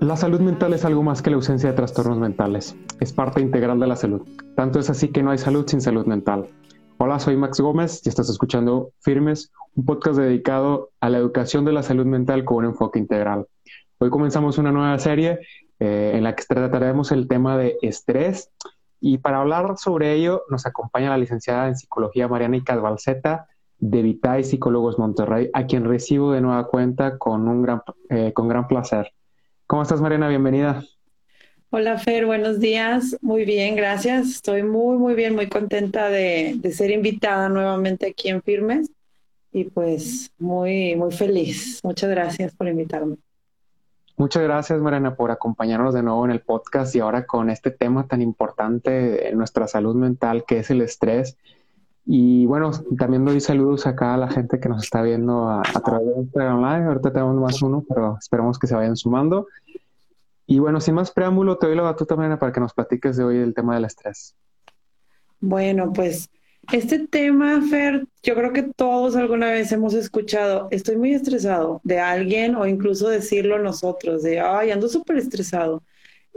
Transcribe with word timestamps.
La 0.00 0.16
salud 0.16 0.40
mental 0.40 0.74
es 0.74 0.84
algo 0.84 1.02
más 1.02 1.22
que 1.22 1.30
la 1.30 1.36
ausencia 1.36 1.70
de 1.70 1.76
trastornos 1.76 2.18
mentales. 2.18 2.76
Es 3.00 3.12
parte 3.12 3.40
integral 3.40 3.80
de 3.80 3.88
la 3.88 3.96
salud. 3.96 4.22
Tanto 4.54 4.78
es 4.78 4.88
así 4.90 5.08
que 5.08 5.24
no 5.24 5.32
hay 5.32 5.38
salud 5.38 5.66
sin 5.66 5.80
salud 5.80 6.06
mental. 6.06 6.48
Hola, 6.98 7.18
soy 7.18 7.36
Max 7.36 7.58
Gómez 7.58 8.00
y 8.04 8.08
estás 8.08 8.30
escuchando 8.30 8.92
Firmes, 9.00 9.50
un 9.74 9.84
podcast 9.84 10.16
dedicado 10.16 10.90
a 11.00 11.10
la 11.10 11.18
educación 11.18 11.64
de 11.64 11.72
la 11.72 11.82
salud 11.82 12.06
mental 12.06 12.44
con 12.44 12.58
un 12.58 12.66
enfoque 12.66 13.00
integral. 13.00 13.46
Hoy 13.98 14.08
comenzamos 14.08 14.56
una 14.58 14.70
nueva 14.70 14.96
serie 15.00 15.40
eh, 15.80 16.12
en 16.14 16.22
la 16.22 16.36
que 16.36 16.44
trataremos 16.44 17.10
el 17.10 17.26
tema 17.26 17.58
de 17.58 17.76
estrés 17.82 18.52
y 19.00 19.18
para 19.18 19.40
hablar 19.40 19.78
sobre 19.78 20.12
ello 20.12 20.44
nos 20.48 20.64
acompaña 20.64 21.10
la 21.10 21.18
licenciada 21.18 21.66
en 21.66 21.74
psicología 21.74 22.28
Mariana 22.28 22.56
Icalbalceta 22.58 23.48
de 23.78 24.02
Vitae 24.02 24.44
Psicólogos 24.44 24.96
Monterrey, 24.96 25.50
a 25.52 25.66
quien 25.66 25.84
recibo 25.84 26.30
de 26.30 26.40
nueva 26.40 26.68
cuenta 26.68 27.18
con, 27.18 27.48
un 27.48 27.62
gran, 27.62 27.82
eh, 28.10 28.32
con 28.32 28.46
gran 28.46 28.68
placer. 28.68 29.12
¿Cómo 29.68 29.82
estás, 29.82 30.00
Mariana? 30.00 30.28
Bienvenida. 30.28 30.82
Hola, 31.68 31.98
Fer, 31.98 32.24
buenos 32.24 32.58
días. 32.58 33.18
Muy 33.20 33.44
bien, 33.44 33.76
gracias. 33.76 34.28
Estoy 34.28 34.62
muy, 34.62 34.96
muy 34.96 35.14
bien, 35.14 35.34
muy 35.34 35.46
contenta 35.50 36.08
de, 36.08 36.54
de 36.56 36.72
ser 36.72 36.90
invitada 36.90 37.50
nuevamente 37.50 38.06
aquí 38.06 38.30
en 38.30 38.40
Firmes 38.40 38.90
y 39.52 39.64
pues 39.64 40.32
muy, 40.38 40.96
muy 40.96 41.12
feliz. 41.12 41.80
Muchas 41.84 42.08
gracias 42.08 42.54
por 42.54 42.66
invitarme. 42.66 43.16
Muchas 44.16 44.42
gracias, 44.42 44.80
Mariana, 44.80 45.16
por 45.16 45.30
acompañarnos 45.30 45.92
de 45.92 46.02
nuevo 46.02 46.24
en 46.24 46.30
el 46.30 46.40
podcast 46.40 46.96
y 46.96 47.00
ahora 47.00 47.26
con 47.26 47.50
este 47.50 47.70
tema 47.70 48.06
tan 48.06 48.22
importante 48.22 49.28
en 49.28 49.36
nuestra 49.36 49.68
salud 49.68 49.94
mental, 49.94 50.44
que 50.46 50.60
es 50.60 50.70
el 50.70 50.80
estrés. 50.80 51.36
Y 52.10 52.46
bueno, 52.46 52.70
también 52.96 53.26
doy 53.26 53.38
saludos 53.38 53.86
acá 53.86 54.14
a 54.14 54.16
la 54.16 54.30
gente 54.30 54.58
que 54.58 54.70
nos 54.70 54.82
está 54.82 55.02
viendo 55.02 55.50
a, 55.50 55.62
través 55.62 56.06
de 56.06 56.22
Instagram 56.22 56.56
Live. 56.56 56.86
Ahorita 56.86 57.12
tenemos 57.12 57.36
más 57.36 57.60
uno, 57.60 57.84
pero 57.86 58.16
esperamos 58.18 58.58
que 58.58 58.66
se 58.66 58.74
vayan 58.74 58.96
sumando. 58.96 59.46
Y 60.46 60.58
bueno, 60.58 60.80
sin 60.80 60.94
más 60.94 61.10
preámbulo, 61.10 61.58
te 61.58 61.66
doy 61.66 61.76
la 61.76 61.82
batuta, 61.82 62.16
también 62.16 62.38
para 62.38 62.50
que 62.50 62.60
nos 62.60 62.72
platiques 62.72 63.18
de 63.18 63.24
hoy 63.24 63.36
el 63.36 63.52
tema 63.52 63.74
del 63.74 63.84
estrés. 63.84 64.34
Bueno, 65.38 65.92
pues 65.92 66.30
este 66.72 67.06
tema, 67.06 67.60
Fer, 67.68 68.06
yo 68.22 68.34
creo 68.34 68.54
que 68.54 68.62
todos 68.62 69.14
alguna 69.14 69.50
vez 69.50 69.70
hemos 69.72 69.92
escuchado, 69.92 70.68
estoy 70.70 70.96
muy 70.96 71.12
estresado 71.12 71.82
de 71.84 72.00
alguien 72.00 72.56
o 72.56 72.66
incluso 72.66 73.10
decirlo 73.10 73.58
nosotros, 73.58 74.22
de, 74.22 74.40
ay, 74.40 74.70
ando 74.70 74.88
súper 74.88 75.18
estresado. 75.18 75.82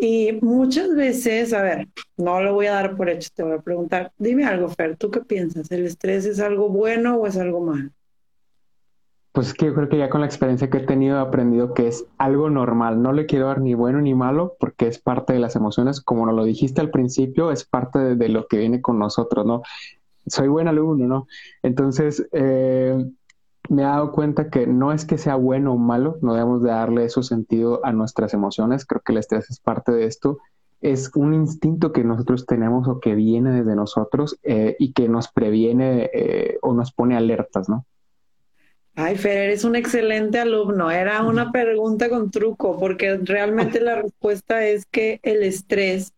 Y 0.03 0.39
muchas 0.41 0.95
veces, 0.95 1.53
a 1.53 1.61
ver, 1.61 1.87
no 2.17 2.41
lo 2.41 2.55
voy 2.55 2.65
a 2.65 2.73
dar 2.73 2.97
por 2.97 3.07
hecho, 3.07 3.29
te 3.35 3.43
voy 3.43 3.53
a 3.53 3.61
preguntar, 3.61 4.11
dime 4.17 4.45
algo, 4.45 4.67
Fer, 4.67 4.97
¿tú 4.97 5.11
qué 5.11 5.21
piensas? 5.21 5.69
¿El 5.69 5.85
estrés 5.85 6.25
es 6.25 6.39
algo 6.39 6.69
bueno 6.69 7.17
o 7.17 7.27
es 7.27 7.37
algo 7.37 7.61
malo? 7.61 7.91
Pues 9.31 9.49
es 9.49 9.53
que 9.53 9.67
yo 9.67 9.75
creo 9.75 9.89
que 9.89 9.99
ya 9.99 10.09
con 10.09 10.21
la 10.21 10.25
experiencia 10.25 10.71
que 10.71 10.79
he 10.79 10.87
tenido 10.87 11.17
he 11.17 11.21
aprendido 11.21 11.75
que 11.75 11.87
es 11.87 12.03
algo 12.17 12.49
normal. 12.49 13.03
No 13.03 13.13
le 13.13 13.27
quiero 13.27 13.45
dar 13.45 13.61
ni 13.61 13.75
bueno 13.75 14.01
ni 14.01 14.15
malo 14.15 14.55
porque 14.59 14.87
es 14.87 14.97
parte 14.97 15.33
de 15.33 15.39
las 15.39 15.55
emociones. 15.55 16.01
Como 16.01 16.25
nos 16.25 16.33
lo 16.33 16.45
dijiste 16.45 16.81
al 16.81 16.89
principio, 16.89 17.51
es 17.51 17.63
parte 17.63 18.15
de, 18.15 18.29
lo 18.29 18.47
que 18.47 18.57
viene 18.57 18.81
con 18.81 18.97
nosotros, 18.97 19.45
¿no? 19.45 19.61
Soy 20.25 20.47
buen 20.47 20.67
alumno, 20.67 21.05
¿no? 21.05 21.27
Entonces, 21.61 22.27
eh, 22.31 23.05
me 23.69 23.83
he 23.83 23.85
dado 23.85 24.11
cuenta 24.11 24.49
que 24.49 24.67
no 24.67 24.91
es 24.91 25.05
que 25.05 25.17
sea 25.17 25.35
bueno 25.35 25.73
o 25.73 25.77
malo, 25.77 26.17
no 26.21 26.33
debemos 26.33 26.61
de 26.61 26.69
darle 26.69 27.05
eso 27.05 27.23
sentido 27.23 27.85
a 27.85 27.91
nuestras 27.91 28.33
emociones, 28.33 28.85
creo 28.85 29.01
que 29.01 29.11
el 29.13 29.19
estrés 29.19 29.49
es 29.49 29.59
parte 29.59 29.91
de 29.91 30.05
esto, 30.05 30.39
es 30.81 31.11
un 31.15 31.33
instinto 31.33 31.91
que 31.91 32.03
nosotros 32.03 32.45
tenemos 32.45 32.87
o 32.87 32.99
que 32.99 33.13
viene 33.13 33.51
desde 33.51 33.75
nosotros 33.75 34.39
eh, 34.43 34.75
y 34.79 34.93
que 34.93 35.07
nos 35.07 35.31
previene 35.31 36.09
eh, 36.13 36.57
o 36.61 36.73
nos 36.73 36.91
pone 36.91 37.15
alertas, 37.15 37.69
¿no? 37.69 37.85
Ay, 38.95 39.15
Fer, 39.15 39.37
eres 39.37 39.63
un 39.63 39.75
excelente 39.75 40.39
alumno. 40.39 40.91
Era 40.91 41.23
una 41.23 41.51
pregunta 41.51 42.09
con 42.09 42.29
truco, 42.29 42.77
porque 42.77 43.17
realmente 43.23 43.79
la 43.79 44.01
respuesta 44.01 44.65
es 44.65 44.85
que 44.85 45.19
el 45.23 45.43
estrés 45.43 46.13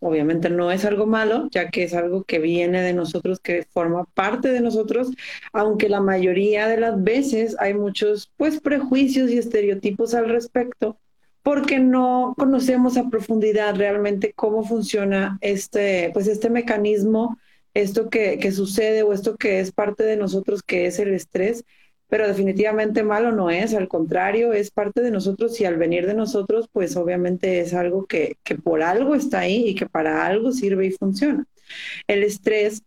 Obviamente 0.00 0.48
no 0.48 0.70
es 0.70 0.84
algo 0.84 1.06
malo, 1.06 1.48
ya 1.50 1.70
que 1.70 1.82
es 1.82 1.94
algo 1.94 2.22
que 2.24 2.38
viene 2.38 2.82
de 2.82 2.92
nosotros, 2.92 3.40
que 3.40 3.64
forma 3.64 4.04
parte 4.14 4.48
de 4.52 4.60
nosotros, 4.60 5.10
aunque 5.52 5.88
la 5.88 6.00
mayoría 6.00 6.68
de 6.68 6.78
las 6.78 7.02
veces 7.02 7.56
hay 7.58 7.74
muchos 7.74 8.30
pues 8.36 8.60
prejuicios 8.60 9.30
y 9.30 9.38
estereotipos 9.38 10.14
al 10.14 10.28
respecto, 10.28 10.98
porque 11.42 11.80
no 11.80 12.34
conocemos 12.38 12.96
a 12.96 13.08
profundidad 13.10 13.74
realmente 13.74 14.32
cómo 14.34 14.64
funciona 14.64 15.38
este 15.40 16.10
pues 16.12 16.28
este 16.28 16.48
mecanismo, 16.50 17.36
esto 17.74 18.08
que, 18.08 18.38
que 18.38 18.52
sucede 18.52 19.02
o 19.02 19.12
esto 19.12 19.36
que 19.36 19.60
es 19.60 19.72
parte 19.72 20.04
de 20.04 20.16
nosotros, 20.16 20.62
que 20.62 20.86
es 20.86 20.98
el 21.00 21.12
estrés 21.14 21.64
pero 22.08 22.26
definitivamente 22.26 23.02
malo 23.02 23.32
no 23.32 23.50
es, 23.50 23.74
al 23.74 23.86
contrario, 23.86 24.52
es 24.52 24.70
parte 24.70 25.02
de 25.02 25.10
nosotros 25.10 25.60
y 25.60 25.66
al 25.66 25.76
venir 25.76 26.06
de 26.06 26.14
nosotros, 26.14 26.68
pues 26.72 26.96
obviamente 26.96 27.60
es 27.60 27.74
algo 27.74 28.06
que, 28.06 28.36
que 28.44 28.54
por 28.54 28.82
algo 28.82 29.14
está 29.14 29.40
ahí 29.40 29.68
y 29.68 29.74
que 29.74 29.86
para 29.86 30.26
algo 30.26 30.52
sirve 30.52 30.86
y 30.86 30.90
funciona. 30.90 31.46
El 32.06 32.22
estrés 32.22 32.82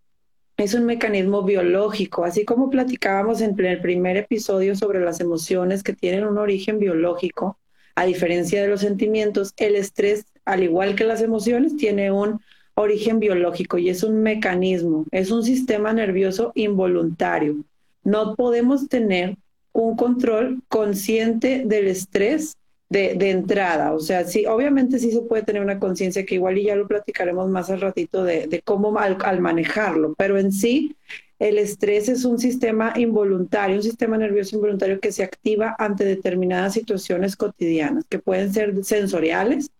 es 0.58 0.74
un 0.74 0.86
mecanismo 0.86 1.44
biológico, 1.44 2.24
así 2.24 2.46
como 2.46 2.70
platicábamos 2.70 3.42
en 3.42 3.59
el 3.59 3.80
primer 3.80 4.18
episodio 4.18 4.76
sobre 4.76 5.00
las 5.00 5.20
emociones 5.20 5.84
que 5.84 5.94
tienen 5.94 6.26
un 6.26 6.40
origen 6.40 6.80
biológico, 6.80 7.59
a 7.96 8.06
diferencia 8.06 8.62
de 8.62 8.70
los 8.70 8.82
sentimientos, 8.82 9.53
el 9.58 9.76
estrés, 9.76 10.26
al 10.46 10.64
igual 10.64 10.96
que 10.96 11.03
las 11.03 11.22
emociones, 11.22 11.78
tiene 11.78 12.12
un 12.12 12.42
origen 12.74 13.20
biológico 13.20 13.78
y 13.78 13.90
es 13.90 14.02
un 14.02 14.24
mecanismo, 14.24 15.06
es 15.12 15.30
un 15.30 15.44
sistema 15.44 15.94
nervioso 15.94 16.52
involuntario 16.56 17.64
no 18.03 18.35
podemos 18.35 18.88
tener 18.88 19.38
un 19.73 19.95
control 19.95 20.62
consciente 20.67 21.63
del 21.66 21.88
estrés 21.88 22.57
de, 22.91 23.29
entrada. 23.29 23.94
O 23.94 24.00
sea, 24.00 24.25
sí, 24.25 24.45
obviamente 24.45 25.00
sí 25.00 25.12
se 25.12 25.22
puede 25.22 25.44
tener 25.44 25.62
una 25.62 25.79
conciencia 25.79 26.25
que 26.25 26.35
igual 26.35 26.57
y 26.57 26.66
ya 26.66 26.75
lo 26.75 26.88
platicaremos 26.88 27.50
más 27.50 27.69
al 27.69 27.79
ratito 27.79 28.23
de, 28.23 28.61
cómo 28.66 28.97
al, 29.00 29.40
manejarlo, 29.40 30.13
pero 30.17 30.38
en 30.38 30.51
sí 30.51 30.95
el 31.40 31.57
estrés 31.57 32.09
es 32.09 32.25
un 32.25 32.38
sistema 32.38 32.94
involuntario, 32.97 33.78
un 33.78 33.84
sistema 33.84 34.17
nervioso 34.17 34.57
involuntario 34.57 35.00
que 35.00 35.11
se 35.11 35.23
activa 35.23 35.75
ante 35.79 36.03
determinadas 36.03 36.73
situaciones 36.73 37.35
cotidianas, 37.35 38.06
que 38.09 38.19
pueden 38.19 38.53
ser 38.53 38.84
sensoriales, 38.84 39.72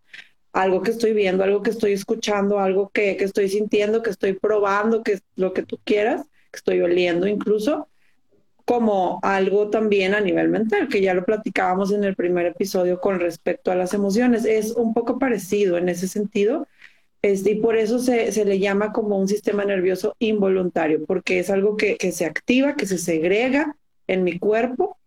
algo 0.53 0.81
que 0.81 0.91
estoy 0.91 1.13
viendo, 1.13 1.43
algo 1.43 1.61
que 1.61 1.69
estoy 1.69 1.91
escuchando, 1.91 2.59
algo 2.59 2.89
que, 2.89 3.17
que 3.17 3.25
estoy 3.25 3.49
sintiendo, 3.49 4.01
que 4.01 4.09
estoy 4.09 4.33
probando, 4.33 5.03
que 5.03 5.13
es 5.13 5.23
lo 5.35 5.53
que 5.53 5.63
tú 5.63 5.79
quieras, 5.83 6.23
que 6.51 6.57
estoy 6.57 6.81
oliendo 6.81 7.27
incluso, 7.27 7.89
como 8.71 9.19
algo 9.21 9.69
también 9.69 10.13
a 10.13 10.21
nivel 10.21 10.47
mental, 10.47 10.87
que 10.87 11.01
ya 11.01 11.13
lo 11.13 11.25
platicábamos 11.25 11.91
en 11.91 12.05
el 12.05 12.15
primer 12.15 12.45
episodio 12.45 13.01
con 13.01 13.19
respecto 13.19 13.69
a 13.69 13.75
las 13.75 13.93
emociones. 13.93 14.45
Es 14.45 14.71
un 14.71 14.93
poco 14.93 15.19
parecido 15.19 15.77
en 15.77 15.89
ese 15.89 16.07
sentido. 16.07 16.65
Este, 17.21 17.51
y 17.51 17.55
por 17.55 17.75
eso 17.75 17.99
se, 17.99 18.31
se, 18.31 18.45
le 18.45 18.59
llama 18.59 18.93
como 18.93 19.17
un 19.17 19.27
sistema 19.27 19.65
nervioso 19.65 20.15
involuntario, 20.19 21.03
porque 21.05 21.39
es 21.39 21.49
algo 21.49 21.75
que, 21.75 21.97
que 21.97 22.13
se 22.13 22.25
activa, 22.25 22.77
que 22.77 22.85
se 22.85 22.97
segrega 22.97 23.75
en 24.07 24.23
mi 24.23 24.39
cuerpo, 24.39 24.97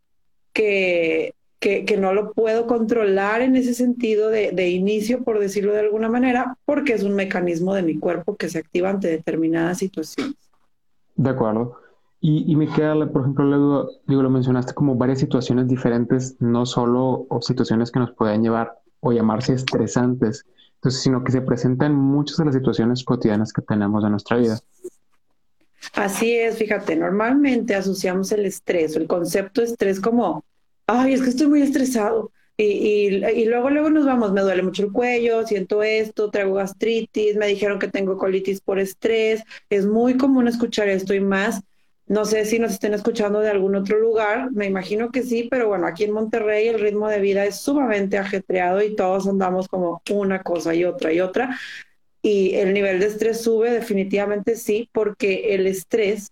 que, 0.53 1.32
que, 1.58 1.86
que 1.86 1.97
no 1.97 2.12
lo 2.12 2.34
puedo 2.34 2.66
controlar 2.66 3.41
en 3.41 3.56
ese 3.56 3.72
sentido 3.72 4.28
de, 4.28 4.50
de, 4.53 4.69
inicio, 4.69 5.24
por 5.24 5.38
decirlo 5.38 5.72
de 5.72 5.80
alguna 5.80 6.10
manera, 6.10 6.58
porque 6.66 6.92
es 6.92 7.03
un 7.03 7.14
mecanismo 7.14 7.74
de 7.74 7.82
mi 7.82 7.98
cuerpo 7.98 8.36
que 8.36 8.50
se 8.50 8.58
activa 8.58 8.91
ante 8.91 9.08
determinadas 9.08 9.78
situaciones. 9.78 10.36
De 11.16 11.30
acuerdo. 11.30 11.84
Y, 12.26 12.56
me 12.56 12.66
queda, 12.68 12.94
por 13.12 13.20
ejemplo, 13.20 13.44
luego, 13.44 13.90
digo, 14.06 14.22
lo 14.22 14.30
mencionaste 14.30 14.72
como 14.72 14.94
varias 14.94 15.18
situaciones 15.18 15.68
diferentes, 15.68 16.36
no 16.40 16.64
solo 16.64 17.26
situaciones 17.42 17.90
que 17.90 17.98
nos 17.98 18.12
pueden 18.12 18.42
llevar 18.42 18.78
o 19.00 19.12
llamarse 19.12 19.52
estresantes, 19.52 20.46
entonces, 20.76 21.02
sino 21.02 21.22
que 21.22 21.32
se 21.32 21.42
presentan 21.42 21.94
muchas 21.94 22.38
de 22.38 22.47
las 22.47 22.54
situaciones 22.54 23.04
cotidianas 23.04 23.53
que 23.53 23.60
tenemos 23.60 24.03
en 24.04 24.12
nuestra 24.12 24.38
vida. 24.38 24.59
Así 25.92 26.34
es, 26.34 26.56
fíjate, 26.56 26.97
normalmente 26.97 27.74
asociamos 27.74 28.32
el 28.32 28.47
estrés 28.47 28.97
el 28.97 29.06
concepto 29.06 29.60
de 29.60 29.66
estrés 29.66 30.00
como, 30.00 30.47
ay, 30.86 31.12
es 31.12 31.20
que 31.20 31.28
estoy 31.28 31.48
muy 31.48 31.60
estresado. 31.60 32.32
Y, 32.56 32.65
y, 32.65 33.24
y, 33.42 33.44
luego, 33.44 33.68
luego 33.68 33.91
nos 33.91 34.06
vamos, 34.06 34.32
me 34.32 34.41
duele 34.41 34.62
mucho 34.62 34.82
el 34.82 34.92
cuello, 34.92 35.47
siento 35.47 35.82
esto, 35.82 36.30
traigo 36.30 36.54
gastritis, 36.54 37.36
me 37.36 37.48
dijeron 37.48 37.78
que 37.78 37.88
tengo 37.88 38.16
colitis 38.16 38.62
por 38.62 38.78
estrés. 38.78 39.42
Es 39.68 39.84
muy 39.84 40.16
común 40.16 40.48
escuchar 40.48 40.88
esto 40.88 41.12
y 41.12 41.20
más 41.20 41.60
no 42.06 42.24
sé 42.27 42.45
si 42.45 42.59
nos 42.59 42.72
estén 42.72 42.92
escuchando 42.92 43.41
de 43.41 43.48
algún 43.48 43.74
otro 43.77 43.98
lugar, 43.98 44.51
me 44.53 44.66
imagino 44.66 45.10
que 45.10 45.22
sí, 45.22 45.48
pero 45.51 45.68
bueno, 45.68 45.86
aquí 45.86 46.04
en 46.04 46.12
Monterrey 46.12 46.68
el 46.68 46.80
ritmo 46.80 47.09
de 47.09 47.21
vida 47.21 47.45
es 47.47 47.56
sumamente 47.60 48.18
ajetreado 48.18 48.83
y 48.83 48.95
todos 48.95 49.27
andamos 49.27 49.68
como 49.68 50.03
una 50.10 50.42
cosa 50.42 50.74
y 50.74 50.84
otra 50.84 51.12
y 51.12 51.21
otra. 51.21 51.59
Y 52.21 52.54
el 52.54 52.74
nivel 52.74 53.01
de 53.01 53.06
estrés 53.06 53.42
sube 53.42 53.71
definitivamente 53.71 54.56
sí, 54.56 54.89
porque 54.92 55.54
el 55.54 55.66
estrés, 55.66 56.30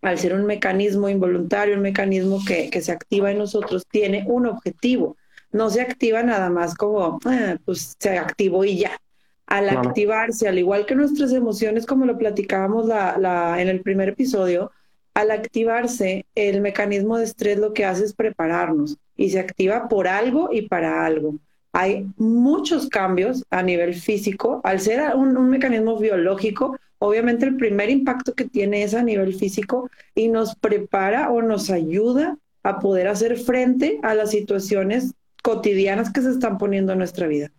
al 0.00 0.18
ser 0.18 0.34
un 0.34 0.44
mecanismo 0.44 1.08
involuntario, 1.08 1.74
un 1.74 1.82
mecanismo 1.82 2.40
que, 2.46 2.70
que 2.70 2.80
se 2.80 2.92
activa 2.92 3.30
en 3.32 3.38
nosotros, 3.38 3.84
tiene 3.90 4.24
un 4.26 4.46
objetivo. 4.46 5.16
No 5.52 5.70
se 5.70 5.80
activa 5.80 6.22
nada 6.22 6.50
más 6.50 6.74
como, 6.74 7.18
ah, 7.24 7.56
pues 7.64 7.96
se 7.98 8.18
activó 8.18 8.64
y 8.64 8.78
ya. 8.78 9.00
Al 9.46 9.68
activarse, 9.68 10.46
al 10.46 10.58
igual 10.60 10.86
que 10.86 10.94
nuestras 10.94 11.32
emociones, 11.32 11.84
como 11.86 12.06
lo 12.06 12.16
platicábamos 12.16 12.86
la, 12.86 13.18
la, 13.18 13.60
en 13.60 13.68
el 13.68 13.82
primer 13.82 14.10
episodio, 14.10 14.70
al 15.14 15.30
activarse, 15.30 16.26
el 16.34 16.60
mecanismo 16.60 17.18
de 17.18 17.24
estrés 17.24 17.58
lo 17.58 17.72
que 17.72 17.84
hace 17.84 18.04
es 18.04 18.14
prepararnos 18.14 18.96
y 19.16 19.30
se 19.30 19.38
activa 19.38 19.88
por 19.88 20.08
algo 20.08 20.50
y 20.52 20.62
para 20.62 21.04
algo. 21.04 21.36
hay 21.72 22.06
muchos 22.16 22.88
cambios 22.88 23.44
a 23.50 23.62
nivel 23.62 23.94
físico. 23.94 24.60
Al 24.64 24.80
ser 24.80 25.14
un, 25.14 25.48
mecanismo 25.50 25.98
biológico, 25.98 26.76
obviamente 26.98 27.46
el 27.46 27.56
primer 27.56 27.90
impacto 27.90 28.34
que 28.34 28.44
tiene 28.44 28.82
es 28.82 28.94
a 28.94 29.02
nivel 29.04 29.34
físico 29.34 29.88
y 30.14 30.28
nos 30.28 30.56
prepara 30.56 31.30
o 31.30 31.42
nos 31.42 31.70
ayuda 31.70 32.36
a 32.64 32.80
poder 32.80 33.08
hacer 33.08 33.38
frente 33.38 34.00
a 34.02 34.14
las 34.14 34.30
situaciones 34.30 35.14
cotidianas 35.42 36.12
que 36.12 36.22
se 36.22 36.30
están 36.30 36.58
poniendo 36.58 36.92
en 36.92 36.98
nuestra 36.98 37.26
vida 37.26 37.50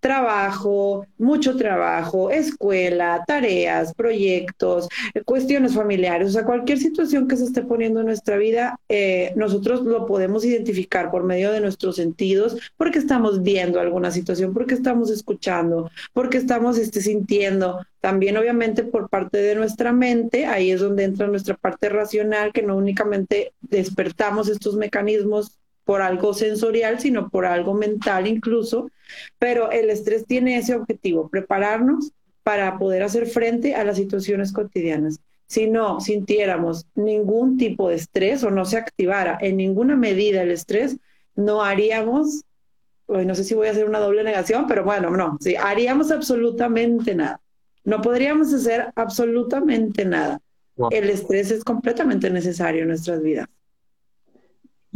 trabajo, 0.00 1.06
mucho 1.18 1.56
trabajo, 1.56 2.30
escuela, 2.30 3.24
tareas, 3.26 3.92
proyectos, 3.94 4.88
cuestiones 5.24 5.74
familiares, 5.74 6.28
o 6.28 6.32
sea, 6.32 6.44
cualquier 6.44 6.78
situación 6.78 7.26
que 7.26 7.36
se 7.36 7.44
esté 7.44 7.62
poniendo 7.62 8.00
en 8.00 8.06
nuestra 8.06 8.36
vida, 8.36 8.78
eh, 8.88 9.32
nosotros 9.34 9.82
lo 9.82 10.06
podemos 10.06 10.44
identificar 10.44 11.10
por 11.10 11.24
medio 11.24 11.50
de 11.50 11.60
nuestros 11.60 11.96
sentidos, 11.96 12.56
porque 12.76 12.98
estamos 12.98 13.42
viendo 13.42 13.80
alguna 13.80 14.10
situación, 14.10 14.54
porque 14.54 14.74
estamos 14.74 15.10
escuchando, 15.10 15.90
porque 16.12 16.38
estamos 16.38 16.78
este, 16.78 17.00
sintiendo. 17.00 17.84
También 18.00 18.36
obviamente 18.36 18.84
por 18.84 19.08
parte 19.08 19.38
de 19.38 19.56
nuestra 19.56 19.92
mente, 19.92 20.46
ahí 20.46 20.70
es 20.70 20.80
donde 20.80 21.04
entra 21.04 21.26
nuestra 21.26 21.56
parte 21.56 21.88
racional, 21.88 22.52
que 22.52 22.62
no 22.62 22.76
únicamente 22.76 23.52
despertamos 23.60 24.48
estos 24.48 24.76
mecanismos 24.76 25.58
por 25.86 26.02
algo 26.02 26.34
sensorial, 26.34 27.00
sino 27.00 27.30
por 27.30 27.46
algo 27.46 27.72
mental 27.72 28.26
incluso. 28.26 28.90
Pero 29.38 29.70
el 29.70 29.88
estrés 29.88 30.26
tiene 30.26 30.58
ese 30.58 30.74
objetivo, 30.74 31.28
prepararnos 31.30 32.12
para 32.42 32.78
poder 32.78 33.04
hacer 33.04 33.26
frente 33.26 33.74
a 33.74 33.84
las 33.84 33.96
situaciones 33.96 34.52
cotidianas. 34.52 35.20
Si 35.46 35.68
no 35.68 36.00
sintiéramos 36.00 36.86
ningún 36.96 37.56
tipo 37.56 37.88
de 37.88 37.94
estrés 37.94 38.42
o 38.42 38.50
no 38.50 38.64
se 38.64 38.76
activara 38.76 39.38
en 39.40 39.56
ninguna 39.56 39.96
medida 39.96 40.42
el 40.42 40.50
estrés, 40.50 40.96
no 41.36 41.62
haríamos, 41.62 42.42
no 43.06 43.34
sé 43.36 43.44
si 43.44 43.54
voy 43.54 43.68
a 43.68 43.70
hacer 43.70 43.88
una 43.88 44.00
doble 44.00 44.24
negación, 44.24 44.66
pero 44.66 44.84
bueno, 44.84 45.10
no, 45.10 45.38
sí, 45.40 45.54
haríamos 45.54 46.10
absolutamente 46.10 47.14
nada. 47.14 47.40
No 47.84 48.02
podríamos 48.02 48.52
hacer 48.52 48.92
absolutamente 48.96 50.04
nada. 50.04 50.40
El 50.90 51.08
estrés 51.10 51.52
es 51.52 51.62
completamente 51.62 52.28
necesario 52.28 52.82
en 52.82 52.88
nuestras 52.88 53.22
vidas. 53.22 53.46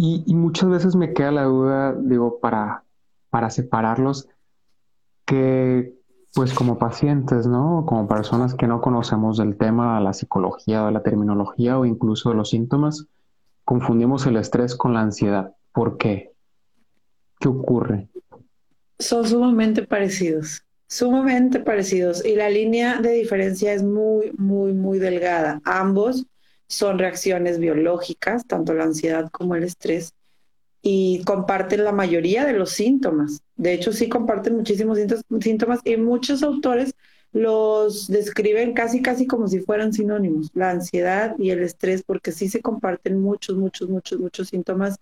Y, 0.03 0.35
muchas 0.35 0.71
veces 0.71 0.97
me 0.97 1.13
queda 1.13 1.31
la 1.31 1.43
duda, 1.43 1.93
digo, 1.93 2.41
para, 2.41 2.85
para 3.29 3.51
separarlos, 3.51 4.31
que 5.27 5.95
pues 6.33 6.55
como 6.55 6.79
pacientes, 6.79 7.47
¿no? 7.47 7.85
Como 7.87 8.09
personas 8.09 8.55
que 8.55 8.67
no 8.67 8.81
conocemos 8.81 9.37
del 9.37 9.59
tema, 9.59 10.01
la 10.01 10.15
psicología, 10.15 10.87
de 10.87 10.93
la 10.93 11.03
terminología 11.03 11.79
o 11.79 11.85
incluso 11.85 12.33
los 12.33 12.49
síntomas, 12.49 13.09
confundimos 13.67 14.25
el 14.25 14.39
estrés 14.39 14.75
con 14.75 14.95
la 14.95 15.03
ansiedad. 15.03 15.55
¿Por 15.71 15.99
qué? 15.99 16.33
¿Qué 17.39 17.49
ocurre? 17.49 18.09
Son 18.99 19.29
sumamente 19.29 19.83
parecidos, 19.83 20.63
sumamente 20.87 21.61
parecidos. 21.61 22.25
Y 22.25 22.37
la 22.37 22.49
línea 22.49 23.03
de 23.03 23.13
diferencia 23.13 23.75
es 23.75 23.83
muy, 23.83 24.33
muy, 24.39 24.73
muy 24.73 24.99
delgada. 24.99 25.61
Ambos 25.67 26.25
son 26.71 26.99
reacciones 27.01 27.59
biológicas, 27.59 28.47
tanto 28.47 28.75
la 28.75 28.85
ansiedad 28.85 29.29
como 29.31 29.57
el 29.57 29.65
estrés, 29.65 30.15
y 30.83 31.23
comparten 31.25 31.85
la 31.85 31.93
mayoría 31.93 32.47
de 32.47 32.53
los 32.53 32.71
síntomas. 32.71 33.43
De 33.57 33.75
hecho, 33.75 33.93
sí 33.93 34.09
comparten 34.09 34.57
muchísimos 34.57 34.99
síntomas 35.41 35.81
y 35.85 35.97
muchos 35.97 36.43
autores 36.43 36.95
los 37.33 38.07
describen 38.07 38.73
casi, 38.73 39.03
casi 39.03 39.27
como 39.27 39.49
si 39.49 39.61
fueran 39.61 39.93
sinónimos, 39.93 40.51
la 40.55 40.71
ansiedad 40.71 41.35
y 41.39 41.51
el 41.51 41.63
estrés, 41.63 42.03
porque 42.05 42.33
sí 42.33 42.49
se 42.49 42.63
comparten 42.63 43.21
muchos, 43.21 43.57
muchos, 43.57 43.89
muchos, 43.89 44.21
muchos 44.21 44.49
síntomas. 44.49 44.97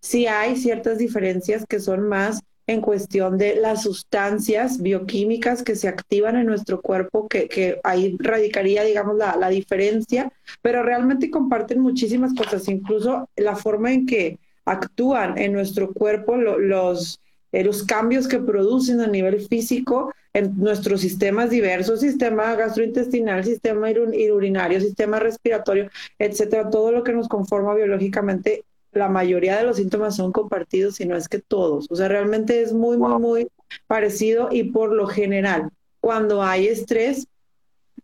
Sí 0.00 0.26
hay 0.26 0.56
ciertas 0.56 0.98
diferencias 0.98 1.64
que 1.66 1.80
son 1.80 2.08
más 2.08 2.42
en 2.66 2.80
cuestión 2.80 3.36
de 3.36 3.56
las 3.56 3.82
sustancias 3.82 4.80
bioquímicas 4.80 5.62
que 5.62 5.76
se 5.76 5.88
activan 5.88 6.36
en 6.36 6.46
nuestro 6.46 6.80
cuerpo, 6.80 7.28
que, 7.28 7.80
ahí 7.84 8.16
radicaría, 8.18 8.84
digamos, 8.84 9.16
la, 9.16 9.36
la, 9.36 9.48
diferencia, 9.48 10.32
pero 10.62 10.82
realmente 10.82 11.30
comparten 11.30 11.80
muchísimas 11.80 12.34
cosas, 12.34 12.68
incluso 12.68 13.28
la 13.36 13.56
forma 13.56 13.92
en 13.92 14.06
que 14.06 14.38
actúan 14.64 15.38
en 15.38 15.52
nuestro 15.52 15.92
cuerpo, 15.92 16.36
los, 16.36 17.20
eh, 17.52 17.64
los 17.64 17.82
cambios 17.82 18.28
que 18.28 18.38
producen 18.38 19.00
a 19.00 19.06
nivel 19.06 19.46
físico 19.46 20.12
en 20.32 20.58
nuestros 20.58 21.00
sistemas 21.00 21.50
diversos, 21.50 22.00
sistema 22.00 22.54
gastrointestinal, 22.56 23.44
sistema 23.44 23.88
urinario, 23.90 24.80
sistema 24.80 25.20
respiratorio, 25.20 25.90
etcétera, 26.18 26.70
todo 26.70 26.90
lo 26.90 27.04
que 27.04 27.12
nos 27.12 27.28
conforma 27.28 27.74
biológicamente 27.74 28.64
la 28.94 29.08
mayoría 29.08 29.56
de 29.56 29.64
los 29.64 29.76
síntomas 29.76 30.16
son 30.16 30.32
compartidos, 30.32 30.96
si 30.96 31.06
no 31.06 31.16
es 31.16 31.28
que 31.28 31.38
todos. 31.38 31.86
O 31.90 31.96
sea, 31.96 32.08
realmente 32.08 32.62
es 32.62 32.72
muy, 32.72 32.96
muy, 32.96 33.18
muy 33.18 33.48
parecido 33.86 34.48
y 34.50 34.64
por 34.64 34.92
lo 34.92 35.06
general, 35.06 35.70
cuando 36.00 36.42
hay 36.42 36.66
estrés, 36.66 37.26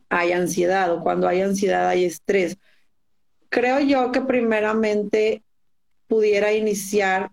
hay 0.09 0.33
ansiedad 0.33 0.93
o 0.93 1.01
cuando 1.01 1.29
hay 1.29 1.41
ansiedad 1.41 1.89
hay 1.89 2.05
estrés. 2.05 2.59
Creo 3.49 3.81
yo 3.81 4.13
que 4.13 4.21
primeramente 4.21 5.43
pudiera 6.09 6.53
iniciar 6.53 7.31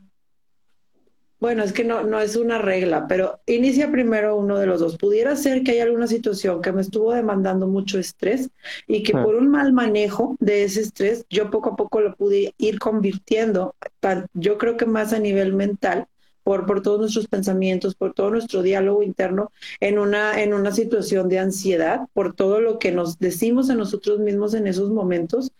bueno, 1.40 1.64
es 1.64 1.72
que 1.72 1.84
no, 1.84 2.04
no 2.04 2.20
es 2.20 2.36
una 2.36 2.58
regla, 2.58 3.08
pero 3.08 3.40
inicia 3.46 3.92
primero 3.92 4.36
uno 4.36 4.58
de 4.58 4.66
los 4.66 4.80
dos. 4.80 4.98
Pudiera 4.98 5.36
ser 5.36 5.64
que 5.64 5.72
haya 5.72 5.84
alguna 5.84 6.08
situación 6.08 6.62
que 6.62 6.72
me 6.72 6.82
estuvo 6.82 7.14
demandando 7.14 7.68
mucho 7.68 8.00
estrés 8.00 8.50
y 8.88 9.04
que 9.04 9.14
por 9.14 9.36
un 9.36 9.50
mal 9.50 9.72
manejo 9.72 10.36
de 10.40 10.64
ese 10.64 10.82
estrés, 10.82 11.26
yo 11.30 11.52
poco 11.52 11.72
a 11.72 11.76
poco 11.76 12.02
lo 12.02 12.16
pude 12.16 12.56
ir 12.58 12.80
convirtiendo, 12.80 13.76
yo 14.34 14.58
creo 14.58 14.78
que 14.78 14.86
más 14.86 15.14
a 15.14 15.20
nivel 15.20 15.54
mental, 15.54 16.08
por, 16.44 16.66
por 16.66 16.82
todos 16.82 17.00
nuestros 17.02 17.28
pensamientos, 17.28 17.94
por 17.94 18.14
todo 18.14 18.32
nuestro 18.32 18.62
diálogo 18.62 19.04
interno, 19.04 19.52
en 19.82 20.00
una, 20.00 20.42
en 20.42 20.54
una 20.54 20.72
situación 20.72 21.28
de 21.28 21.40
ansiedad, 21.40 22.08
por 22.14 22.34
todo 22.34 22.62
lo 22.62 22.80
que 22.80 22.92
nos 22.94 23.20
decimos 23.20 23.70
a 23.70 23.76
nosotros 23.76 24.20
mismos 24.20 24.54
en 24.54 24.66
esos 24.66 24.90
momentos, 24.90 25.52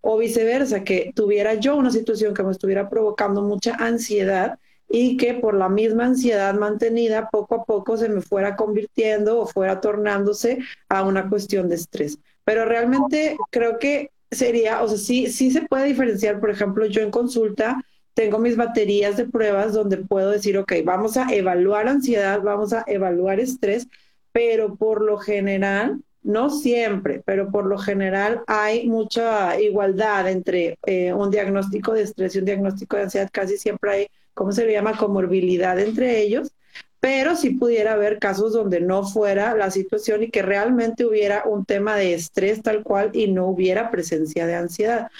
o 0.00 0.16
viceversa, 0.16 0.82
que 0.82 1.12
tuviera 1.14 1.54
yo 1.54 1.76
una 1.76 1.90
situación 1.90 2.32
que 2.32 2.42
me 2.42 2.52
estuviera 2.52 2.88
provocando 2.88 3.42
mucha 3.42 3.74
ansiedad 3.74 4.58
y 4.92 5.16
que 5.16 5.34
por 5.34 5.54
la 5.54 5.68
misma 5.68 6.06
ansiedad 6.06 6.52
mantenida 6.54 7.30
poco 7.30 7.54
a 7.54 7.64
poco 7.64 7.96
se 7.96 8.08
me 8.08 8.20
fuera 8.20 8.56
convirtiendo 8.56 9.40
o 9.40 9.46
fuera 9.46 9.80
tornándose 9.80 10.58
a 10.88 11.04
una 11.04 11.30
cuestión 11.30 11.68
de 11.68 11.76
estrés. 11.76 12.18
Pero 12.44 12.64
realmente 12.64 13.36
creo 13.50 13.78
que 13.78 14.10
sería, 14.32 14.82
o 14.82 14.88
sea, 14.88 14.98
sí, 14.98 15.28
sí 15.28 15.52
se 15.52 15.62
puede 15.62 15.86
diferenciar, 15.86 16.40
por 16.40 16.50
ejemplo, 16.50 16.86
yo 16.86 17.02
en 17.02 17.12
consulta 17.12 17.80
tengo 18.14 18.40
mis 18.40 18.56
baterías 18.56 19.16
de 19.16 19.26
pruebas 19.26 19.72
donde 19.72 19.96
puedo 19.96 20.30
decir, 20.30 20.58
ok, 20.58 20.72
vamos 20.84 21.16
a 21.16 21.32
evaluar 21.32 21.86
ansiedad, 21.86 22.42
vamos 22.42 22.72
a 22.72 22.82
evaluar 22.88 23.38
estrés, 23.38 23.86
pero 24.32 24.74
por 24.74 25.02
lo 25.02 25.18
general, 25.18 26.02
no 26.22 26.50
siempre, 26.50 27.22
pero 27.24 27.50
por 27.52 27.64
lo 27.66 27.78
general 27.78 28.42
hay 28.48 28.88
mucha 28.88 29.58
igualdad 29.60 30.28
entre 30.28 30.78
eh, 30.84 31.12
un 31.12 31.30
diagnóstico 31.30 31.92
de 31.92 32.02
estrés 32.02 32.34
y 32.34 32.40
un 32.40 32.44
diagnóstico 32.44 32.96
de 32.96 33.04
ansiedad, 33.04 33.30
casi 33.32 33.56
siempre 33.56 33.90
hay 33.92 34.08
¿cómo 34.34 34.52
se 34.52 34.66
le 34.66 34.72
llama? 34.72 34.96
Comorbilidad 34.96 35.78
entre 35.78 36.20
ellos, 36.20 36.52
pero 37.00 37.34
si 37.34 37.50
pudiera 37.50 37.94
haber 37.94 38.18
casos 38.18 38.52
donde 38.52 38.80
no 38.80 39.04
fuera 39.04 39.54
la 39.54 39.70
situación 39.70 40.22
y 40.22 40.30
que 40.30 40.42
realmente 40.42 41.06
hubiera 41.06 41.44
un 41.46 41.64
tema 41.64 41.96
de 41.96 42.14
estrés 42.14 42.62
tal 42.62 42.82
cual 42.82 43.10
y 43.14 43.28
no 43.28 43.46
hubiera 43.46 43.90
presencia 43.90 44.46
de 44.46 44.54
ansiedad. 44.54 45.10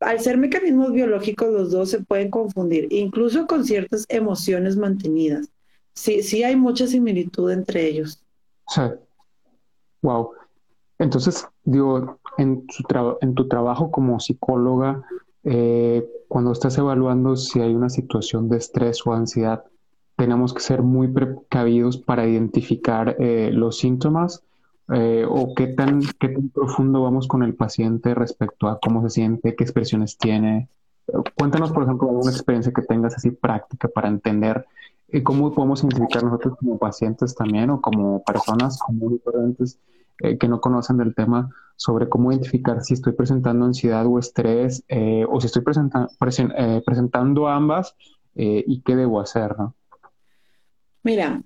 Al 0.00 0.20
ser 0.20 0.36
mecanismos 0.36 0.92
biológicos, 0.92 1.52
los 1.52 1.70
dos 1.70 1.90
se 1.90 2.00
pueden 2.00 2.30
confundir, 2.30 2.88
incluso 2.90 3.46
con 3.46 3.64
ciertas 3.64 4.04
emociones 4.08 4.76
mantenidas. 4.76 5.48
Sí, 5.94 6.22
sí 6.22 6.42
hay 6.42 6.56
mucha 6.56 6.88
similitud 6.88 7.50
entre 7.52 7.86
ellos. 7.86 8.20
Sí. 8.68 8.82
Wow. 10.02 10.32
Entonces, 10.98 11.46
digo, 11.62 12.18
en, 12.38 12.66
en 13.20 13.34
tu 13.34 13.48
trabajo 13.48 13.90
como 13.90 14.18
psicóloga, 14.18 15.02
eh, 15.44 16.06
cuando 16.34 16.50
estás 16.50 16.76
evaluando 16.78 17.36
si 17.36 17.60
hay 17.60 17.76
una 17.76 17.88
situación 17.88 18.48
de 18.48 18.56
estrés 18.56 19.06
o 19.06 19.12
ansiedad, 19.12 19.66
tenemos 20.16 20.52
que 20.52 20.62
ser 20.62 20.82
muy 20.82 21.06
precavidos 21.06 21.96
para 21.96 22.26
identificar 22.26 23.14
eh, 23.20 23.50
los 23.52 23.78
síntomas 23.78 24.42
eh, 24.92 25.24
o 25.28 25.54
qué 25.54 25.68
tan, 25.68 26.00
qué 26.18 26.30
tan 26.30 26.48
profundo 26.48 27.02
vamos 27.02 27.28
con 27.28 27.44
el 27.44 27.54
paciente 27.54 28.16
respecto 28.16 28.66
a 28.66 28.80
cómo 28.80 29.00
se 29.02 29.10
siente, 29.10 29.54
qué 29.54 29.62
expresiones 29.62 30.18
tiene. 30.18 30.68
Cuéntanos, 31.38 31.70
por 31.70 31.84
ejemplo, 31.84 32.08
una 32.08 32.32
experiencia 32.32 32.72
que 32.72 32.82
tengas 32.82 33.14
así 33.14 33.30
práctica 33.30 33.86
para 33.86 34.08
entender 34.08 34.66
cómo 35.22 35.54
podemos 35.54 35.84
identificar 35.84 36.24
nosotros 36.24 36.56
como 36.58 36.78
pacientes 36.78 37.36
también 37.36 37.70
o 37.70 37.80
como 37.80 38.24
personas 38.24 38.80
comunes 38.80 39.20
eh, 40.20 40.38
que 40.38 40.48
no 40.48 40.60
conocen 40.60 40.96
del 40.96 41.14
tema 41.14 41.50
sobre 41.76 42.08
cómo 42.08 42.30
identificar 42.30 42.82
si 42.82 42.94
estoy 42.94 43.14
presentando 43.14 43.64
ansiedad 43.64 44.06
o 44.06 44.18
estrés 44.18 44.84
eh, 44.88 45.24
o 45.28 45.40
si 45.40 45.46
estoy 45.46 45.62
eh, 45.66 46.82
presentando 46.84 47.48
ambas 47.48 47.96
y 48.36 48.80
qué 48.82 48.96
debo 48.96 49.20
hacer, 49.20 49.56
¿no? 49.56 49.76
Mira, 51.04 51.40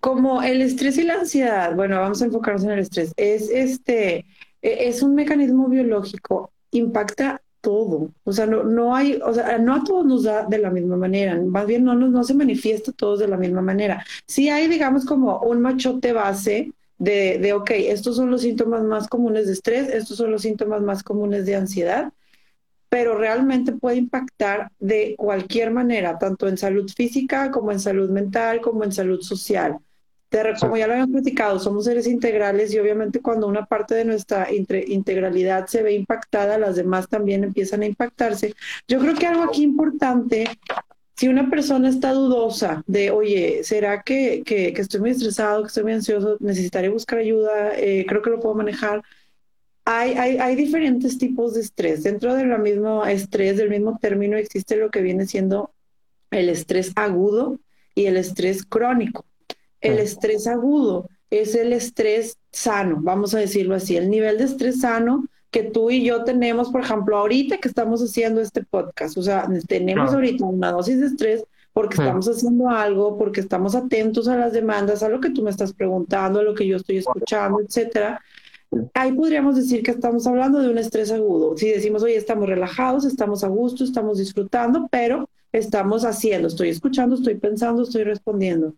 como 0.00 0.42
el 0.42 0.62
estrés 0.62 0.98
y 0.98 1.02
la 1.02 1.14
ansiedad, 1.14 1.74
bueno, 1.74 1.98
vamos 1.98 2.22
a 2.22 2.26
enfocarnos 2.26 2.64
en 2.64 2.70
el 2.70 2.78
estrés, 2.80 3.12
es 3.16 3.50
este, 3.50 4.26
e-, 4.62 4.88
es 4.88 5.02
un 5.02 5.14
mecanismo 5.14 5.68
biológico, 5.68 6.52
impacta 6.70 7.42
todo. 7.60 8.10
O 8.24 8.32
sea, 8.32 8.46
no, 8.46 8.64
no 8.64 8.94
hay, 8.94 9.20
o 9.24 9.32
sea, 9.34 9.58
no 9.58 9.74
a 9.74 9.84
todos 9.84 10.06
nos 10.06 10.22
da 10.24 10.44
de 10.44 10.58
la 10.58 10.70
misma 10.70 10.96
manera, 10.96 11.38
más 11.40 11.66
bien 11.66 11.84
no, 11.84 11.94
no, 11.94 12.24
se 12.24 12.34
manifiesta 12.34 12.90
a 12.90 12.94
todos 12.94 13.18
de 13.18 13.28
la 13.28 13.36
misma 13.36 13.62
manera. 13.62 14.04
Sí 14.26 14.48
hay, 14.48 14.68
digamos, 14.68 15.04
como 15.04 15.40
un 15.40 15.60
machote 15.60 16.12
base 16.12 16.72
de, 17.00 17.38
de, 17.38 17.52
ok, 17.52 17.70
estos 17.72 18.14
son 18.14 18.30
los 18.30 18.42
síntomas 18.42 18.84
más 18.84 19.08
comunes 19.08 19.46
de 19.48 19.54
estrés, 19.54 19.88
estos 19.88 20.16
son 20.16 20.30
los 20.30 20.42
síntomas 20.42 20.82
más 20.82 21.02
comunes 21.02 21.46
de 21.46 21.56
ansiedad, 21.56 22.12
pero 22.88 23.18
realmente 23.18 23.72
puede 23.72 23.96
impactar 23.96 24.70
de 24.78 25.16
cualquier 25.18 25.72
manera, 25.72 26.18
tanto 26.18 26.46
en 26.46 26.56
salud 26.56 26.88
física 26.94 27.50
como 27.50 27.72
en 27.72 27.80
salud 27.80 28.10
mental, 28.10 28.60
como 28.60 28.84
en 28.84 28.92
salud 28.92 29.20
social 29.20 29.80
como 30.60 30.76
ya 30.76 30.86
lo 30.86 30.92
habíamos 30.92 31.12
platicado, 31.12 31.58
somos 31.58 31.84
seres 31.84 32.06
integrales 32.06 32.72
y 32.72 32.78
obviamente 32.78 33.20
cuando 33.20 33.48
una 33.48 33.66
parte 33.66 33.94
de 33.96 34.04
nuestra 34.04 34.48
integralidad 34.52 35.66
se 35.66 35.82
ve 35.82 35.92
impactada, 35.92 36.56
las 36.56 36.76
demás 36.76 37.08
también 37.08 37.42
empiezan 37.42 37.82
a 37.82 37.86
impactarse. 37.86 38.54
Yo 38.86 39.00
creo 39.00 39.14
que 39.14 39.26
algo 39.26 39.42
aquí 39.42 39.62
importante, 39.62 40.46
si 41.20 41.28
una 41.28 41.50
persona 41.50 41.90
está 41.90 42.14
dudosa 42.14 42.82
de, 42.86 43.10
oye, 43.10 43.62
¿será 43.62 44.00
que, 44.00 44.42
que, 44.42 44.68
estoy 44.68 45.00
muy 45.00 45.10
estresado, 45.10 45.60
que 45.60 45.66
estoy 45.66 45.82
muy 45.82 45.92
ansioso, 45.92 46.38
necesitaré 46.40 46.88
buscar 46.88 47.18
ayuda, 47.18 47.78
eh, 47.78 48.06
creo 48.08 48.22
que 48.22 48.30
lo 48.30 48.40
puedo 48.40 48.54
manejar? 48.54 49.02
Hay, 49.84 50.14
hay, 50.14 50.38
hay 50.38 50.56
diferentes 50.56 51.18
tipos 51.18 51.52
de 51.52 51.60
estrés. 51.60 52.04
Dentro 52.04 52.34
del 52.34 52.58
mismo 52.58 53.04
estrés, 53.04 53.58
del 53.58 53.68
mismo 53.68 53.98
término, 54.00 54.38
existe 54.38 54.76
lo 54.76 54.90
que 54.90 55.02
viene 55.02 55.26
siendo 55.26 55.74
el 56.30 56.48
estrés 56.48 56.90
agudo 56.96 57.60
y 57.94 58.06
el 58.06 58.16
estrés 58.16 58.64
crónico. 58.64 59.26
El 59.82 59.98
estrés 59.98 60.46
agudo 60.46 61.10
es 61.28 61.54
el 61.54 61.74
estrés 61.74 62.38
sano, 62.50 62.96
vamos 62.98 63.34
a 63.34 63.40
decirlo 63.40 63.74
así, 63.74 63.94
el 63.94 64.08
nivel 64.08 64.38
de 64.38 64.44
estrés 64.44 64.80
sano 64.80 65.26
que 65.50 65.64
tú 65.64 65.90
y 65.90 66.04
yo 66.04 66.24
tenemos, 66.24 66.70
por 66.70 66.82
ejemplo, 66.82 67.16
ahorita 67.18 67.58
que 67.58 67.68
estamos 67.68 68.00
haciendo 68.02 68.40
este 68.40 68.62
podcast, 68.62 69.18
o 69.18 69.22
sea, 69.22 69.48
tenemos 69.66 70.12
ahorita 70.12 70.44
una 70.44 70.70
dosis 70.70 71.00
de 71.00 71.06
estrés 71.06 71.44
porque 71.72 71.94
estamos 71.94 72.28
haciendo 72.28 72.68
algo, 72.68 73.16
porque 73.16 73.40
estamos 73.40 73.74
atentos 73.74 74.28
a 74.28 74.36
las 74.36 74.52
demandas, 74.52 75.02
a 75.02 75.08
lo 75.08 75.20
que 75.20 75.30
tú 75.30 75.42
me 75.42 75.50
estás 75.50 75.72
preguntando, 75.72 76.40
a 76.40 76.42
lo 76.42 76.54
que 76.54 76.66
yo 76.66 76.76
estoy 76.76 76.98
escuchando, 76.98 77.60
etcétera. 77.60 78.20
Ahí 78.94 79.12
podríamos 79.12 79.56
decir 79.56 79.82
que 79.82 79.90
estamos 79.90 80.26
hablando 80.26 80.60
de 80.60 80.68
un 80.68 80.78
estrés 80.78 81.10
agudo. 81.10 81.56
Si 81.56 81.68
decimos, 81.68 82.02
oye, 82.02 82.16
estamos 82.16 82.48
relajados, 82.48 83.04
estamos 83.04 83.42
a 83.44 83.48
gusto, 83.48 83.84
estamos 83.84 84.18
disfrutando, 84.18 84.88
pero 84.90 85.28
estamos 85.52 86.04
haciendo, 86.04 86.48
estoy 86.48 86.68
escuchando, 86.68 87.16
estoy 87.16 87.36
pensando, 87.36 87.82
estoy 87.82 88.04
respondiendo. 88.04 88.74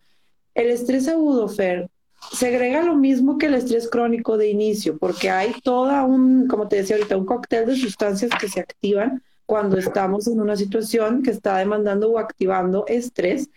El 0.55 0.71
estrés 0.71 1.09
agudo, 1.09 1.49
Fer, 1.49 1.89
segrega 2.31 2.83
lo 2.83 2.95
mismo 2.95 3.39
que 3.39 3.47
el 3.47 3.55
estrés 3.55 3.89
crónico 3.89 4.37
de 4.37 4.49
inicio, 4.49 4.97
porque 4.99 5.31
hay 5.31 5.55
toda 5.63 6.05
un, 6.05 6.47
como 6.47 6.69
te 6.69 6.77
decía 6.77 6.97
ahorita, 6.97 7.17
un 7.17 7.27
cóctel 7.27 7.67
de 7.67 7.77
sustancias 7.77 8.31
que 8.39 8.49
se 8.49 8.61
activan 8.61 9.23
cuando 9.47 9.77
estamos 9.77 10.29
en 10.29 10.41
una 10.41 10.57
situación 10.57 11.23
que 11.23 11.31
está 11.31 11.59
demandando 11.59 12.11
o 12.11 12.19
activando 12.19 12.87
estrés. 12.87 13.51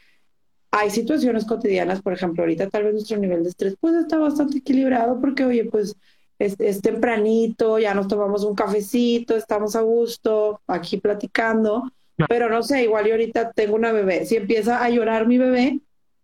Hay 0.72 0.90
situaciones 0.90 1.46
cotidianas, 1.46 2.02
por 2.02 2.14
ejemplo, 2.14 2.44
ahorita 2.44 2.70
tal 2.70 2.84
vez 2.84 2.94
nuestro 2.94 3.18
nivel 3.18 3.44
de 3.44 3.50
estrés 3.50 3.76
pues 3.80 3.96
está 3.96 4.18
bastante 4.18 4.58
equilibrado 4.58 5.22
porque, 5.22 5.46
oye, 5.46 5.66
pues 5.66 5.96
es, 6.38 6.56
es 6.60 6.82
tempranito, 6.82 7.80
ya 7.80 7.94
nos 7.94 8.08
tomamos 8.08 8.44
un 8.44 8.56
cafecito, 8.56 9.38
estamos 9.38 9.76
a 9.76 9.82
gusto 9.82 10.60
aquí 10.68 10.98
platicando, 10.98 11.84
pero 12.28 12.50
no 12.50 12.62
sé, 12.62 12.84
igual 12.84 13.06
yo 13.06 13.14
ahorita 13.14 13.52
tengo 13.52 13.76
una 13.76 13.92
bebé, 13.92 14.26
si 14.26 14.36
empieza 14.36 14.84
a 14.84 14.90
llorar 14.90 15.28
mi 15.28 15.38
bebé, 15.38 15.80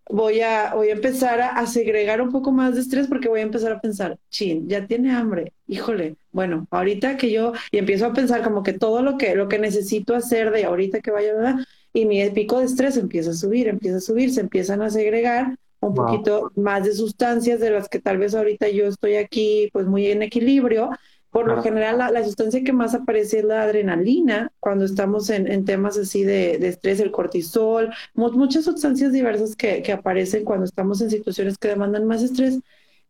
voy 0.10 0.42
a, 0.42 0.74
voy 0.74 0.90
a 0.90 0.94
empezar 0.94 1.42
a, 1.42 1.66
segregar 1.68 2.22
un 2.22 2.32
poco 2.32 2.52
más 2.52 2.76
de 2.76 2.82
estrés 2.82 3.08
porque 3.08 3.30
voy 3.30 3.40
a 3.40 3.44
empezar 3.44 3.72
a 3.72 3.82
pensar, 3.82 4.18
chin, 4.30 4.68
ya 4.68 4.86
tiene 4.86 5.12
hambre, 5.12 5.54
híjole, 5.68 6.16
bueno, 6.32 6.68
ahorita 6.72 7.18
que 7.18 7.32
yo, 7.32 7.54
y 7.72 7.78
empiezo 7.78 8.06
a 8.06 8.14
pensar 8.14 8.42
como 8.44 8.64
que 8.64 8.74
todo 8.74 9.02
lo 9.02 9.18
que, 9.18 9.36
lo 9.36 9.48
que 9.48 9.60
necesito 9.60 10.16
hacer 10.16 10.52
de 10.52 10.66
ahorita 10.66 11.02
que 11.02 11.12
vaya, 11.12 11.34
¿verdad? 11.34 11.56
y 11.94 12.06
mi 12.06 12.28
pico 12.30 12.60
de 12.60 12.66
estrés 12.66 12.98
empieza 12.98 13.32
a 13.32 13.34
subir, 13.34 13.68
empieza 13.68 13.98
a 13.98 14.02
subir, 14.02 14.32
se 14.32 14.42
empiezan 14.42 14.82
a 14.82 14.90
segregar 14.90 15.58
un 15.80 15.96
poquito 15.96 16.52
más 16.56 16.86
de 16.86 16.94
sustancias 16.94 17.60
de 17.60 17.72
las 17.72 17.90
que 17.90 18.00
tal 18.00 18.20
vez 18.20 18.36
ahorita 18.36 18.70
yo 18.70 18.86
estoy 18.86 19.16
aquí 19.16 19.70
pues 19.74 19.88
muy 19.88 20.08
en 20.08 20.22
equilibrio 20.22 20.92
por 21.32 21.48
lo 21.48 21.64
general, 21.64 21.98
la, 21.98 22.24
sustancia 22.26 22.62
que 22.62 22.74
más 22.74 22.94
aparece 22.94 23.40
es 23.40 23.46
la 23.46 23.64
adrenalina 23.64 24.52
cuando 24.60 24.84
estamos 24.84 25.30
en, 25.30 25.64
temas 25.64 25.98
así 25.98 26.24
de, 26.26 26.56
estrés, 26.68 27.00
el 27.00 27.12
cortisol, 27.12 27.94
muchas 28.14 28.66
sustancias 28.66 29.14
diversas 29.14 29.56
que, 29.56 29.82
que, 29.82 29.94
aparecen 29.94 30.44
cuando 30.44 30.66
estamos 30.66 31.00
en 31.00 31.10
situaciones 31.10 31.58
que 31.58 31.70
demandan 31.70 32.06
más 32.06 32.22
estrés. 32.22 32.60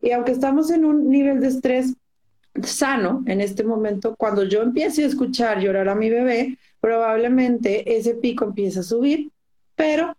Y 0.01 0.11
aunque 0.11 0.33
estamos 0.33 0.69
en 0.69 0.85
un 0.85 1.09
nivel 1.09 1.39
de 1.39 1.47
estrés 1.47 1.95
sano 2.61 3.23
en 3.25 3.41
este 3.41 3.63
momento, 3.63 4.15
cuando 4.15 4.43
yo 4.43 4.61
empiece 4.61 5.03
a 5.03 5.07
escuchar 5.07 5.59
llorar 5.59 5.89
a 5.89 5.95
mi 5.95 6.11
bebé, 6.11 6.59
probablemente 6.79 7.97
ese 7.97 8.13
pico 8.13 8.45
empieza 8.45 8.81
a 8.81 8.83
subir, 8.83 9.31
pero 9.75 10.15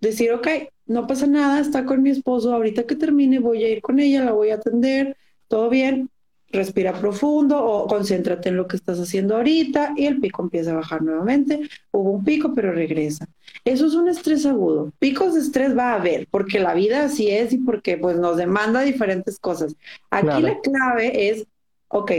decir, 0.00 0.30
ok, 0.32 0.48
no 0.86 1.06
pasa 1.06 1.26
nada, 1.26 1.60
está 1.60 1.86
con 1.86 2.02
mi 2.02 2.10
esposo, 2.10 2.52
ahorita 2.52 2.84
que 2.84 2.96
termine 2.96 3.38
voy 3.38 3.64
a 3.64 3.70
ir 3.70 3.80
con 3.80 3.98
ella, 3.98 4.24
la 4.24 4.32
voy 4.32 4.50
a 4.50 4.56
atender, 4.56 5.16
todo 5.48 5.70
bien, 5.70 6.10
respira 6.50 6.92
profundo 6.92 7.62
o 7.62 7.86
concéntrate 7.86 8.48
en 8.48 8.56
lo 8.56 8.66
que 8.66 8.76
estás 8.76 8.98
haciendo 8.98 9.36
ahorita 9.36 9.94
y 9.96 10.06
el 10.06 10.20
pico 10.20 10.42
empieza 10.42 10.72
a 10.72 10.76
bajar 10.76 11.02
nuevamente. 11.02 11.68
Hubo 11.90 12.12
un 12.12 12.24
pico, 12.24 12.52
pero 12.54 12.72
regresa. 12.72 13.26
Eso 13.64 13.86
es 13.86 13.94
un 13.94 14.08
estrés 14.08 14.46
agudo. 14.46 14.92
Picos 14.98 15.34
de 15.34 15.40
estrés 15.40 15.76
va 15.76 15.92
a 15.92 15.96
haber, 15.96 16.28
porque 16.30 16.60
la 16.60 16.74
vida 16.74 17.04
así 17.04 17.30
es 17.30 17.52
y 17.52 17.58
porque 17.58 17.96
pues 17.96 18.16
nos 18.16 18.36
demanda 18.36 18.82
diferentes 18.82 19.38
cosas. 19.38 19.74
Aquí 20.10 20.42
la 20.42 20.60
clave 20.60 21.30
es, 21.30 21.46
ok, 21.88 22.12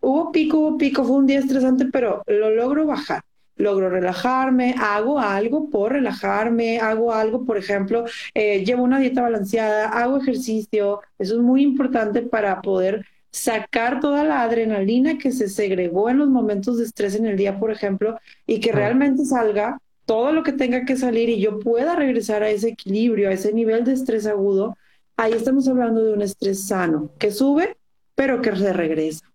hubo 0.00 0.32
pico, 0.32 0.58
hubo 0.58 0.78
pico, 0.78 1.04
fue 1.04 1.16
un 1.16 1.26
día 1.26 1.38
estresante, 1.38 1.86
pero 1.86 2.22
lo 2.26 2.50
logro 2.50 2.86
bajar 2.86 3.22
logro 3.60 3.90
relajarme, 3.90 4.74
hago 4.78 5.18
algo 5.18 5.68
por 5.70 5.92
relajarme, 5.92 6.78
hago 6.78 7.12
algo, 7.12 7.44
por 7.44 7.58
ejemplo, 7.58 8.04
eh, 8.34 8.64
llevo 8.64 8.82
una 8.82 8.98
dieta 8.98 9.22
balanceada, 9.22 9.88
hago 9.88 10.16
ejercicio, 10.16 11.00
eso 11.18 11.34
es 11.34 11.40
muy 11.40 11.62
importante 11.62 12.22
para 12.22 12.62
poder 12.62 13.06
sacar 13.30 14.00
toda 14.00 14.24
la 14.24 14.42
adrenalina 14.42 15.18
que 15.18 15.32
se 15.32 15.48
segregó 15.48 16.10
en 16.10 16.18
los 16.18 16.28
momentos 16.28 16.78
de 16.78 16.84
estrés 16.84 17.14
en 17.14 17.26
el 17.26 17.36
día, 17.36 17.58
por 17.58 17.70
ejemplo, 17.70 18.18
y 18.46 18.60
que 18.60 18.72
realmente 18.72 19.24
salga 19.24 19.78
todo 20.04 20.32
lo 20.32 20.42
que 20.42 20.52
tenga 20.52 20.84
que 20.84 20.96
salir 20.96 21.28
y 21.28 21.40
yo 21.40 21.60
pueda 21.60 21.94
regresar 21.94 22.42
a 22.42 22.50
ese 22.50 22.70
equilibrio, 22.70 23.28
a 23.28 23.32
ese 23.32 23.52
nivel 23.52 23.84
de 23.84 23.92
estrés 23.92 24.26
agudo, 24.26 24.76
ahí 25.16 25.32
estamos 25.32 25.68
hablando 25.68 26.02
de 26.02 26.12
un 26.12 26.22
estrés 26.22 26.66
sano, 26.66 27.12
que 27.18 27.30
sube, 27.30 27.76
pero 28.16 28.42
que 28.42 28.54
se 28.56 28.72
regresa. 28.72 29.30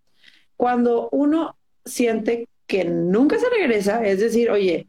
Cuando 0.57 1.09
uno 1.11 1.55
siente 1.85 2.49
que 2.67 2.83
nunca 2.85 3.39
se 3.39 3.49
regresa, 3.49 4.05
es 4.05 4.19
decir, 4.19 4.49
oye, 4.49 4.87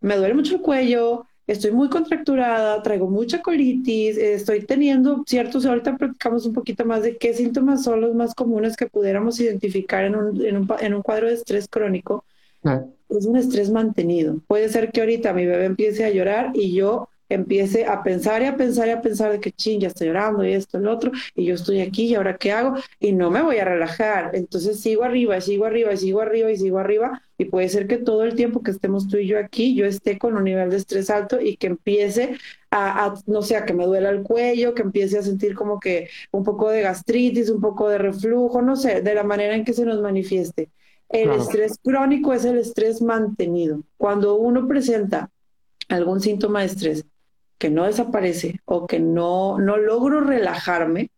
me 0.00 0.16
duele 0.16 0.34
mucho 0.34 0.56
el 0.56 0.62
cuello, 0.62 1.26
estoy 1.46 1.70
muy 1.70 1.88
contracturada, 1.88 2.82
traigo 2.82 3.08
mucha 3.08 3.40
colitis, 3.40 4.16
estoy 4.16 4.64
teniendo 4.64 5.22
ciertos, 5.26 5.64
ahorita 5.64 5.96
practicamos 5.96 6.46
un 6.46 6.52
poquito 6.52 6.84
más 6.84 7.02
de 7.02 7.16
qué 7.16 7.34
síntomas 7.34 7.84
son 7.84 8.00
los 8.00 8.14
más 8.14 8.34
comunes 8.34 8.76
que 8.76 8.86
pudiéramos 8.86 9.38
identificar 9.40 10.04
en 10.04 10.16
un, 10.16 10.44
en 10.44 10.56
un, 10.56 10.68
en 10.80 10.94
un 10.94 11.02
cuadro 11.02 11.28
de 11.28 11.34
estrés 11.34 11.68
crónico. 11.68 12.24
Ah. 12.64 12.82
Es 13.08 13.26
un 13.26 13.36
estrés 13.36 13.70
mantenido. 13.70 14.40
Puede 14.48 14.68
ser 14.68 14.90
que 14.90 15.00
ahorita 15.00 15.32
mi 15.32 15.46
bebé 15.46 15.66
empiece 15.66 16.04
a 16.04 16.10
llorar 16.10 16.50
y 16.54 16.74
yo 16.74 17.08
empiece 17.28 17.86
a 17.86 18.02
pensar 18.02 18.42
y 18.42 18.46
a 18.46 18.56
pensar 18.56 18.88
y 18.88 18.90
a 18.90 19.00
pensar 19.00 19.32
de 19.32 19.40
que 19.40 19.52
ching, 19.52 19.80
ya 19.80 19.88
estoy 19.88 20.08
llorando 20.08 20.44
y 20.44 20.52
esto 20.52 20.78
y 20.78 20.82
lo 20.82 20.92
otro, 20.92 21.10
y 21.34 21.44
yo 21.44 21.54
estoy 21.54 21.80
aquí 21.80 22.06
y 22.06 22.14
ahora 22.14 22.36
qué 22.36 22.52
hago, 22.52 22.74
y 23.00 23.12
no 23.12 23.30
me 23.30 23.42
voy 23.42 23.58
a 23.58 23.64
relajar. 23.64 24.30
Entonces 24.34 24.80
sigo 24.80 25.04
arriba, 25.04 25.40
sigo 25.40 25.64
arriba, 25.64 25.96
sigo 25.96 26.20
arriba 26.20 26.50
y 26.50 26.56
sigo 26.56 26.78
arriba, 26.78 27.22
y 27.38 27.46
puede 27.46 27.68
ser 27.68 27.86
que 27.86 27.98
todo 27.98 28.24
el 28.24 28.34
tiempo 28.34 28.62
que 28.62 28.70
estemos 28.70 29.08
tú 29.08 29.18
y 29.18 29.26
yo 29.26 29.38
aquí, 29.38 29.74
yo 29.74 29.84
esté 29.84 30.18
con 30.18 30.36
un 30.36 30.44
nivel 30.44 30.70
de 30.70 30.76
estrés 30.76 31.10
alto 31.10 31.40
y 31.40 31.56
que 31.56 31.66
empiece 31.66 32.36
a, 32.70 33.14
no 33.26 33.42
sé, 33.42 33.56
a 33.56 33.64
que 33.64 33.74
me 33.74 33.86
duela 33.86 34.10
el 34.10 34.22
cuello, 34.22 34.74
que 34.74 34.82
empiece 34.82 35.18
a 35.18 35.22
sentir 35.22 35.54
como 35.54 35.80
que 35.80 36.08
un 36.30 36.44
poco 36.44 36.70
de 36.70 36.82
gastritis, 36.82 37.50
un 37.50 37.60
poco 37.60 37.88
de 37.88 37.98
reflujo, 37.98 38.62
no 38.62 38.76
sé, 38.76 39.02
de 39.02 39.14
la 39.14 39.22
manera 39.22 39.54
en 39.54 39.64
que 39.64 39.72
se 39.72 39.84
nos 39.84 40.00
manifieste. 40.00 40.70
El 41.08 41.30
estrés 41.30 41.78
crónico 41.82 42.32
es 42.32 42.44
el 42.44 42.58
estrés 42.58 43.00
mantenido. 43.00 43.82
Cuando 43.96 44.36
uno 44.36 44.66
presenta 44.66 45.30
algún 45.88 46.20
síntoma 46.20 46.60
de 46.60 46.66
estrés 46.66 47.04
que 47.58 47.70
no 47.70 47.84
desaparece 47.84 48.60
o 48.64 48.86
que 48.86 49.00
no, 49.00 49.58
no 49.58 49.76
logro 49.76 50.20
relajarme, 50.20 51.10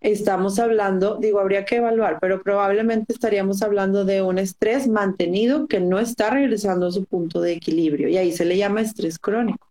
estamos 0.00 0.58
hablando, 0.58 1.16
digo, 1.16 1.40
habría 1.40 1.64
que 1.64 1.76
evaluar, 1.76 2.18
pero 2.20 2.42
probablemente 2.42 3.12
estaríamos 3.12 3.62
hablando 3.62 4.04
de 4.04 4.22
un 4.22 4.38
estrés 4.38 4.88
mantenido 4.88 5.66
que 5.66 5.80
no 5.80 5.98
está 5.98 6.30
regresando 6.30 6.86
a 6.86 6.92
su 6.92 7.04
punto 7.04 7.40
de 7.40 7.52
equilibrio 7.52 8.08
y 8.08 8.16
ahí 8.16 8.32
se 8.32 8.44
le 8.44 8.56
llama 8.56 8.82
estrés 8.82 9.18
crónico. 9.18 9.66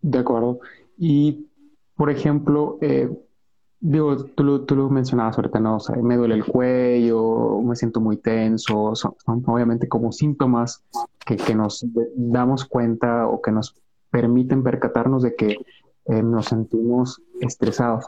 De 0.00 0.18
acuerdo. 0.18 0.60
Y, 0.98 1.46
por 1.96 2.10
ejemplo, 2.10 2.78
eh, 2.80 3.08
digo, 3.78 4.24
tú 4.24 4.42
lo, 4.42 4.62
tú 4.62 4.74
lo 4.74 4.88
mencionabas 4.88 5.36
ahorita, 5.36 5.60
¿no? 5.60 5.78
Me 6.02 6.16
duele 6.16 6.34
el 6.34 6.44
cuello, 6.44 7.60
me 7.62 7.76
siento 7.76 8.00
muy 8.00 8.16
tenso, 8.16 8.94
son, 8.94 9.14
obviamente 9.46 9.88
como 9.88 10.12
síntomas 10.12 10.82
que, 11.24 11.36
que 11.36 11.54
nos 11.54 11.86
damos 12.16 12.64
cuenta 12.64 13.28
o 13.28 13.40
que 13.40 13.52
nos 13.52 13.76
permiten 14.12 14.62
percatarnos 14.62 15.22
de 15.22 15.34
que 15.34 15.56
eh, 16.04 16.22
nos 16.22 16.46
sentimos 16.46 17.20
estresados. 17.40 18.06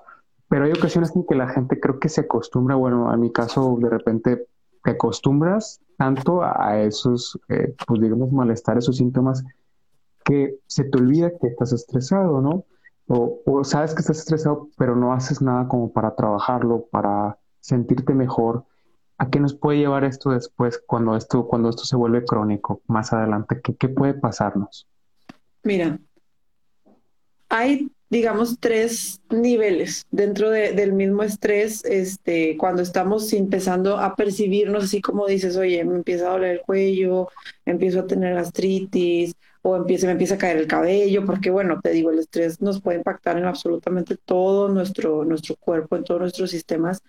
Pero 0.49 0.67
hay 0.67 0.73
ocasiones 0.73 1.17
en 1.17 1.27
que 1.27 1.35
la 1.35 1.49
gente 1.49 1.81
creo 1.81 1.99
que 1.99 2.09
se 2.09 2.21
acostumbra, 2.21 2.77
bueno, 2.77 3.13
en 3.13 3.19
mi 3.19 3.33
caso 3.33 3.77
de 3.81 3.89
repente 3.89 4.47
te 4.85 4.91
acostumbras 4.93 5.81
tanto 5.97 6.43
a 6.43 6.79
esos, 6.81 7.41
eh, 7.49 7.75
pues 7.87 8.01
digamos, 8.01 8.31
malestar, 8.31 8.77
esos 8.77 8.99
síntomas, 8.99 9.43
que 10.25 10.59
se 10.67 10.85
te 10.85 10.99
olvida 10.99 11.31
que 11.41 11.49
estás 11.49 11.73
estresado, 11.73 12.41
¿no? 12.41 12.65
O, 13.07 13.41
o, 13.47 13.65
sabes 13.65 13.95
que 13.95 14.01
estás 14.01 14.19
estresado, 14.19 14.69
pero 14.77 14.97
no 14.97 15.13
haces 15.13 15.43
nada 15.43 15.69
como 15.69 15.93
para 15.93 16.15
trabajarlo, 16.15 16.87
para 16.91 17.39
sentirte 17.61 18.15
mejor. 18.15 18.65
¿A 19.19 19.31
qué 19.31 19.41
nos 19.41 19.55
puede 19.55 19.79
llevar 19.79 20.05
esto 20.05 20.31
después 20.31 20.83
cuando 20.87 21.17
esto, 21.17 21.47
cuando 21.47 21.69
esto 21.69 21.85
se 21.85 21.97
vuelve 21.97 22.25
crónico 22.25 22.83
más 22.87 23.13
adelante? 23.13 23.61
¿Qué, 23.63 23.77
qué 23.77 23.89
puede 23.89 24.15
pasarnos? 24.15 24.89
Mira, 25.65 25.99
hay 27.49 27.89
digamos, 28.15 28.61
tres 28.61 29.21
niveles 29.29 30.07
dentro 30.13 30.51
del 30.51 30.93
mismo 30.93 31.25
estrés, 31.25 31.85
este, 31.85 32.57
cuando 32.57 32.81
estamos 32.81 33.33
empezando 33.33 33.99
a 33.99 34.15
percibirnos 34.15 34.85
así 34.85 35.01
como 35.01 35.27
dices, 35.27 35.57
oye, 35.57 35.85
me 35.85 35.97
empieza 35.97 36.29
a 36.29 36.31
doler 36.31 36.51
el 36.53 36.61
cuello, 36.61 37.29
empiezo 37.67 38.01
a 38.01 38.07
tener 38.07 38.35
gastritis, 38.35 39.35
o 39.63 39.75
empieza, 39.75 40.07
me 40.07 40.13
empieza 40.13 40.37
a 40.37 40.39
caer 40.39 40.59
el 40.59 40.69
cabello, 40.69 41.25
porque 41.25 41.51
bueno, 41.51 41.81
te 41.83 41.91
digo, 41.91 42.13
el 42.13 42.21
estrés 42.21 42.61
nos 42.61 42.81
puede 42.81 42.99
impactar 42.99 43.37
en 43.37 43.47
absolutamente 43.47 44.17
todo 44.17 44.69
nuestro, 44.69 45.25
nuestro 45.25 45.57
cuerpo, 45.57 45.97
en 45.97 46.05
todos 46.05 46.21
nuestros 46.21 46.53
sistemas. 46.53 47.03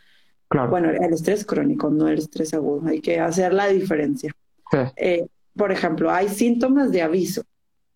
Claro. 0.47 0.71
Bueno, 0.71 0.89
el 0.89 1.13
estrés 1.13 1.45
crónico, 1.45 1.91
no 1.91 2.07
el 2.07 2.17
estrés 2.17 2.51
agudo, 2.55 2.87
hay 2.87 3.01
que 3.01 3.19
hacer 3.19 3.53
la 3.53 3.67
diferencia. 3.67 4.31
Eh, 4.95 5.27
por 5.55 5.71
ejemplo, 5.71 6.09
hay 6.09 6.29
síntomas 6.29 6.91
de 6.91 7.03
aviso 7.03 7.43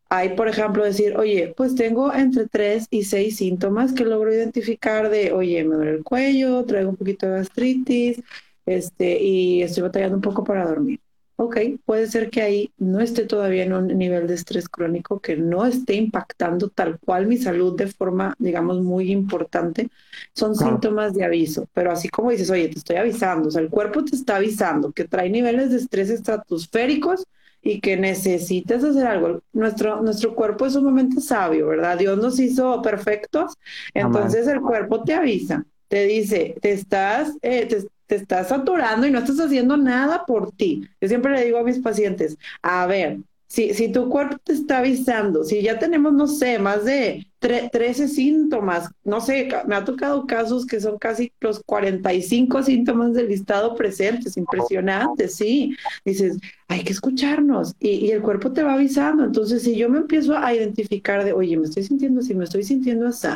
hay, 0.10 0.30
por 0.36 0.48
ejemplo, 0.48 0.84
decir, 0.84 1.16
oye, 1.18 1.54
pues 1.56 1.76
tengo 1.76 2.12
entre 2.14 2.48
tres 2.48 2.88
y 2.90 3.04
seis 3.04 3.38
síntomas 3.38 3.94
que 3.94 4.06
logro 4.06 4.34
identificar 4.34 5.10
de, 5.10 5.32
oye, 5.32 5.64
me 5.64 5.76
duele 5.76 5.92
el 5.92 6.04
cuello, 6.04 6.66
traigo 6.66 6.90
un 6.90 6.98
poquito 6.98 7.28
de 7.28 7.34
gastritis, 7.34 8.22
este, 8.66 9.22
y 9.22 9.62
estoy 9.62 9.84
batallando 9.84 10.16
un 10.16 10.22
poco 10.22 10.44
para 10.44 10.66
dormir. 10.66 11.00
Ok, 11.42 11.58
puede 11.86 12.08
ser 12.08 12.30
que 12.30 12.42
ahí 12.42 12.74
no 12.78 13.00
esté 13.00 13.24
todavía 13.26 13.64
en 13.64 13.72
un 13.72 13.88
nivel 13.88 14.28
de 14.28 14.34
estrés 14.34 14.68
crónico, 14.68 15.22
que 15.22 15.38
no 15.38 15.66
esté 15.66 15.94
impactando 15.94 16.70
tal 16.70 17.00
cual 17.00 17.28
mi 17.28 17.38
salud 17.38 17.78
de 17.78 17.88
forma, 17.88 18.36
digamos, 18.40 18.82
muy 18.82 19.10
importante. 19.10 19.90
Son 20.34 20.54
síntomas 20.56 21.14
de 21.14 21.24
aviso, 21.24 21.70
pero 21.74 21.92
así 21.92 22.10
como 22.10 22.32
dices, 22.32 22.50
oye, 22.50 22.68
te 22.68 22.80
estoy 22.80 22.98
avisando, 22.98 23.48
o 23.48 23.52
sea, 23.52 23.62
el 23.62 23.70
cuerpo 23.70 24.04
te 24.04 24.18
está 24.18 24.36
avisando 24.36 24.92
que 24.92 25.06
trae 25.06 25.30
niveles 25.30 25.70
de 25.70 25.78
estrés 25.78 26.10
estratosféricos 26.10 27.26
y 27.62 27.82
que 27.82 27.98
necesitas 27.98 28.84
hacer 28.84 29.08
algo. 29.08 29.42
Nuestro, 29.54 30.02
nuestro 30.02 30.36
cuerpo 30.36 30.66
es 30.66 30.74
sumamente 30.74 31.22
sabio, 31.22 31.68
¿verdad? 31.68 31.98
Dios 31.98 32.18
nos 32.18 32.40
hizo 32.40 32.82
perfectos, 32.82 33.54
entonces 33.94 34.48
el 34.48 34.62
cuerpo 34.62 35.04
te 35.04 35.14
avisa, 35.14 35.66
te 35.88 36.06
dice, 36.06 36.56
te 36.62 36.72
estás, 36.72 37.34
eh, 37.42 37.66
te, 37.66 37.86
te 38.08 38.16
estás 38.16 38.50
saturando 38.50 39.06
y 39.08 39.12
no 39.12 39.20
estás 39.20 39.40
haciendo 39.40 39.78
nada 39.78 40.26
por 40.26 40.52
ti. 40.52 40.88
Yo 41.02 41.08
siempre 41.08 41.32
le 41.34 41.46
digo 41.46 41.60
a 41.60 41.64
mis 41.64 41.80
pacientes, 41.80 42.38
a 42.62 42.88
ver, 42.88 43.20
si, 43.50 43.74
si 43.74 43.92
tu 43.92 44.10
cuerpo 44.10 44.38
te 44.44 44.54
está 44.54 44.78
avisando, 44.78 45.44
si 45.44 45.64
ya 45.64 45.80
tenemos, 45.80 46.14
no 46.14 46.28
sé, 46.28 46.60
más 46.60 46.86
de 46.86 47.26
13 47.40 48.08
síntomas, 48.08 48.92
no 49.04 49.22
sé, 49.22 49.50
me 49.66 49.76
ha 49.76 49.84
tocado 49.84 50.28
casos 50.28 50.68
que 50.68 50.80
son 50.80 51.00
casi 51.00 51.34
los 51.42 51.60
45 51.66 52.62
síntomas 52.62 53.14
del 53.16 53.30
listado 53.30 53.74
presentes, 53.74 54.38
impresionantes, 54.38 55.36
sí. 55.36 55.76
Dices, 56.06 56.38
hay 56.68 56.84
que 56.84 56.94
escucharnos 56.94 57.76
y, 57.80 57.90
y, 58.06 58.12
el 58.12 58.22
cuerpo 58.22 58.52
te 58.54 58.62
va 58.62 58.74
avisando. 58.74 59.24
Entonces, 59.24 59.64
si 59.64 59.76
yo 59.76 59.90
me 59.90 59.98
empiezo 59.98 60.38
a 60.38 60.54
identificar 60.54 61.24
de, 61.26 61.34
oye, 61.34 61.58
me 61.58 61.66
estoy 61.66 61.84
sintiendo 61.84 62.20
así, 62.20 62.36
me 62.36 62.44
estoy 62.44 62.64
sintiendo 62.64 63.08
así, 63.08 63.30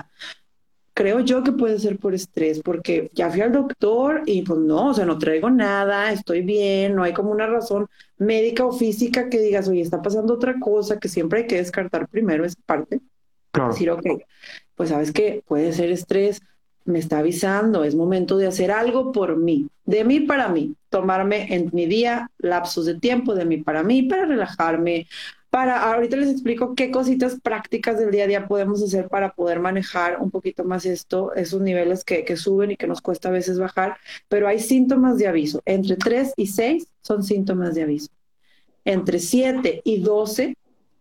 creo 0.93 1.19
yo 1.21 1.43
que 1.43 1.51
puede 1.51 1.79
ser 1.79 1.97
por 1.97 2.13
estrés, 2.13 2.61
porque 2.63 3.09
ya 3.13 3.29
fui 3.29 3.41
al 3.41 3.51
doctor 3.51 4.23
y 4.25 4.43
pues 4.43 4.59
no, 4.59 4.89
o 4.89 4.93
sea, 4.93 5.05
no 5.05 5.17
traigo 5.17 5.49
nada, 5.49 6.11
estoy 6.11 6.41
bien, 6.41 6.95
no 6.95 7.03
hay 7.03 7.13
como 7.13 7.31
una 7.31 7.47
razón 7.47 7.87
médica 8.17 8.65
o 8.65 8.71
física 8.71 9.29
que 9.29 9.39
digas, 9.39 9.67
oye, 9.67 9.81
está 9.81 10.01
pasando 10.01 10.35
otra 10.35 10.59
cosa, 10.59 10.99
que 10.99 11.09
siempre 11.09 11.41
hay 11.41 11.47
que 11.47 11.57
descartar 11.57 12.07
primero 12.07 12.45
esa 12.45 12.59
parte. 12.65 13.01
Claro. 13.51 13.71
Decir, 13.71 13.91
ok, 13.91 14.05
pues 14.75 14.89
sabes 14.89 15.11
que 15.11 15.43
puede 15.47 15.73
ser 15.73 15.91
estrés, 15.91 16.41
me 16.85 16.99
está 16.99 17.19
avisando, 17.19 17.83
es 17.83 17.95
momento 17.95 18.37
de 18.37 18.47
hacer 18.47 18.71
algo 18.71 19.11
por 19.11 19.37
mí, 19.37 19.69
de 19.85 20.03
mí 20.03 20.19
para 20.21 20.49
mí, 20.49 20.75
tomarme 20.89 21.53
en 21.53 21.69
mi 21.73 21.85
día 21.85 22.29
lapsos 22.37 22.85
de 22.85 22.99
tiempo 22.99 23.35
de 23.35 23.45
mí 23.45 23.57
para 23.57 23.83
mí, 23.83 24.03
para 24.03 24.25
relajarme, 24.25 25.07
para, 25.53 25.83
ahorita 25.93 26.17
les 26.17 26.31
explico 26.31 26.73
qué 26.73 26.89
cositas 26.89 27.39
prácticas 27.39 27.99
del 27.99 28.09
día 28.09 28.23
a 28.23 28.27
día 28.27 28.47
podemos 28.47 28.81
hacer 28.81 29.07
para 29.07 29.35
poder 29.35 29.59
manejar 29.59 30.19
un 30.19 30.31
poquito 30.31 30.63
más 30.63 30.83
esto, 30.83 31.31
esos 31.35 31.61
niveles 31.61 32.03
que, 32.03 32.25
que 32.25 32.37
suben 32.37 32.71
y 32.71 32.75
que 32.75 32.87
nos 32.87 33.01
cuesta 33.01 33.29
a 33.29 33.31
veces 33.31 33.59
bajar, 33.59 33.97
pero 34.27 34.47
hay 34.47 34.59
síntomas 34.59 35.19
de 35.19 35.27
aviso. 35.27 35.61
Entre 35.65 35.95
3 35.95 36.33
y 36.37 36.47
6 36.47 36.87
son 37.03 37.23
síntomas 37.23 37.75
de 37.75 37.83
aviso. 37.83 38.09
Entre 38.83 39.19
7 39.19 39.83
y 39.83 40.01
12 40.01 40.57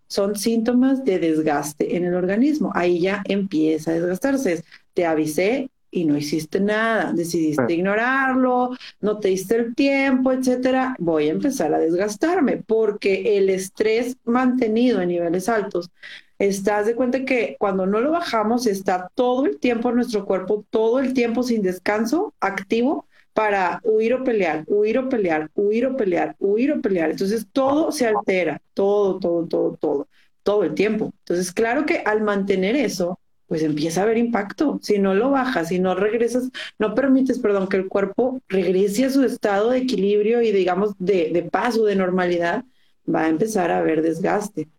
son 0.07 0.37
síntomas 0.37 1.03
de 1.03 1.19
desgaste 1.19 1.97
en 1.97 2.05
el 2.05 2.12
organismo. 2.12 2.73
Ahí 2.75 3.01
ya 3.01 3.23
empieza 3.25 3.93
a 3.93 3.95
desgastarse. 3.95 4.65
Te 4.93 5.07
avisé, 5.07 5.71
y 5.93 6.07
no 6.07 6.17
hiciste 6.17 6.59
nada, 6.59 7.13
decidiste 7.13 7.75
ignorarlo, 7.75 8.71
no 9.01 9.19
te 9.21 9.29
diste 9.29 9.57
el 9.57 9.75
tiempo, 9.75 10.33
etcétera, 10.33 10.97
voy 10.99 11.29
a 11.29 11.33
empezar 11.33 11.73
a 11.75 11.79
desgastarme 11.79 12.57
porque 12.67 13.37
el 13.39 13.51
estrés 13.51 14.17
mantenido 14.25 15.01
en 15.03 15.11
niveles 15.11 15.49
altos, 15.49 15.91
estás 16.39 16.87
de 16.87 16.97
cuenta 16.97 17.25
que 17.25 17.57
cuando 17.59 17.87
no 17.87 18.01
lo 18.01 18.11
bajamos 18.13 18.67
está 18.67 19.11
todo 19.15 19.45
el 19.47 19.59
tiempo 19.59 19.93
nuestro 19.93 20.25
cuerpo, 20.25 20.65
todo 20.71 20.99
el 20.99 21.13
tiempo 21.15 21.43
sin 21.43 21.63
descanso, 21.63 22.35
activo 22.41 23.07
para 23.35 23.81
huir 23.85 24.15
o 24.15 24.25
pelear, 24.25 24.65
huir 24.67 24.99
o 24.99 25.09
pelear, 25.09 25.51
huir 25.55 25.87
o 25.87 25.97
pelear, 25.97 26.37
huir 26.39 26.73
o 26.73 26.81
pelear. 26.81 27.11
Entonces 27.11 27.47
todo 27.53 27.93
se 27.93 28.07
altera, 28.07 28.61
todo, 28.75 29.19
todo, 29.19 29.47
todo, 29.47 29.77
todo, 29.81 30.09
todo 30.43 30.65
el 30.65 30.75
tiempo. 30.75 31.13
Entonces, 31.21 31.53
claro 31.53 31.87
que 31.87 32.03
al 32.05 32.23
mantener 32.23 32.77
eso, 32.77 33.19
pues 33.53 33.65
empieza 33.65 34.01
a 34.01 34.05
haber 34.05 34.17
impacto. 34.17 34.79
Si 34.81 34.99
no 34.99 35.12
lo 35.12 35.31
bajas, 35.31 35.69
si 35.69 35.79
no 35.79 35.95
regresas, 35.95 36.49
no 36.79 36.95
permites, 36.95 37.38
perdón, 37.38 37.69
que 37.69 37.77
el 37.77 37.87
cuerpo 37.87 38.41
regrese 38.49 39.05
a 39.05 39.11
su 39.11 39.23
estado 39.25 39.69
de 39.69 39.81
equilibrio 39.81 40.41
y 40.41 40.53
digamos 40.53 40.95
de, 40.99 41.29
de 41.35 41.43
paz 41.43 41.77
o 41.77 41.85
de 41.85 41.95
normalidad, 41.95 42.65
va 43.07 43.25
a 43.25 43.29
empezar 43.29 43.71
a 43.71 43.81
haber 43.81 44.01
desgaste. 44.01 44.71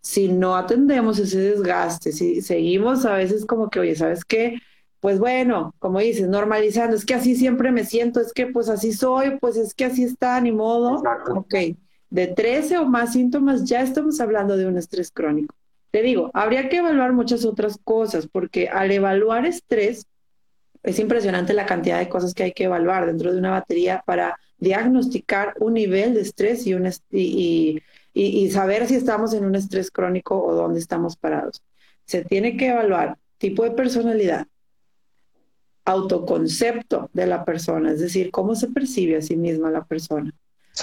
Si 0.00 0.26
no 0.26 0.56
atendemos 0.56 1.20
ese 1.20 1.38
desgaste, 1.38 2.10
si 2.10 2.42
seguimos 2.42 3.06
a 3.06 3.14
veces 3.14 3.46
como 3.46 3.70
que, 3.70 3.78
oye, 3.78 3.94
¿sabes 3.94 4.24
qué? 4.24 4.58
Pues 4.98 5.20
bueno, 5.20 5.76
como 5.78 6.00
dices, 6.00 6.26
normalizando, 6.26 6.96
es 6.96 7.04
que 7.04 7.14
así 7.14 7.36
siempre 7.36 7.70
me 7.70 7.84
siento, 7.84 8.20
es 8.20 8.32
que 8.32 8.48
pues 8.48 8.68
así 8.68 8.90
soy, 8.92 9.38
pues 9.38 9.56
es 9.56 9.74
que 9.74 9.84
así 9.84 10.02
está, 10.02 10.40
ni 10.40 10.50
modo. 10.50 11.04
Ok, 11.36 11.54
de 12.10 12.26
13 12.26 12.78
o 12.78 12.84
más 12.84 13.12
síntomas 13.12 13.62
ya 13.62 13.80
estamos 13.80 14.18
hablando 14.20 14.56
de 14.56 14.66
un 14.66 14.76
estrés 14.76 15.12
crónico. 15.12 15.54
Te 15.90 16.02
digo, 16.02 16.30
habría 16.34 16.68
que 16.68 16.78
evaluar 16.78 17.12
muchas 17.12 17.44
otras 17.44 17.78
cosas, 17.82 18.26
porque 18.26 18.68
al 18.68 18.90
evaluar 18.90 19.46
estrés, 19.46 20.06
es 20.82 20.98
impresionante 20.98 21.54
la 21.54 21.66
cantidad 21.66 21.98
de 21.98 22.08
cosas 22.08 22.34
que 22.34 22.44
hay 22.44 22.52
que 22.52 22.64
evaluar 22.64 23.06
dentro 23.06 23.32
de 23.32 23.38
una 23.38 23.50
batería 23.50 24.02
para 24.06 24.38
diagnosticar 24.58 25.54
un 25.60 25.74
nivel 25.74 26.14
de 26.14 26.20
estrés 26.20 26.66
y, 26.66 26.74
un 26.74 26.90
y, 27.10 27.82
y, 28.12 28.50
saber 28.50 28.86
si 28.86 28.96
estamos 28.96 29.32
en 29.32 29.44
un 29.44 29.54
estrés 29.54 29.90
crónico 29.90 30.42
o 30.42 30.54
dónde 30.54 30.80
estamos 30.80 31.16
parados. 31.16 31.62
Se 32.04 32.24
tiene 32.24 32.56
que 32.56 32.68
evaluar 32.68 33.18
tipo 33.38 33.64
de 33.64 33.70
personalidad, 33.70 34.46
autoconcepto 35.84 37.08
de 37.12 37.26
la 37.26 37.44
persona, 37.44 37.92
es 37.92 38.00
decir, 38.00 38.30
cómo 38.30 38.54
se 38.54 38.68
percibe 38.68 39.16
a 39.16 39.22
sí 39.22 39.36
misma 39.36 39.70
la 39.70 39.84
persona, 39.84 40.32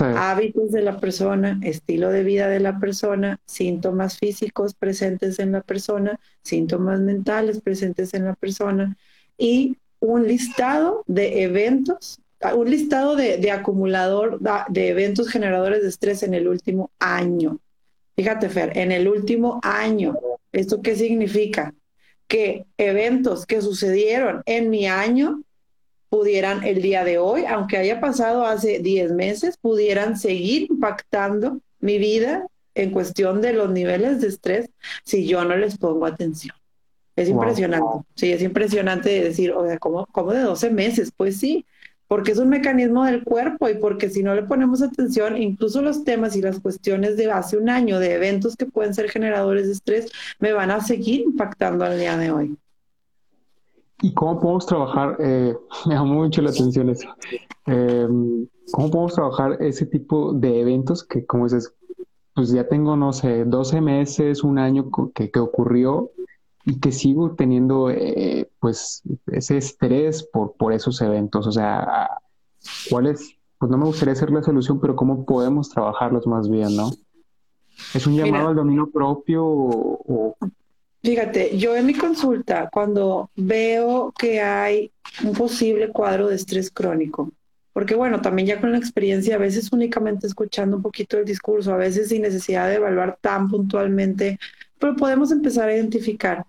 hábitos 0.02 0.72
de 0.72 0.82
la 0.82 1.00
persona, 1.00 1.60
estilo 1.64 2.10
de 2.10 2.24
vida 2.24 2.48
de 2.48 2.60
la 2.60 2.80
persona, 2.80 3.40
síntomas 3.46 4.18
físicos 4.18 4.74
presentes 4.74 5.40
en 5.40 5.52
la 5.52 5.62
persona, 5.62 6.20
síntomas 6.44 7.00
mentales 7.00 7.62
presentes 7.62 8.14
en 8.14 8.26
la 8.26 8.34
persona 8.34 8.98
y 9.38 9.78
un 10.00 10.28
listado 10.28 11.04
de 11.08 11.44
eventos, 11.44 12.20
un 12.56 12.70
listado 12.70 13.16
de, 13.16 13.52
acumulador 13.52 14.40
de 14.70 14.90
eventos 14.90 15.30
generadores 15.30 15.82
de 15.82 15.90
estrés 15.90 16.24
en 16.24 16.34
el 16.34 16.48
último 16.48 16.92
año. 17.00 17.60
Fíjate, 18.16 18.50
Fer, 18.50 18.78
en 18.78 18.92
el 18.92 19.08
último 19.08 19.60
año. 19.64 20.16
¿Esto 20.52 20.82
qué 20.82 20.96
significa? 20.96 21.74
Que 22.28 22.66
eventos 22.78 23.46
que 23.46 23.62
sucedieron 23.62 24.42
en 24.46 24.70
mi 24.70 24.88
año 24.88 25.42
pudieran 26.16 26.64
el 26.64 26.82
día 26.82 27.04
de 27.04 27.18
hoy, 27.18 27.44
aunque 27.46 27.76
haya 27.76 28.00
pasado 28.00 28.46
hace 28.46 28.80
10 28.80 29.12
meses, 29.12 29.58
pudieran 29.58 30.18
seguir 30.18 30.68
impactando 30.70 31.60
mi 31.82 31.98
vida 31.98 32.48
en 32.74 32.92
cuestión 32.92 33.42
de 33.42 33.52
los 33.52 33.70
niveles 33.70 34.22
de 34.22 34.28
estrés 34.28 34.70
si 35.04 35.28
yo 35.28 35.44
no 35.44 35.58
les 35.58 35.78
pongo 35.78 36.06
atención. 36.06 36.56
Es 37.18 37.28
impresionante. 37.28 38.08
Sí, 38.16 38.32
es 38.32 38.42
impresionante 38.42 39.10
decir, 39.10 39.52
o 39.52 39.68
sea, 39.68 39.78
¿cómo, 39.78 40.06
¿cómo 40.14 40.32
de 40.32 40.40
12 40.40 40.70
meses? 40.70 41.12
Pues 41.16 41.38
sí, 41.38 41.66
porque 42.08 42.32
es 42.32 42.38
un 42.38 42.48
mecanismo 42.48 43.04
del 43.04 43.26
cuerpo 43.26 43.68
y 43.68 43.74
porque 43.74 44.10
si 44.10 44.24
no 44.24 44.34
le 44.36 44.44
ponemos 44.44 44.82
atención, 44.82 45.36
incluso 45.36 45.82
los 45.82 46.06
temas 46.06 46.38
y 46.38 46.42
las 46.42 46.62
cuestiones 46.62 47.18
de 47.18 47.30
hace 47.30 47.58
un 47.58 47.70
año, 47.70 48.00
de 48.00 48.14
eventos 48.14 48.56
que 48.56 48.68
pueden 48.68 48.94
ser 48.94 49.10
generadores 49.10 49.68
de 49.68 49.74
estrés, 49.74 50.10
me 50.40 50.54
van 50.54 50.72
a 50.72 50.80
seguir 50.80 51.22
impactando 51.22 51.84
al 51.84 52.00
día 52.00 52.16
de 52.16 52.32
hoy. 52.32 52.58
¿Y 54.02 54.14
cómo 54.14 54.40
podemos 54.40 54.66
trabajar? 54.66 55.18
Eh, 55.20 55.56
me 55.86 55.96
llamó 55.96 56.16
mucho 56.16 56.42
la 56.42 56.50
atención 56.50 56.90
eso. 56.90 57.08
Em, 57.66 58.48
¿Cómo 58.72 58.90
podemos 58.90 59.14
trabajar 59.14 59.58
ese 59.62 59.86
tipo 59.86 60.34
de 60.34 60.62
eventos 60.62 61.04
que, 61.04 61.26
como 61.26 61.46
dices, 61.46 61.74
pues 62.34 62.52
ya 62.52 62.68
tengo, 62.68 62.96
no 62.96 63.14
sé, 63.14 63.46
12 63.46 63.82
meses, 63.82 64.44
un 64.44 64.60
año 64.60 64.90
que, 65.14 65.32
que 65.32 65.40
ocurrió 65.40 66.12
y 66.66 66.80
que 66.80 66.92
sigo 66.92 67.36
teniendo, 67.36 67.90
eh, 67.90 68.50
pues, 68.60 69.04
ese 69.28 69.58
estrés 69.58 70.24
por, 70.24 70.54
por 70.54 70.74
esos 70.74 71.00
eventos? 71.02 71.48
O 71.48 71.52
sea, 71.52 72.10
¿cuál 72.90 73.08
es? 73.08 73.38
Pues 73.58 73.72
no 73.72 73.78
me 73.78 73.86
gustaría 73.86 74.14
hacer 74.14 74.32
la 74.32 74.44
solución, 74.44 74.82
pero 74.82 74.96
¿cómo 74.96 75.26
podemos 75.26 75.70
trabajarlos 75.70 76.28
más 76.28 76.50
bien, 76.50 76.76
no? 76.76 76.90
¿Es 77.94 78.08
un 78.08 78.16
llamado 78.16 78.50
al 78.50 78.56
dominio 78.56 78.90
propio 78.90 79.46
o, 79.46 80.36
Fíjate, 81.06 81.56
yo 81.56 81.76
en 81.76 81.86
mi 81.86 81.94
consulta, 81.94 82.68
cuando 82.74 83.30
veo 83.36 84.12
que 84.18 84.42
hay 84.42 84.92
un 85.24 85.34
posible 85.34 85.90
cuadro 85.90 86.30
de 86.30 86.36
estrés 86.36 86.72
crónico, 86.72 87.32
porque 87.74 87.94
bueno, 87.94 88.22
también 88.22 88.48
ya 88.48 88.60
con 88.60 88.72
la 88.72 88.80
experiencia, 88.80 89.36
a 89.36 89.38
veces 89.38 89.72
únicamente 89.72 90.26
escuchando 90.26 90.78
un 90.78 90.82
poquito 90.82 91.20
el 91.20 91.26
discurso, 91.26 91.72
a 91.72 91.78
veces 91.78 92.10
sin 92.10 92.24
necesidad 92.24 92.68
de 92.68 92.78
evaluar 92.78 93.20
tan 93.22 93.50
puntualmente, 93.50 94.40
pero 94.80 94.96
podemos 94.96 95.32
empezar 95.32 95.70
a 95.70 95.76
identificar. 95.76 96.44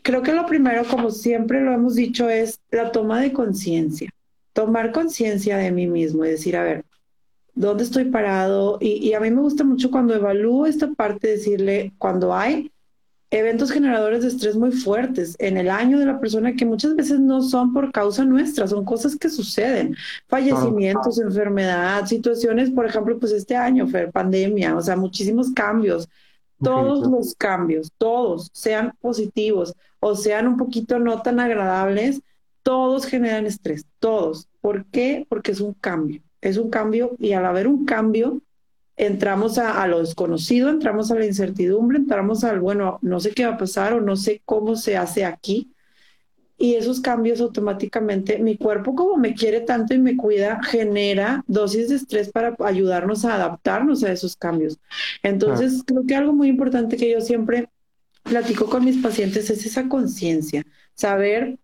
Creo 0.00 0.22
que 0.22 0.32
lo 0.32 0.46
primero, 0.46 0.82
como 0.86 1.10
siempre 1.10 1.60
lo 1.60 1.74
hemos 1.74 1.96
dicho, 1.96 2.30
es 2.30 2.62
la 2.70 2.92
toma 2.92 3.20
de 3.20 3.34
conciencia. 3.34 4.08
Tomar 4.54 4.90
conciencia 4.90 5.58
de 5.58 5.70
mí 5.70 5.86
mismo 5.86 6.24
y 6.24 6.30
decir, 6.30 6.56
a 6.56 6.62
ver, 6.62 6.86
¿dónde 7.54 7.84
estoy 7.84 8.06
parado? 8.06 8.78
Y, 8.80 9.06
y, 9.06 9.12
a 9.12 9.20
mí 9.20 9.30
me 9.30 9.42
gusta 9.42 9.64
mucho 9.64 9.90
cuando 9.90 10.14
evalúo 10.14 10.64
esta 10.64 10.90
parte, 10.94 11.28
decirle, 11.28 11.92
cuando 11.98 12.34
hay 12.34 12.70
eventos 13.38 13.72
generadores 13.72 14.22
de 14.22 14.28
estrés 14.28 14.54
muy 14.54 14.70
fuertes 14.70 15.34
en 15.40 15.56
el 15.56 15.68
año 15.68 15.98
de 15.98 16.06
la 16.06 16.20
persona 16.20 16.54
que 16.54 16.64
muchas 16.64 16.94
veces 16.94 17.18
no 17.18 17.42
son 17.42 17.72
por 17.72 17.90
causa 17.90 18.24
nuestra, 18.24 18.68
son 18.68 18.84
cosas 18.84 19.16
que 19.16 19.28
suceden, 19.28 19.96
fallecimientos, 20.28 21.18
enfermedad, 21.18 22.06
situaciones, 22.06 22.70
por 22.70 22.86
ejemplo, 22.86 23.18
pues 23.18 23.32
este 23.32 23.56
año, 23.56 23.88
fue 23.88 24.10
pandemia, 24.10 24.76
o 24.76 24.80
sea, 24.80 24.94
muchísimos 24.94 25.50
cambios, 25.50 26.08
todos 26.62 27.10
los 27.10 27.34
cambios, 27.34 27.90
todos, 27.98 28.50
sean 28.52 28.94
positivos 29.00 29.74
o 29.98 30.14
sean 30.14 30.46
un 30.46 30.56
poquito 30.56 31.00
no 31.00 31.20
tan 31.20 31.40
agradables, 31.40 32.20
todos 32.62 33.04
generan 33.04 33.46
estrés, 33.46 33.84
todos. 33.98 34.46
¿Por 34.60 34.86
qué? 34.86 35.26
Porque 35.28 35.50
es 35.50 35.60
un 35.60 35.74
cambio, 35.74 36.22
es 36.40 36.56
un 36.56 36.70
cambio 36.70 37.16
y 37.18 37.32
al 37.32 37.46
haber 37.46 37.66
un 37.66 37.84
cambio, 37.84 38.40
entramos 38.96 39.58
a, 39.58 39.86
lo 39.86 40.00
desconocido, 40.00 40.68
entramos 40.68 41.10
a 41.10 41.16
la 41.16 41.26
incertidumbre, 41.26 41.98
entramos 41.98 42.44
al, 42.44 42.60
bueno, 42.60 42.98
no 43.02 43.20
sé 43.20 43.32
qué 43.32 43.46
va 43.46 43.54
a 43.54 43.58
pasar 43.58 43.92
o 43.94 44.00
no 44.00 44.16
sé 44.16 44.42
cómo 44.44 44.76
se 44.76 44.96
hace 44.96 45.24
aquí. 45.24 45.70
Y 46.56 46.74
esos 46.74 47.00
cambios 47.00 47.40
automáticamente, 47.40 48.38
mi 48.38 48.56
cuerpo 48.56 48.94
como 48.94 49.16
me 49.16 49.34
quiere 49.34 49.60
tanto 49.60 49.92
y 49.92 49.98
me 49.98 50.16
cuida, 50.16 50.60
genera 50.62 51.42
dosis 51.48 51.88
de 51.88 51.96
estrés 51.96 52.30
para 52.30 52.54
ayudarnos 52.60 53.24
a 53.24 53.34
adaptarnos 53.34 54.04
a 54.04 54.12
esos 54.12 54.36
cambios. 54.36 54.78
Entonces, 55.24 55.82
creo 55.84 56.06
que 56.06 56.14
algo 56.14 56.32
muy 56.32 56.48
importante 56.48 56.96
que 56.96 57.10
yo 57.10 57.20
siempre 57.20 57.68
platico 58.22 58.66
con 58.66 58.84
mis 58.84 58.98
pacientes 58.98 59.50
es 59.50 59.66
esa 59.66 59.88
conciencia, 59.88 60.64
saber, 60.94 61.58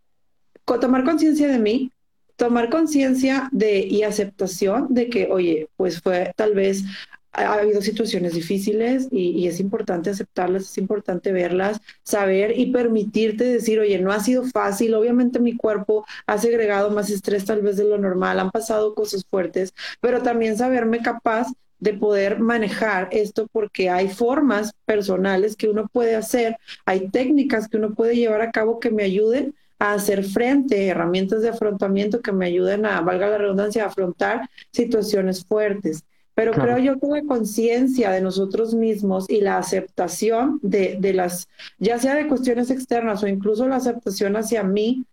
tomar 0.64 1.04
conciencia 1.04 1.46
de 1.48 1.58
mí, 1.58 1.92
tomar 2.36 2.70
conciencia 2.70 3.48
de 3.52 3.80
y 3.80 4.02
aceptación 4.02 4.86
de 4.90 5.08
que, 5.08 5.28
oye, 5.30 5.68
pues 5.76 6.00
fue 6.00 6.32
tal 6.36 6.54
vez 6.54 6.84
ha 7.32 7.54
habido 7.54 7.80
situaciones 7.82 8.34
difíciles 8.34 9.08
y, 9.10 9.46
es 9.46 9.60
importante 9.60 10.10
aceptarlas, 10.10 10.62
es 10.64 10.78
importante 10.78 11.32
verlas, 11.32 11.80
saber 12.02 12.58
y 12.58 12.72
permitirte 12.72 13.44
decir, 13.44 13.78
oye, 13.80 13.98
no 13.98 14.12
ha 14.12 14.20
sido 14.20 14.44
fácil, 14.44 14.94
obviamente 14.94 15.38
mi 15.38 15.56
cuerpo 15.56 16.04
ha 16.26 16.38
segregado 16.38 16.90
más 16.90 17.10
estrés 17.10 17.44
tal 17.44 17.62
vez 17.62 17.76
de 17.76 17.84
lo 17.84 17.98
normal, 17.98 18.40
han 18.40 18.50
pasado 18.50 18.94
cosas 18.94 19.24
fuertes, 19.28 19.74
pero 20.00 20.22
también 20.22 20.56
saberme 20.56 21.02
capaz 21.02 21.48
de 21.78 21.94
poder 21.94 22.40
manejar 22.40 23.08
esto 23.10 23.48
porque 23.50 23.88
hay 23.88 24.08
formas 24.08 24.72
personales 24.84 25.56
que 25.56 25.68
uno 25.68 25.88
puede 25.88 26.14
hacer, 26.14 26.58
hay 26.84 27.08
técnicas 27.08 27.68
que 27.68 27.78
uno 27.78 27.94
puede 27.94 28.16
llevar 28.16 28.42
a 28.42 28.50
cabo 28.50 28.80
que 28.80 28.90
me 28.90 29.02
ayuden 29.02 29.54
a 29.78 29.94
hacer 29.94 30.24
frente, 30.24 30.88
herramientas 30.88 31.40
de 31.40 31.48
afrontamiento 31.48 32.20
que 32.20 32.32
me 32.32 32.46
ayuden 32.46 32.84
a, 32.84 33.00
valga 33.00 33.28
la 33.28 33.38
redundancia, 33.38 33.84
a 33.84 33.86
afrontar 33.88 34.48
situaciones 34.70 35.44
fuertes. 35.44 36.04
Pero 36.40 36.52
creo 36.52 36.78
yo 36.78 36.98
que 36.98 37.06
la 37.06 37.22
conciencia 37.22 38.10
de 38.10 38.22
nosotros 38.22 38.72
mismos 38.72 39.28
y 39.28 39.42
la 39.42 39.58
aceptación 39.58 40.58
de, 40.62 40.96
de, 40.98 41.12
las, 41.12 41.48
ya 41.78 41.98
sea 41.98 42.14
de 42.14 42.28
cuestiones 42.28 42.70
externas 42.70 43.22
o 43.22 43.26
incluso 43.26 43.68
la 43.68 43.76
aceptación 43.76 44.36
hacia 44.36 44.62
mí, 44.62 45.04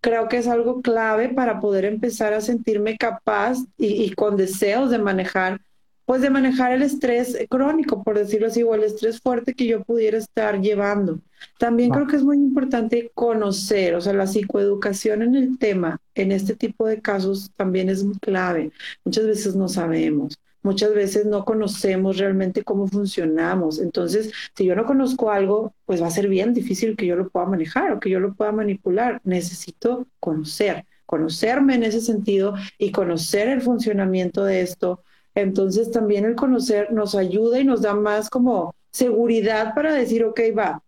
creo 0.00 0.28
que 0.28 0.38
es 0.38 0.48
algo 0.48 0.80
clave 0.80 1.28
para 1.28 1.60
poder 1.60 1.84
empezar 1.84 2.32
a 2.32 2.40
sentirme 2.40 2.96
capaz 2.96 3.58
y, 3.76 4.14
con 4.14 4.38
deseos 4.38 4.90
de 4.90 4.98
manejar, 4.98 5.60
pues 6.06 6.22
de 6.22 6.30
manejar 6.30 6.72
el 6.72 6.80
estrés 6.80 7.36
crónico, 7.50 8.02
por 8.02 8.16
decirlo 8.16 8.46
así, 8.46 8.62
o 8.62 8.74
el 8.74 8.84
estrés 8.84 9.20
fuerte 9.20 9.52
que 9.52 9.66
yo 9.66 9.84
pudiera 9.84 10.16
estar 10.16 10.58
llevando. 10.58 11.18
También 11.58 11.90
creo 11.90 12.06
que 12.06 12.16
es 12.16 12.24
muy 12.24 12.38
importante 12.38 13.10
conocer, 13.12 13.94
o 13.94 14.00
sea, 14.00 14.14
la 14.14 14.26
psicoeducación 14.26 15.20
en 15.20 15.34
el 15.34 15.58
tema, 15.58 16.00
en 16.14 16.32
este 16.32 16.56
tipo 16.56 16.86
de 16.86 17.02
casos, 17.02 17.50
también 17.56 17.90
es 17.90 18.02
muy 18.02 18.16
clave. 18.20 18.72
Muchas 19.04 19.26
veces 19.26 19.54
no 19.54 19.68
sabemos 19.68 20.38
muchas 20.62 20.94
veces 20.94 21.26
no 21.26 21.44
conocemos 21.44 22.18
realmente 22.18 22.64
cómo 22.64 22.86
funcionamos. 22.86 23.78
Entonces, 23.78 24.32
si 24.54 24.64
yo 24.64 24.74
no 24.74 24.86
conozco 24.86 25.30
algo, 25.30 25.74
pues 25.84 26.02
va 26.02 26.06
a 26.06 26.10
ser 26.10 26.28
bien 26.28 26.54
difícil 26.54 26.96
que 26.96 27.06
yo 27.06 27.16
lo 27.16 27.28
pueda 27.28 27.46
manejar 27.46 27.92
o 27.92 28.00
que 28.00 28.10
yo 28.10 28.20
lo 28.20 28.34
pueda 28.34 28.52
manipular. 28.52 29.20
Necesito 29.24 30.06
conocer, 30.20 30.86
conocerme 31.06 31.74
en 31.74 31.84
ese 31.84 32.00
sentido 32.00 32.54
y 32.78 32.92
conocer 32.92 33.48
el 33.48 33.62
funcionamiento 33.62 34.44
de 34.44 34.62
esto. 34.62 35.02
Entonces, 35.34 35.90
también 35.90 36.24
el 36.24 36.34
conocer 36.34 36.92
nos 36.92 37.14
ayuda 37.14 37.58
y 37.60 37.64
nos 37.64 37.82
da 37.82 37.94
más 37.94 38.28
como 38.30 38.74
seguridad 38.90 39.74
para 39.74 39.94
decir, 39.94 40.24
ok, 40.24 40.40
va, 40.56 40.82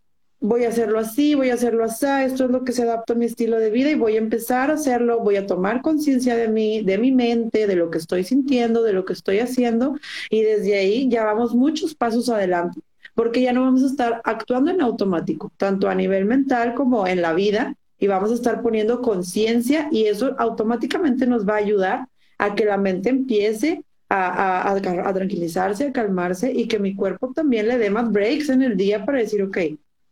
voy 0.45 0.65
a 0.65 0.69
hacerlo 0.69 0.99
así, 0.99 1.35
voy 1.35 1.49
a 1.49 1.55
hacerlo 1.55 1.85
así, 1.85 2.05
esto 2.05 2.45
es 2.45 2.51
lo 2.51 2.65
que 2.65 2.73
se 2.73 2.83
adapta 2.83 3.15
a 3.15 3.17
mi 3.17 3.25
estilo 3.25 3.59
de 3.59 3.71
vida 3.71 3.91
y 3.91 3.95
voy 3.95 4.17
a 4.17 4.19
empezar 4.19 4.71
a 4.71 4.75
hacerlo, 4.75 5.21
voy 5.21 5.37
a 5.37 5.47
tomar 5.47 5.81
conciencia 5.81 6.37
de 6.37 6.49
mí, 6.49 6.83
de 6.83 6.99
mi 6.99 7.13
mente, 7.13 7.67
de 7.67 7.77
lo 7.77 7.91
que 7.91 7.97
estoy 7.97 8.25
sintiendo, 8.25 8.83
de 8.83 8.93
lo 8.93 9.07
que 9.07 9.15
estoy 9.15 9.39
haciendo 9.39 9.99
y 10.29 10.43
desde 10.43 10.77
ahí 10.77 11.09
ya 11.09 11.25
vamos 11.25 11.55
muchos 11.55 11.95
pasos 11.95 12.29
adelante, 12.29 12.81
porque 13.15 13.41
ya 13.41 13.55
no 13.55 13.63
vamos 13.63 13.85
a 13.85 13.87
estar 13.87 14.21
actuando 14.23 14.71
en 14.71 14.83
automático, 14.83 15.51
tanto 15.57 15.89
a 15.89 15.95
nivel 15.95 16.27
mental 16.27 16.75
como 16.75 17.07
en 17.07 17.23
la 17.23 17.33
vida 17.33 17.75
y 17.99 18.07
vamos 18.07 18.31
a 18.31 18.35
estar 18.35 18.61
poniendo 18.61 19.01
conciencia 19.01 19.89
y 19.91 20.05
eso 20.05 20.35
automáticamente 20.39 21.27
nos 21.27 21.49
va 21.49 21.55
a 21.55 21.59
ayudar 21.59 22.09
a 22.37 22.55
que 22.55 22.67
la 22.67 22.77
mente 22.77 23.09
empiece 23.09 23.83
a, 24.11 24.79
tranquilizarse, 25.15 25.87
a 25.87 25.93
calmarse 25.93 26.53
y 26.53 26.69
que 26.69 26.79
mi 26.79 26.95
cuerpo 26.95 27.33
también 27.35 27.67
le 27.67 27.79
dé 27.79 27.89
más 27.89 28.13
breaks 28.13 28.51
en 28.51 28.61
el 28.61 28.77
día 28.77 29.07
para 29.07 29.19
decir, 29.19 29.43
ok, 29.43 29.57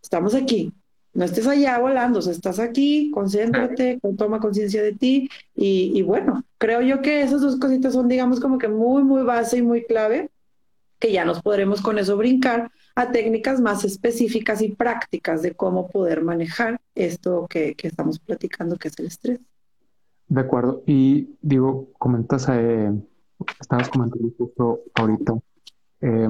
estamos 0.02 0.34
aquí. 0.34 0.72
No 1.14 1.24
estés 1.24 1.46
allá 1.46 1.78
volando, 1.78 2.20
o 2.20 2.22
sea, 2.22 2.32
estás 2.32 2.58
aquí, 2.58 3.10
concéntrate, 3.12 4.00
toma 4.16 4.40
conciencia 4.40 4.82
de 4.82 4.92
ti 4.92 5.28
y, 5.54 6.00
bueno, 6.02 6.44
creo 6.56 6.80
yo 6.80 7.02
que 7.02 7.22
esas 7.22 7.42
dos 7.42 7.56
cositas 7.56 7.92
son, 7.92 8.08
digamos, 8.08 8.40
como 8.40 8.56
que 8.56 8.68
muy, 8.68 9.02
muy 9.02 9.22
base 9.22 9.58
y 9.58 9.62
muy 9.62 9.84
clave, 9.84 10.30
que 10.98 11.12
ya 11.12 11.26
nos 11.26 11.42
podremos 11.42 11.82
con 11.82 11.98
eso 11.98 12.16
brincar 12.16 12.70
a 12.94 13.12
técnicas 13.12 13.60
más 13.60 13.84
específicas 13.84 14.62
y 14.62 14.70
prácticas 14.70 15.42
de 15.42 15.54
cómo 15.54 15.88
poder 15.88 16.22
manejar 16.22 16.80
esto 16.94 17.46
que, 17.48 17.74
que 17.74 17.88
estamos 17.88 18.18
platicando, 18.18 18.76
que 18.76 18.88
es 18.88 18.98
el 18.98 19.06
estrés. 19.06 19.40
De 20.28 20.40
acuerdo. 20.40 20.82
Y 20.86 21.36
digo, 21.42 21.88
comentas, 21.98 22.48
eh, 22.50 22.90
estabas 23.60 23.90
comentando 23.90 24.30
justo 24.38 24.80
ahorita, 24.94 25.34
eh, 26.00 26.28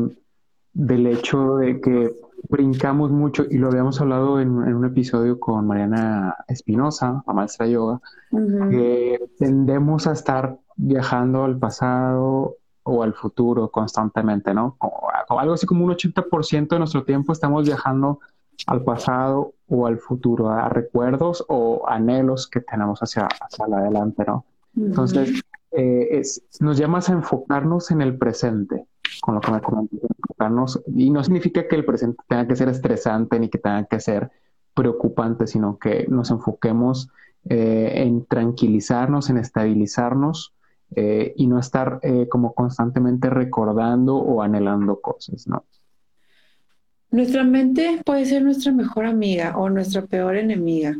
del 0.74 1.06
hecho 1.06 1.56
de 1.56 1.80
que 1.80 2.12
brincamos 2.48 3.10
mucho 3.10 3.44
y 3.48 3.58
lo 3.58 3.68
habíamos 3.68 4.00
hablado 4.00 4.40
en, 4.40 4.50
un 4.50 4.84
episodio 4.84 5.38
con 5.38 5.66
Mariana 5.66 6.36
Espinosa, 6.48 7.22
a 7.26 7.32
maestra 7.32 7.66
yoga, 7.66 8.00
que 8.30 9.20
tendemos 9.38 10.06
a 10.06 10.12
estar 10.12 10.58
viajando 10.76 11.44
al 11.44 11.58
pasado 11.58 12.56
o 12.82 13.02
al 13.02 13.14
futuro 13.14 13.70
constantemente, 13.70 14.52
¿no? 14.52 14.76
algo 15.28 15.54
así 15.54 15.66
como 15.66 15.84
un 15.84 15.92
80% 15.92 16.68
de 16.68 16.78
nuestro 16.78 17.04
tiempo 17.04 17.32
estamos 17.32 17.64
viajando 17.64 18.20
al 18.66 18.82
pasado 18.82 19.54
o 19.68 19.86
al 19.86 19.98
futuro, 19.98 20.50
a 20.50 20.68
recuerdos 20.68 21.44
o 21.48 21.84
anhelos 21.88 22.46
que 22.48 22.60
tenemos 22.60 23.00
hacia, 23.00 23.26
hacia 23.26 23.64
adelante, 23.64 24.24
¿no? 24.26 24.44
Entonces, 24.76 25.42
eh, 25.72 26.22
nos 26.60 26.76
llamas 26.76 27.08
a 27.08 27.12
enfocarnos 27.12 27.90
en 27.90 28.02
el 28.02 28.16
presente 28.18 28.86
con 29.22 29.34
lo 29.34 29.40
que 29.40 29.50
me 29.50 29.60
y 30.94 31.10
no 31.10 31.22
significa 31.22 31.66
que 31.68 31.76
el 31.76 31.84
presente 31.84 32.22
tenga 32.28 32.46
que 32.46 32.56
ser 32.56 32.68
estresante 32.68 33.38
ni 33.38 33.48
que 33.48 33.58
tenga 33.58 33.84
que 33.86 34.00
ser 34.00 34.30
preocupante, 34.74 35.46
sino 35.46 35.78
que 35.78 36.06
nos 36.08 36.30
enfoquemos 36.30 37.10
eh, 37.48 37.92
en 37.96 38.24
tranquilizarnos, 38.26 39.28
en 39.30 39.38
estabilizarnos 39.38 40.54
eh, 40.94 41.32
y 41.36 41.46
no 41.46 41.58
estar 41.58 42.00
eh, 42.02 42.28
como 42.28 42.54
constantemente 42.54 43.30
recordando 43.30 44.16
o 44.16 44.42
anhelando 44.42 45.00
cosas, 45.00 45.46
¿no? 45.46 45.64
Nuestra 47.10 47.44
mente 47.44 48.00
puede 48.04 48.24
ser 48.24 48.42
nuestra 48.42 48.72
mejor 48.72 49.04
amiga 49.04 49.56
o 49.58 49.68
nuestra 49.68 50.02
peor 50.02 50.36
enemiga. 50.36 50.96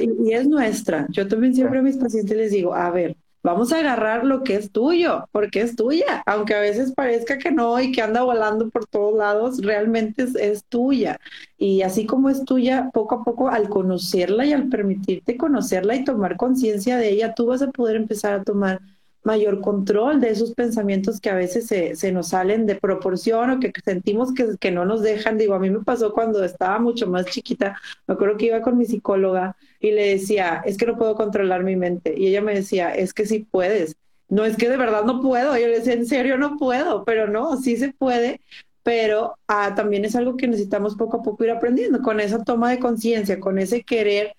y, 0.00 0.32
es 0.32 0.48
nuestra. 0.48 1.06
Yo 1.10 1.28
también 1.28 1.54
siempre 1.54 1.78
a 1.78 1.82
mis 1.82 1.96
pacientes 1.96 2.36
les 2.36 2.50
digo, 2.50 2.74
a 2.74 2.90
ver, 2.90 3.16
vamos 3.48 3.72
a 3.72 3.78
agarrar 3.78 4.24
lo 4.26 4.42
que 4.42 4.56
es 4.56 4.70
tuyo, 4.72 5.26
porque 5.32 5.62
es 5.62 5.74
tuya, 5.74 6.22
aunque 6.26 6.54
a 6.54 6.60
veces 6.60 6.92
parezca 6.92 7.38
que 7.38 7.50
no 7.50 7.80
y 7.80 7.92
que 7.92 8.02
anda 8.02 8.22
volando 8.22 8.68
por 8.68 8.84
todos 8.86 9.16
lados, 9.16 9.62
realmente 9.62 10.26
es, 10.38 10.64
tuya. 10.66 11.18
Y 11.56 11.80
así 11.80 12.04
como 12.04 12.28
es 12.28 12.44
tuya, 12.44 12.90
poco 12.92 13.14
a 13.16 13.24
poco 13.24 13.48
al 13.48 13.70
conocerla 13.70 14.44
y 14.44 14.52
al 14.52 14.68
permitirte 14.68 15.38
conocerla 15.38 15.96
y 15.96 16.04
tomar 16.04 16.36
conciencia 16.36 16.98
de 16.98 17.08
ella, 17.08 17.34
tú 17.34 17.46
vas 17.46 17.62
a 17.62 17.70
poder 17.70 17.96
empezar 17.96 18.34
a 18.34 18.44
tomar 18.44 18.80
mayor 19.28 19.60
control 19.60 20.20
de 20.22 20.30
esos 20.30 20.54
pensamientos 20.54 21.20
que 21.20 21.28
a 21.28 21.34
veces 21.34 21.66
se, 21.66 21.94
se 21.96 22.12
nos 22.12 22.28
salen 22.28 22.64
de 22.64 22.76
proporción 22.76 23.50
o 23.50 23.60
que 23.60 23.70
sentimos 23.84 24.32
que, 24.32 24.56
que, 24.58 24.70
no 24.70 24.86
nos 24.86 25.02
dejan. 25.02 25.36
Digo, 25.36 25.54
a 25.54 25.58
mí 25.58 25.68
me 25.68 25.84
pasó 25.84 26.14
cuando 26.14 26.42
estaba 26.42 26.78
mucho 26.78 27.06
más 27.06 27.26
chiquita, 27.26 27.78
me 28.06 28.14
acuerdo 28.14 28.38
que 28.38 28.46
iba 28.46 28.62
con 28.62 28.78
mi 28.78 28.86
psicóloga 28.86 29.54
y 29.80 29.90
le 29.90 30.08
decía, 30.08 30.62
es 30.64 30.78
que 30.78 30.86
no 30.86 30.96
puedo 30.96 31.14
controlar 31.14 31.62
mi 31.62 31.76
mente. 31.76 32.14
Y 32.16 32.28
ella 32.28 32.40
me 32.40 32.54
decía, 32.54 32.94
es 32.94 33.12
que 33.12 33.26
sí 33.26 33.46
puedes. 33.50 33.96
No 34.30 34.46
es 34.46 34.56
que 34.56 34.70
de 34.70 34.78
verdad 34.78 35.04
no 35.04 35.20
puedo. 35.20 35.58
Yo 35.58 35.66
le 35.66 35.78
decía, 35.80 35.92
en 35.92 36.06
serio 36.06 36.38
no 36.38 36.56
puedo, 36.56 37.04
pero 37.04 37.28
no, 37.28 37.58
sí 37.58 37.76
se 37.76 37.92
puede. 37.92 38.40
Pero 38.82 39.36
ah, 39.46 39.74
también 39.74 40.06
es 40.06 40.16
algo 40.16 40.38
que 40.38 40.48
necesitamos 40.48 40.96
poco 40.96 41.18
a 41.18 41.22
poco 41.22 41.44
ir 41.44 41.50
aprendiendo, 41.50 42.00
con 42.00 42.18
esa 42.20 42.42
toma 42.44 42.70
de 42.70 42.78
conciencia, 42.78 43.38
con 43.40 43.58
ese 43.58 43.82
querer 43.84 44.34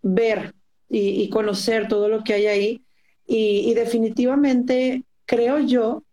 ver 0.00 0.54
y, 0.88 1.22
y 1.22 1.28
conocer 1.28 1.88
todo 1.88 2.08
lo 2.08 2.22
que 2.22 2.34
hay 2.34 2.46
ahí 2.46 2.82
y, 3.34 3.72
definitivamente 3.72 5.04
creo 5.24 5.58
yo 5.58 6.04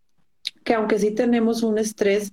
que 0.63 0.73
aunque 0.73 0.99
sí 0.99 1.12
tenemos 1.12 1.63
un 1.63 1.77
estrés 1.77 2.32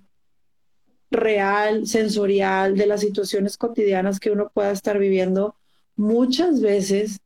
real, 1.11 1.87
sensorial, 1.88 2.77
de 2.77 2.87
las 2.87 3.01
situaciones 3.01 3.57
cotidianas 3.57 4.20
que 4.20 4.31
uno 4.31 4.51
pueda 4.55 4.70
estar 4.70 4.99
viviendo, 4.99 5.57
muchas 5.96 6.61
veces 6.61 7.18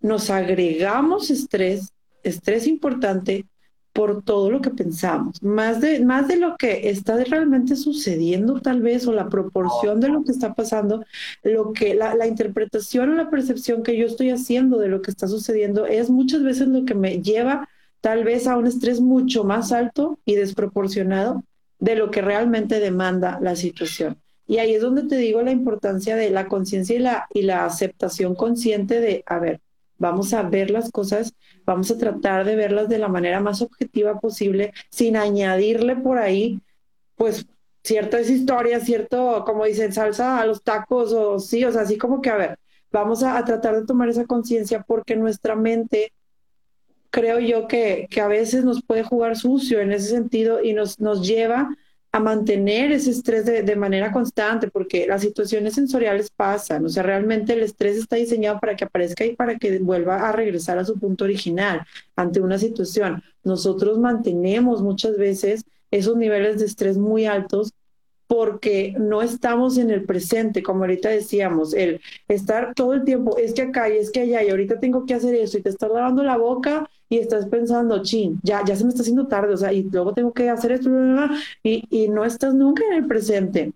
nos 0.00 0.28
agregamos 0.28 1.30
estrés, 1.30 1.88
estrés 2.22 2.66
importante, 2.66 3.46
por 3.94 4.24
todo 4.24 4.50
lo 4.50 4.60
que 4.60 4.70
pensamos, 4.70 5.40
más 5.40 5.80
de, 5.80 6.04
más 6.04 6.26
de 6.26 6.36
lo 6.36 6.56
que 6.56 6.90
está 6.90 7.16
realmente 7.22 7.76
sucediendo 7.76 8.60
tal 8.60 8.82
vez 8.82 9.06
o 9.06 9.12
la 9.12 9.28
proporción 9.28 10.00
de 10.00 10.08
lo 10.08 10.24
que 10.24 10.32
está 10.32 10.52
pasando, 10.52 11.04
lo 11.44 11.72
que 11.72 11.94
la, 11.94 12.26
interpretación 12.26 13.10
o 13.10 13.14
la 13.14 13.30
percepción 13.30 13.84
que 13.84 13.96
yo 13.96 14.06
estoy 14.06 14.30
haciendo 14.30 14.78
de 14.78 14.88
lo 14.88 15.00
que 15.00 15.12
está 15.12 15.28
sucediendo 15.28 15.86
es 15.86 16.10
muchas 16.10 16.42
veces 16.42 16.66
lo 16.66 16.84
que 16.84 16.96
me 16.96 17.22
lleva 17.22 17.68
tal 18.00 18.24
vez 18.24 18.48
a 18.48 18.56
un 18.56 18.66
estrés 18.66 19.00
mucho 19.00 19.44
más 19.44 19.70
alto 19.70 20.18
y 20.24 20.34
desproporcionado 20.34 21.44
de 21.78 21.94
lo 21.94 22.10
que 22.10 22.20
realmente 22.20 22.80
demanda 22.80 23.38
la 23.40 23.54
situación. 23.54 24.16
Y 24.48 24.58
ahí 24.58 24.74
es 24.74 24.82
donde 24.82 25.04
te 25.04 25.16
digo 25.16 25.40
la 25.40 25.52
importancia 25.52 26.16
de 26.16 26.30
la 26.30 26.48
conciencia 26.48 26.96
y 26.96 26.98
la, 26.98 27.28
y 27.32 27.42
la 27.42 27.64
aceptación 27.64 28.34
consciente 28.34 29.00
de, 29.00 29.22
a 29.26 29.38
ver, 29.38 29.60
vamos 30.04 30.34
a 30.34 30.42
ver 30.42 30.70
las 30.70 30.90
cosas, 30.90 31.34
vamos 31.64 31.90
a 31.90 31.96
tratar 31.96 32.44
de 32.44 32.56
verlas 32.56 32.90
de 32.90 32.98
la 32.98 33.08
manera 33.08 33.40
más 33.40 33.62
objetiva 33.62 34.20
posible, 34.20 34.74
sin 34.90 35.16
añadirle 35.16 35.96
por 35.96 36.18
ahí, 36.18 36.60
pues, 37.16 37.46
ciertas 37.82 38.28
historias, 38.28 38.84
cierto, 38.84 39.44
como 39.46 39.64
dicen, 39.64 39.94
salsa 39.94 40.40
a 40.40 40.46
los 40.46 40.62
tacos 40.62 41.12
o 41.14 41.38
sí, 41.38 41.64
o 41.64 41.72
sea, 41.72 41.82
así 41.82 41.96
como 41.96 42.20
que, 42.20 42.28
a 42.28 42.36
ver, 42.36 42.58
vamos 42.92 43.22
a, 43.22 43.42
tratar 43.46 43.80
de 43.80 43.86
tomar 43.86 44.10
esa 44.10 44.26
conciencia 44.26 44.84
porque 44.86 45.16
nuestra 45.16 45.56
mente, 45.56 46.12
creo 47.08 47.38
yo 47.40 47.66
que, 47.66 48.06
que 48.10 48.20
a 48.20 48.28
veces 48.28 48.62
nos 48.62 48.84
puede 48.84 49.04
jugar 49.04 49.36
sucio 49.36 49.80
en 49.80 49.92
ese 49.92 50.08
sentido 50.10 50.62
y 50.62 50.74
nos, 50.74 51.00
nos 51.00 51.26
lleva 51.26 51.74
a 52.14 52.20
mantener 52.20 52.92
ese 52.92 53.10
estrés 53.10 53.44
de, 53.44 53.74
manera 53.74 54.12
constante, 54.12 54.70
porque 54.70 55.04
las 55.04 55.20
situaciones 55.20 55.74
sensoriales 55.74 56.30
pasan, 56.30 56.86
o 56.86 56.88
sea, 56.88 57.02
realmente 57.02 57.54
el 57.54 57.64
estrés 57.64 57.96
está 57.96 58.14
diseñado 58.14 58.60
para 58.60 58.76
que 58.76 58.84
aparezca 58.84 59.24
y 59.24 59.34
para 59.34 59.58
que 59.58 59.80
vuelva 59.80 60.28
a 60.28 60.30
regresar 60.30 60.78
a 60.78 60.84
su 60.84 60.96
punto 60.96 61.24
original 61.24 61.84
ante 62.14 62.40
una 62.40 62.56
situación. 62.56 63.20
Nosotros 63.42 63.98
mantenemos 63.98 64.80
muchas 64.80 65.16
veces 65.16 65.64
esos 65.90 66.16
niveles 66.16 66.60
de 66.60 66.66
estrés 66.66 66.98
muy 66.98 67.26
altos 67.26 67.72
porque 68.28 68.94
no 68.96 69.20
estamos 69.20 69.76
en 69.76 69.90
el 69.90 70.04
presente, 70.04 70.62
como 70.62 70.82
ahorita 70.84 71.08
decíamos, 71.08 71.74
el 71.74 72.00
estar 72.28 72.74
todo 72.74 72.94
el 72.94 73.02
tiempo, 73.02 73.38
es 73.38 73.54
que 73.54 73.62
acá 73.62 73.90
y 73.90 73.96
es 73.96 74.12
que 74.12 74.20
allá, 74.20 74.44
y 74.44 74.50
ahorita 74.50 74.78
tengo 74.78 75.04
que 75.04 75.14
hacer 75.14 75.34
eso, 75.34 75.58
y 75.58 75.62
te 75.62 75.70
estás 75.70 75.90
lavando 75.90 76.22
la 76.22 76.36
boca 76.36 76.88
y 77.14 77.18
estás 77.18 77.46
pensando, 77.46 78.02
chin, 78.02 78.40
ya, 78.42 78.64
ya 78.64 78.76
se 78.76 78.84
me 78.84 78.90
está 78.90 79.02
haciendo 79.02 79.26
tarde, 79.26 79.54
o 79.54 79.56
sea, 79.56 79.72
y 79.72 79.84
luego 79.84 80.12
tengo 80.14 80.32
que 80.32 80.50
hacer 80.50 80.72
esto, 80.72 80.90
y, 81.62 81.84
y 81.90 82.08
no 82.08 82.24
estás 82.24 82.54
nunca 82.54 82.84
en 82.86 82.94
el 82.94 83.06
presente. 83.06 83.72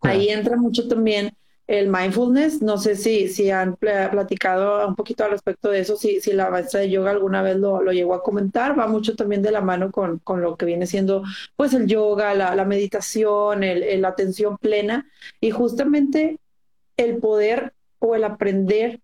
Ahí 0.00 0.28
entra 0.28 0.56
mucho 0.56 0.86
también 0.88 1.32
el 1.66 1.88
mindfulness. 1.88 2.62
No 2.62 2.78
sé 2.78 2.94
si, 2.96 3.28
si 3.28 3.50
han 3.50 3.76
platicado 3.76 4.86
un 4.86 4.94
poquito 4.94 5.24
al 5.24 5.32
respecto 5.32 5.70
de 5.70 5.80
eso, 5.80 5.96
si, 5.96 6.20
si 6.20 6.32
la 6.32 6.50
maestra 6.50 6.80
de 6.80 6.90
yoga 6.90 7.10
alguna 7.10 7.42
vez 7.42 7.56
lo, 7.56 7.82
lo 7.82 7.92
llegó 7.92 8.14
a 8.14 8.22
comentar, 8.22 8.78
va 8.78 8.86
mucho 8.86 9.16
también 9.16 9.42
de 9.42 9.50
la 9.50 9.60
mano 9.60 9.90
con, 9.90 10.18
con 10.20 10.40
lo 10.40 10.56
que 10.56 10.66
viene 10.66 10.86
siendo 10.86 11.24
pues 11.56 11.74
el 11.74 11.86
yoga, 11.86 12.34
la, 12.34 12.54
la 12.54 12.64
meditación, 12.64 13.64
el, 13.64 14.00
la 14.00 14.08
atención 14.08 14.58
plena 14.58 15.10
y 15.40 15.50
justamente 15.50 16.38
el 16.96 17.18
poder 17.18 17.72
o 17.98 18.14
el 18.14 18.24
aprender 18.24 19.00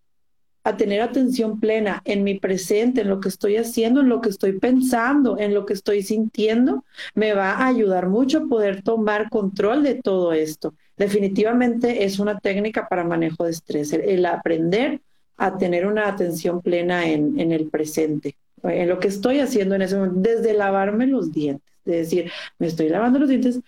a 0.65 0.77
tener 0.77 1.01
atención 1.01 1.59
plena 1.59 2.03
en 2.05 2.23
mi 2.23 2.39
presente, 2.39 3.01
en 3.01 3.09
lo 3.09 3.21
que 3.21 3.29
estoy 3.29 3.57
haciendo, 3.57 4.01
en 4.01 4.09
lo 4.09 4.21
que 4.21 4.29
estoy 4.29 4.59
pensando, 4.59 5.39
en 5.39 5.55
lo 5.55 5.67
que 5.67 5.73
estoy 5.73 6.03
sintiendo, 6.03 6.85
me 7.15 7.35
va 7.35 7.53
a 7.53 7.67
ayudar 7.67 8.09
mucho 8.09 8.39
a 8.39 8.47
poder 8.47 8.83
tomar 8.83 9.29
control 9.29 9.83
de 9.83 9.97
todo 9.97 10.33
esto. 10.33 10.75
Definitivamente 10.97 12.05
es 12.05 12.19
una 12.19 12.39
técnica 12.39 12.89
para 12.89 13.03
manejo 13.03 13.45
de 13.45 13.51
estrés, 13.51 13.93
el, 13.93 14.25
aprender 14.25 15.01
a 15.37 15.59
tener 15.59 15.87
una 15.87 16.09
atención 16.09 16.61
plena 16.61 17.09
en, 17.09 17.39
el 17.51 17.69
presente, 17.69 18.37
en 18.63 18.89
lo 18.89 19.01
que 19.01 19.09
estoy 19.09 19.41
haciendo 19.41 19.75
en 19.75 19.83
ese 19.83 19.97
momento, 19.97 20.21
desde 20.21 20.55
lavarme 20.55 21.09
los 21.09 21.33
dientes, 21.33 21.67
es 21.85 21.93
decir, 21.93 22.31
me 22.59 22.69
estoy 22.69 22.89
lavando 22.89 23.19
los 23.19 23.29
dientes, 23.29 23.61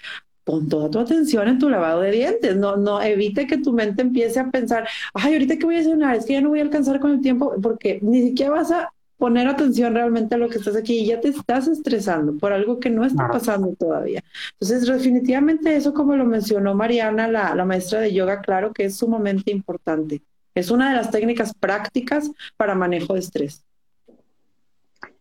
pon 0.44 0.68
toda 0.68 0.90
tu 0.90 0.98
atención 0.98 1.48
en 1.48 1.58
tu 1.58 1.68
lavado 1.68 2.02
de 2.02 2.10
dientes, 2.10 2.56
no, 2.56 2.76
no 2.76 3.02
evite 3.02 3.46
que 3.46 3.58
tu 3.58 3.72
mente 3.72 4.02
empiece 4.02 4.38
a 4.38 4.50
pensar, 4.50 4.86
ay, 5.14 5.32
ahorita 5.32 5.56
que 5.56 5.64
voy 5.64 5.76
a 5.76 5.82
cenar, 5.82 6.16
es 6.16 6.26
que 6.26 6.34
ya 6.34 6.40
no 6.40 6.50
voy 6.50 6.60
a 6.60 6.62
alcanzar 6.62 7.00
con 7.00 7.12
el 7.12 7.20
tiempo, 7.20 7.54
porque 7.62 7.98
ni 8.02 8.22
siquiera 8.22 8.52
vas 8.52 8.70
a 8.70 8.92
poner 9.16 9.48
atención 9.48 9.94
realmente 9.94 10.34
a 10.34 10.38
lo 10.38 10.48
que 10.48 10.58
estás 10.58 10.76
aquí 10.76 10.98
y 10.98 11.06
ya 11.06 11.20
te 11.20 11.28
estás 11.28 11.66
estresando 11.66 12.36
por 12.36 12.52
algo 12.52 12.78
que 12.78 12.90
no 12.90 13.04
está 13.04 13.28
pasando 13.28 13.74
todavía. 13.74 14.22
Entonces, 14.60 14.86
definitivamente 14.86 15.74
eso, 15.76 15.94
como 15.94 16.16
lo 16.16 16.26
mencionó 16.26 16.74
Mariana, 16.74 17.28
la, 17.28 17.54
la 17.54 17.64
maestra 17.64 18.00
de 18.00 18.12
yoga, 18.12 18.40
claro 18.40 18.72
que 18.72 18.84
es 18.84 18.96
sumamente 18.96 19.50
importante. 19.50 20.20
Es 20.54 20.70
una 20.70 20.90
de 20.90 20.96
las 20.96 21.10
técnicas 21.10 21.54
prácticas 21.54 22.30
para 22.56 22.74
manejo 22.74 23.14
de 23.14 23.20
estrés. 23.20 23.64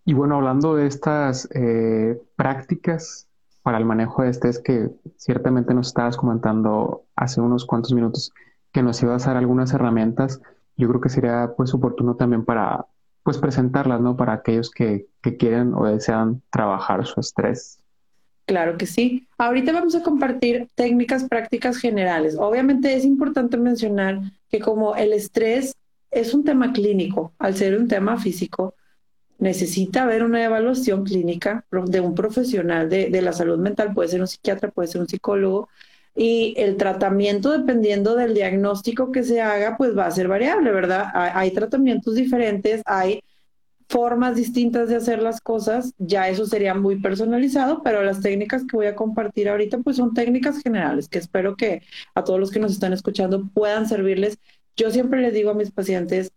Y 0.06 0.14
bueno, 0.14 0.36
hablando 0.36 0.76
de 0.76 0.88
estas 0.88 1.48
eh, 1.54 2.22
prácticas 2.36 3.28
para 3.64 3.78
el 3.78 3.86
manejo 3.86 4.22
de 4.22 4.30
estrés 4.30 4.60
que 4.60 4.90
ciertamente 5.18 5.74
nos 5.74 5.88
estabas 5.88 6.18
comentando 6.18 7.06
hace 7.16 7.42
unos 7.42 7.66
cuantos 7.66 7.94
minutos, 7.94 8.32
que 8.72 8.84
nos 8.84 9.02
iba 9.02 9.16
a 9.16 9.18
dar 9.18 9.38
algunas 9.38 9.74
herramientas, 9.74 10.42
yo 10.76 10.88
creo 10.90 11.02
que 11.02 11.10
sería 11.10 11.54
pues 11.56 11.74
oportuno 11.74 12.16
también 12.16 12.46
para 12.46 12.86
pues 13.24 13.38
presentarlas, 13.38 14.02
¿no? 14.02 14.18
Para 14.18 14.34
aquellos 14.34 14.70
que, 14.70 15.08
que 15.22 15.38
quieren 15.38 15.74
o 15.74 15.86
desean 15.86 16.42
trabajar 16.52 17.06
su 17.06 17.20
estrés. 17.20 17.80
Claro 18.46 18.78
que 18.78 18.86
sí. 18.86 19.28
Ahorita 19.38 19.72
vamos 19.72 19.96
a 19.96 20.04
compartir 20.04 20.68
técnicas 20.76 21.24
prácticas 21.24 21.78
generales. 21.78 22.36
Obviamente 22.38 22.94
es 22.94 23.06
importante 23.06 23.56
mencionar 23.56 24.20
que 24.50 24.60
como 24.60 24.96
el 24.96 25.14
estrés 25.14 25.74
es 26.12 26.34
un 26.34 26.44
tema 26.44 26.74
clínico, 26.74 27.34
al 27.40 27.56
ser 27.56 27.78
un 27.78 27.88
tema 27.88 28.18
físico, 28.18 28.76
necesita 29.44 30.04
haber 30.04 30.24
una 30.24 30.44
evaluación 30.44 31.04
clínica 31.04 31.66
de 31.72 32.00
un 32.00 32.16
profesional 32.16 32.90
de, 32.90 33.10
de, 33.10 33.22
la 33.22 33.34
salud 33.34 33.60
mental, 33.60 33.94
puede 33.94 34.10
ser 34.10 34.22
un 34.22 34.28
psiquiatra, 34.28 34.72
puede 34.72 34.88
ser 34.88 35.02
un 35.02 35.08
psicólogo, 35.08 35.70
y 36.16 36.54
el 36.58 36.78
tratamiento, 36.78 37.52
dependiendo 37.52 38.16
del 38.16 38.34
diagnóstico 38.34 39.12
que 39.12 39.24
se 39.24 39.42
haga, 39.42 39.78
pues 39.78 39.98
va 39.98 40.06
a 40.06 40.12
ser 40.12 40.28
variable, 40.28 40.72
¿verdad? 40.72 41.08
Hay, 41.14 41.32
hay 41.34 41.52
tratamientos 41.52 42.16
diferentes, 42.16 42.82
hay 42.86 43.22
formas 43.90 44.36
distintas 44.36 44.90
de 44.90 44.96
hacer 44.96 45.22
las 45.22 45.42
cosas, 45.42 45.94
ya 45.98 46.30
eso 46.30 46.46
sería 46.46 46.74
muy 46.74 47.00
personalizado, 47.00 47.84
pero 47.84 48.04
las 48.04 48.22
técnicas 48.22 48.64
que 48.66 48.78
voy 48.78 48.88
a 48.88 48.96
compartir 48.96 49.50
ahorita, 49.50 49.80
pues 49.80 49.98
son 49.98 50.14
técnicas 50.14 50.62
generales 50.62 51.08
que 51.10 51.20
espero 51.20 51.56
que 51.56 51.84
a 52.16 52.24
todos 52.24 52.40
los 52.40 52.52
que 52.52 52.60
nos 52.60 52.72
están 52.72 52.94
escuchando 52.94 53.50
puedan 53.54 53.88
servirles. 53.88 54.40
Yo 54.76 54.90
siempre 54.92 55.22
les 55.22 55.34
digo 55.34 55.52
a 55.52 55.54
mis 55.54 55.72
pacientes, 55.72 56.32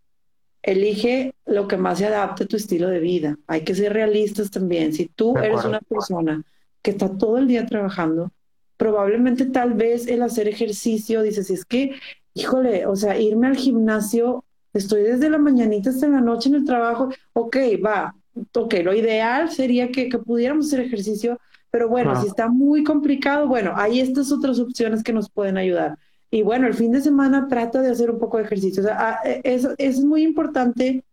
elige 0.66 1.32
lo 1.46 1.68
que 1.68 1.76
más 1.76 1.98
se 1.98 2.06
adapte 2.06 2.44
a 2.44 2.46
tu 2.46 2.56
estilo 2.56 2.88
de 2.88 2.98
vida. 2.98 3.38
Hay 3.46 3.62
que 3.62 3.74
ser 3.74 3.92
realistas 3.92 4.50
también. 4.50 4.92
Si 4.92 5.06
tú 5.06 5.36
eres 5.38 5.64
una 5.64 5.80
persona 5.80 6.42
que 6.82 6.90
está 6.90 7.16
todo 7.16 7.38
el 7.38 7.46
día 7.46 7.64
trabajando, 7.66 8.32
probablemente 8.76 9.46
tal 9.46 9.74
vez 9.74 10.08
el 10.08 10.22
hacer 10.22 10.48
ejercicio, 10.48 11.22
dices, 11.22 11.50
es 11.50 11.64
que, 11.64 11.92
híjole, 12.34 12.84
o 12.86 12.96
sea, 12.96 13.18
irme 13.18 13.46
al 13.46 13.56
gimnasio, 13.56 14.44
estoy 14.74 15.02
desde 15.02 15.30
la 15.30 15.38
mañanita 15.38 15.90
hasta 15.90 16.08
la 16.08 16.20
noche 16.20 16.48
en 16.48 16.56
el 16.56 16.64
trabajo, 16.64 17.10
ok, 17.32 17.56
va, 17.84 18.14
ok, 18.52 18.74
lo 18.82 18.92
ideal 18.92 19.50
sería 19.50 19.90
que, 19.92 20.08
que 20.08 20.18
pudiéramos 20.18 20.66
hacer 20.66 20.80
ejercicio, 20.80 21.38
pero 21.70 21.88
bueno, 21.88 22.20
si 22.20 22.26
está 22.26 22.48
muy 22.48 22.82
complicado, 22.82 23.46
bueno, 23.46 23.72
hay 23.76 24.00
estas 24.00 24.32
otras 24.32 24.58
opciones 24.58 25.02
que 25.02 25.12
nos 25.12 25.30
pueden 25.30 25.58
ayudar. 25.58 25.96
Y 26.30 26.42
bueno, 26.42 26.66
el 26.66 26.74
fin 26.74 26.92
de 26.92 27.00
semana 27.00 27.48
trato 27.48 27.80
de 27.80 27.90
hacer 27.90 28.10
un 28.10 28.18
poco 28.18 28.38
de 28.38 28.44
ejercicio. 28.44 28.82
O 28.82 28.86
sea, 28.86 28.96
ah, 28.98 29.20
es, 29.44 29.66
es 29.78 30.00
muy 30.00 30.22
importante 30.22 31.04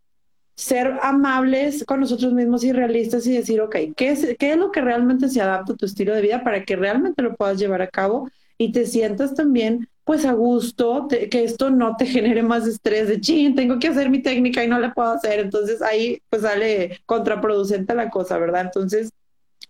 ser 0.56 1.00
amables 1.02 1.84
con 1.86 2.00
nosotros 2.00 2.34
mismos 2.34 2.64
y 2.64 2.72
realistas 2.72 3.26
y 3.26 3.34
decir, 3.34 3.62
ok, 3.62 3.76
¿qué 3.96 4.12
es, 4.12 4.36
¿qué 4.38 4.52
es 4.52 4.58
lo 4.58 4.72
que 4.72 4.82
realmente 4.82 5.30
se 5.30 5.42
adapta 5.42 5.74
a 5.74 5.76
tu 5.76 5.86
estilo 5.86 6.14
de 6.14 6.22
vida 6.22 6.44
para 6.44 6.64
que 6.64 6.76
realmente 6.76 7.22
lo 7.22 7.36
puedas 7.36 7.58
llevar 7.58 7.82
a 7.82 7.88
cabo 7.88 8.30
y 8.58 8.72
te 8.72 8.86
sientas 8.86 9.34
también 9.34 9.88
pues 10.04 10.26
a 10.26 10.34
gusto, 10.34 11.08
que 11.08 11.44
esto 11.44 11.70
no 11.70 11.96
te 11.96 12.06
genere 12.06 12.44
más 12.44 12.68
estrés 12.68 13.08
de, 13.08 13.22
chin, 13.22 13.56
tengo 13.56 13.80
que 13.80 13.88
hacer 13.88 14.10
mi 14.10 14.22
técnica 14.22 14.64
y 14.64 14.68
no 14.68 14.80
la 14.80 14.94
puedo 14.94 15.10
hacer. 15.10 15.40
Entonces 15.40 15.82
ahí 15.82 16.22
pues 16.30 16.44
sale 16.44 17.02
contraproducente 17.06 17.96
la 17.96 18.10
cosa, 18.10 18.38
¿verdad? 18.38 18.62
Entonces, 18.62 19.12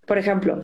por 0.05 0.17
ejemplo, 0.17 0.63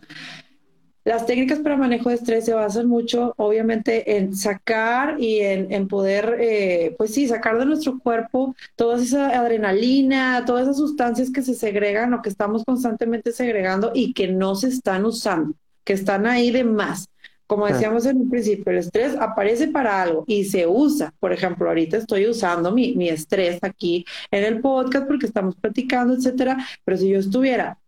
las 1.10 1.26
técnicas 1.26 1.58
para 1.58 1.76
manejo 1.76 2.10
de 2.10 2.16
estrés 2.16 2.46
se 2.46 2.54
basan 2.54 2.86
mucho, 2.86 3.34
obviamente, 3.38 4.16
en 4.18 4.36
sacar 4.36 5.20
y 5.20 5.40
en, 5.40 5.88
poder, 5.88 6.38
eh, 6.40 6.94
pues 7.00 7.16
sí, 7.16 7.28
sacar 7.28 7.58
de 7.58 7.66
nuestro 7.66 7.98
cuerpo 7.98 8.56
toda 8.76 9.02
esa 9.02 9.30
adrenalina, 9.30 10.44
todas 10.46 10.66
esas 10.66 10.78
sustancias 10.78 11.32
que 11.32 11.42
se 11.42 11.56
segregan 11.56 12.14
o 12.14 12.22
que 12.22 12.30
estamos 12.30 12.64
constantemente 12.64 13.32
segregando 13.32 13.92
y 13.96 14.14
que 14.14 14.28
no 14.28 14.54
se 14.54 14.68
están 14.68 15.04
usando, 15.04 15.56
que 15.84 15.94
están 15.94 16.28
ahí 16.28 16.52
de 16.52 16.64
más. 16.64 17.08
Como 17.48 17.66
decíamos 17.66 18.06
en 18.06 18.18
un 18.18 18.30
principio, 18.30 18.72
el 18.72 18.78
estrés 18.78 19.16
aparece 19.16 19.68
para 19.68 20.04
algo 20.04 20.26
y 20.28 20.44
se 20.44 20.68
usa. 20.68 21.12
Por 21.20 21.34
ejemplo, 21.34 21.70
ahorita 21.70 21.98
estoy 21.98 22.28
usando 22.28 22.72
mi, 22.72 22.94
mi 22.94 23.10
estrés 23.10 23.58
aquí 23.64 24.06
en 24.30 24.44
el 24.44 24.62
podcast 24.62 25.08
porque 25.08 25.26
estamos 25.26 25.56
platicando, 25.56 26.14
etcétera. 26.14 26.64
Pero 26.86 26.98
si 26.98 27.10
yo 27.10 27.18
estuviera 27.18 27.80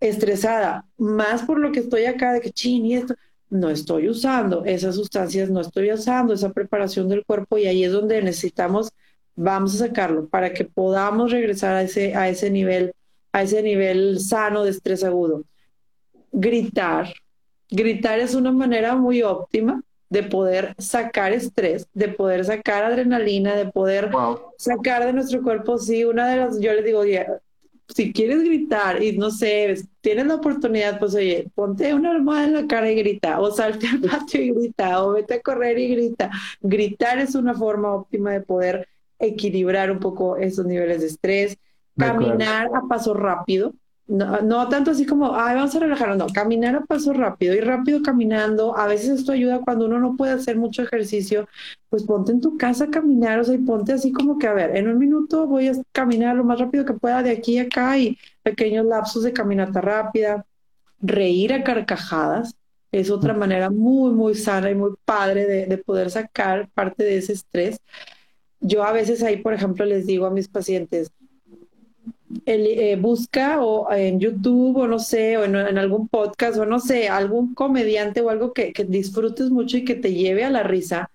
estresada, 0.00 0.86
más 0.98 1.42
por 1.42 1.58
lo 1.58 1.72
que 1.72 1.80
estoy 1.80 2.04
acá 2.04 2.32
de 2.32 2.40
que 2.40 2.50
chin 2.50 2.84
y 2.86 2.94
esto, 2.96 3.14
no 3.50 3.70
estoy 3.70 4.08
usando 4.08 4.64
esas 4.64 4.96
sustancias, 4.96 5.50
no 5.50 5.60
estoy 5.60 5.92
usando 5.92 6.34
esa 6.34 6.52
preparación 6.52 7.08
del 7.08 7.24
cuerpo 7.24 7.56
y 7.58 7.66
ahí 7.66 7.84
es 7.84 7.92
donde 7.92 8.20
necesitamos, 8.22 8.92
vamos 9.36 9.74
a 9.74 9.86
sacarlo 9.86 10.28
para 10.28 10.52
que 10.52 10.64
podamos 10.64 11.30
regresar 11.30 11.76
a 11.76 11.82
ese, 11.82 12.14
a 12.14 12.28
ese 12.28 12.50
nivel, 12.50 12.92
a 13.32 13.42
ese 13.42 13.62
nivel 13.62 14.20
sano 14.20 14.64
de 14.64 14.70
estrés 14.70 15.04
agudo. 15.04 15.44
Gritar. 16.32 17.14
Gritar 17.70 18.18
es 18.18 18.34
una 18.34 18.50
manera 18.50 18.96
muy 18.96 19.22
óptima 19.22 19.82
de 20.10 20.22
poder 20.22 20.74
sacar 20.78 21.32
estrés, 21.32 21.88
de 21.92 22.08
poder 22.08 22.44
sacar 22.44 22.84
adrenalina, 22.84 23.56
de 23.56 23.66
poder 23.66 24.10
sacar 24.58 25.04
de 25.06 25.12
nuestro 25.12 25.42
cuerpo, 25.42 25.78
sí, 25.78 26.04
una 26.04 26.28
de 26.28 26.36
las, 26.36 26.60
yo 26.60 26.72
les 26.72 26.84
digo, 26.84 27.02
si 27.88 28.12
quieres 28.12 28.42
gritar 28.42 29.02
y 29.02 29.16
no 29.16 29.30
sé, 29.30 29.74
tienes 30.00 30.26
la 30.26 30.36
oportunidad, 30.36 30.98
pues 30.98 31.14
oye, 31.14 31.50
ponte 31.54 31.92
una 31.94 32.10
almohada 32.10 32.44
en 32.44 32.54
la 32.54 32.66
cara 32.66 32.90
y 32.90 32.94
grita, 32.94 33.40
o 33.40 33.50
salte 33.50 33.86
al 33.86 34.00
patio 34.10 34.42
y 34.42 34.50
grita, 34.50 35.04
o 35.04 35.12
vete 35.12 35.34
a 35.34 35.42
correr 35.42 35.78
y 35.78 35.88
grita. 35.88 36.30
Gritar 36.60 37.18
es 37.18 37.34
una 37.34 37.54
forma 37.54 37.92
óptima 37.92 38.32
de 38.32 38.40
poder 38.40 38.88
equilibrar 39.18 39.90
un 39.90 40.00
poco 40.00 40.36
esos 40.36 40.66
niveles 40.66 41.00
de 41.00 41.06
estrés. 41.08 41.58
Caminar 41.96 42.70
a 42.74 42.88
paso 42.88 43.14
rápido, 43.14 43.72
no, 44.06 44.42
no, 44.42 44.68
tanto 44.68 44.90
así 44.90 45.06
como, 45.06 45.34
ay, 45.34 45.54
vamos 45.54 45.74
a 45.74 45.78
relajarnos, 45.78 46.18
no, 46.18 46.26
caminar 46.26 46.76
a 46.76 46.84
paso 46.84 47.14
rápido 47.14 47.54
y 47.54 47.60
rápido 47.60 48.02
caminando. 48.02 48.76
A 48.76 48.86
veces 48.86 49.20
esto 49.20 49.32
ayuda 49.32 49.60
cuando 49.60 49.86
uno 49.86 49.98
no 49.98 50.16
puede 50.16 50.32
hacer 50.32 50.58
mucho 50.58 50.82
ejercicio, 50.82 51.48
pues 51.88 52.02
ponte 52.02 52.32
en 52.32 52.40
tu 52.42 52.58
casa 52.58 52.84
a 52.84 52.90
caminar, 52.90 53.40
o 53.40 53.44
sea, 53.44 53.54
y 53.54 53.58
ponte 53.58 53.94
así 53.94 54.12
como 54.12 54.38
que, 54.38 54.46
a 54.46 54.52
ver, 54.52 54.76
en 54.76 54.88
un 54.88 54.98
minuto 54.98 55.46
voy 55.46 55.68
a 55.68 55.72
caminar 55.92 56.36
lo 56.36 56.44
más 56.44 56.58
rápido 56.60 56.84
que 56.84 56.92
pueda 56.92 57.22
de 57.22 57.30
aquí 57.30 57.58
a 57.58 57.62
acá 57.62 57.96
y 57.98 58.18
pequeños 58.42 58.84
lapsos 58.84 59.22
de 59.22 59.32
caminata 59.32 59.80
rápida. 59.80 60.44
Reír 61.00 61.52
a 61.54 61.64
carcajadas 61.64 62.54
es 62.92 63.10
otra 63.10 63.34
manera 63.34 63.70
muy, 63.70 64.12
muy 64.12 64.34
sana 64.34 64.70
y 64.70 64.74
muy 64.74 64.92
padre 65.04 65.46
de, 65.46 65.66
de 65.66 65.78
poder 65.78 66.10
sacar 66.10 66.68
parte 66.70 67.04
de 67.04 67.18
ese 67.18 67.32
estrés. 67.32 67.78
Yo 68.60 68.84
a 68.84 68.92
veces 68.92 69.22
ahí, 69.22 69.38
por 69.38 69.54
ejemplo, 69.54 69.84
les 69.86 70.06
digo 70.06 70.26
a 70.26 70.30
mis 70.30 70.48
pacientes, 70.48 71.10
el, 72.46 72.66
eh, 72.66 72.96
busca 72.96 73.62
o 73.62 73.90
en 73.92 74.20
YouTube 74.20 74.76
o 74.76 74.86
no 74.86 74.98
sé, 74.98 75.36
o 75.36 75.44
en, 75.44 75.56
algún 75.56 76.08
podcast 76.08 76.58
o 76.58 76.66
no 76.66 76.80
sé, 76.80 77.08
algún 77.08 77.54
comediante 77.54 78.20
o 78.20 78.30
algo 78.30 78.52
que, 78.52 78.72
disfrutes 78.88 79.50
mucho 79.50 79.76
y 79.76 79.84
que 79.84 79.94
te 79.94 80.14
lleve 80.14 80.44
a 80.44 80.50
la 80.50 80.62
risa. 80.62 81.10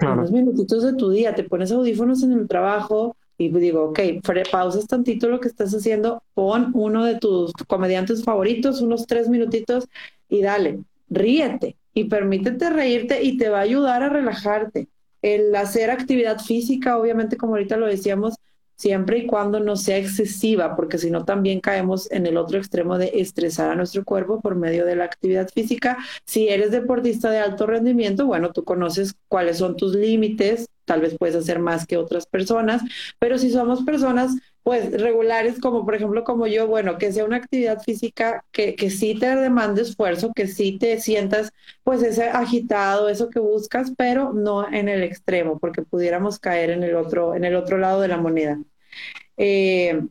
Unos 0.00 0.30
minutitos 0.30 0.84
de 0.84 0.94
tu 0.94 1.10
día, 1.10 1.34
te 1.34 1.42
pones 1.42 1.72
audífonos 1.72 2.22
en 2.22 2.32
el 2.32 2.46
trabajo 2.46 3.16
y 3.36 3.48
digo, 3.48 3.90
ok, 3.90 4.00
pausas 4.50 4.86
tantito 4.86 5.28
lo 5.28 5.40
que 5.40 5.48
estás 5.48 5.74
haciendo, 5.74 6.22
pon 6.34 6.70
uno 6.74 7.04
de 7.04 7.18
tus 7.18 7.52
comediantes 7.66 8.22
favoritos, 8.24 8.80
unos 8.80 9.06
tres 9.06 9.28
minutitos 9.28 9.88
y 10.28 10.42
dale, 10.42 10.80
ríete 11.08 11.76
y 11.94 12.04
permítete 12.04 12.70
reírte 12.70 13.22
y 13.22 13.36
te 13.38 13.48
va 13.48 13.58
a 13.58 13.62
ayudar 13.62 14.02
a 14.02 14.08
relajarte. 14.08 14.88
El 15.20 15.54
hacer 15.56 15.90
actividad 15.90 16.38
física, 16.38 16.96
obviamente, 16.96 17.36
como 17.36 17.54
ahorita 17.54 17.76
lo 17.76 17.86
decíamos, 17.86 18.36
siempre 18.78 19.18
y 19.18 19.26
cuando 19.26 19.60
no 19.60 19.76
sea 19.76 19.98
excesiva, 19.98 20.76
porque 20.76 20.98
si 20.98 21.10
no 21.10 21.24
también 21.24 21.60
caemos 21.60 22.10
en 22.12 22.26
el 22.26 22.36
otro 22.36 22.58
extremo 22.58 22.96
de 22.96 23.10
estresar 23.14 23.70
a 23.70 23.74
nuestro 23.74 24.04
cuerpo 24.04 24.40
por 24.40 24.54
medio 24.54 24.86
de 24.86 24.96
la 24.96 25.04
actividad 25.04 25.48
física. 25.48 25.98
Si 26.24 26.48
eres 26.48 26.70
deportista 26.70 27.30
de 27.30 27.38
alto 27.38 27.66
rendimiento, 27.66 28.26
bueno, 28.26 28.52
tú 28.52 28.64
conoces 28.64 29.14
cuáles 29.28 29.58
son 29.58 29.76
tus 29.76 29.94
límites, 29.94 30.68
tal 30.88 31.02
vez 31.02 31.16
puedes 31.18 31.36
hacer 31.36 31.60
más 31.60 31.86
que 31.86 31.96
otras 31.98 32.26
personas, 32.26 32.82
pero 33.20 33.38
si 33.38 33.52
somos 33.52 33.84
personas 33.84 34.32
pues 34.64 34.90
regulares 35.00 35.60
como 35.60 35.84
por 35.84 35.94
ejemplo 35.94 36.24
como 36.24 36.46
yo, 36.48 36.66
bueno, 36.66 36.98
que 36.98 37.12
sea 37.12 37.24
una 37.24 37.36
actividad 37.38 37.80
física 37.82 38.44
que, 38.52 38.74
que 38.74 38.90
sí 38.90 39.14
te 39.18 39.34
demande 39.36 39.82
esfuerzo, 39.82 40.32
que 40.34 40.48
sí 40.48 40.78
te 40.78 41.00
sientas 41.00 41.52
pues 41.84 42.02
ese 42.02 42.24
agitado, 42.24 43.08
eso 43.08 43.30
que 43.30 43.40
buscas, 43.40 43.92
pero 43.96 44.32
no 44.34 44.70
en 44.72 44.88
el 44.88 45.02
extremo, 45.04 45.58
porque 45.60 45.82
pudiéramos 45.82 46.40
caer 46.40 46.70
en 46.70 46.82
el 46.82 46.96
otro, 46.96 47.34
en 47.36 47.44
el 47.44 47.56
otro 47.56 47.78
lado 47.78 48.00
de 48.02 48.08
la 48.08 48.18
moneda. 48.18 48.58
Eh, 49.36 50.02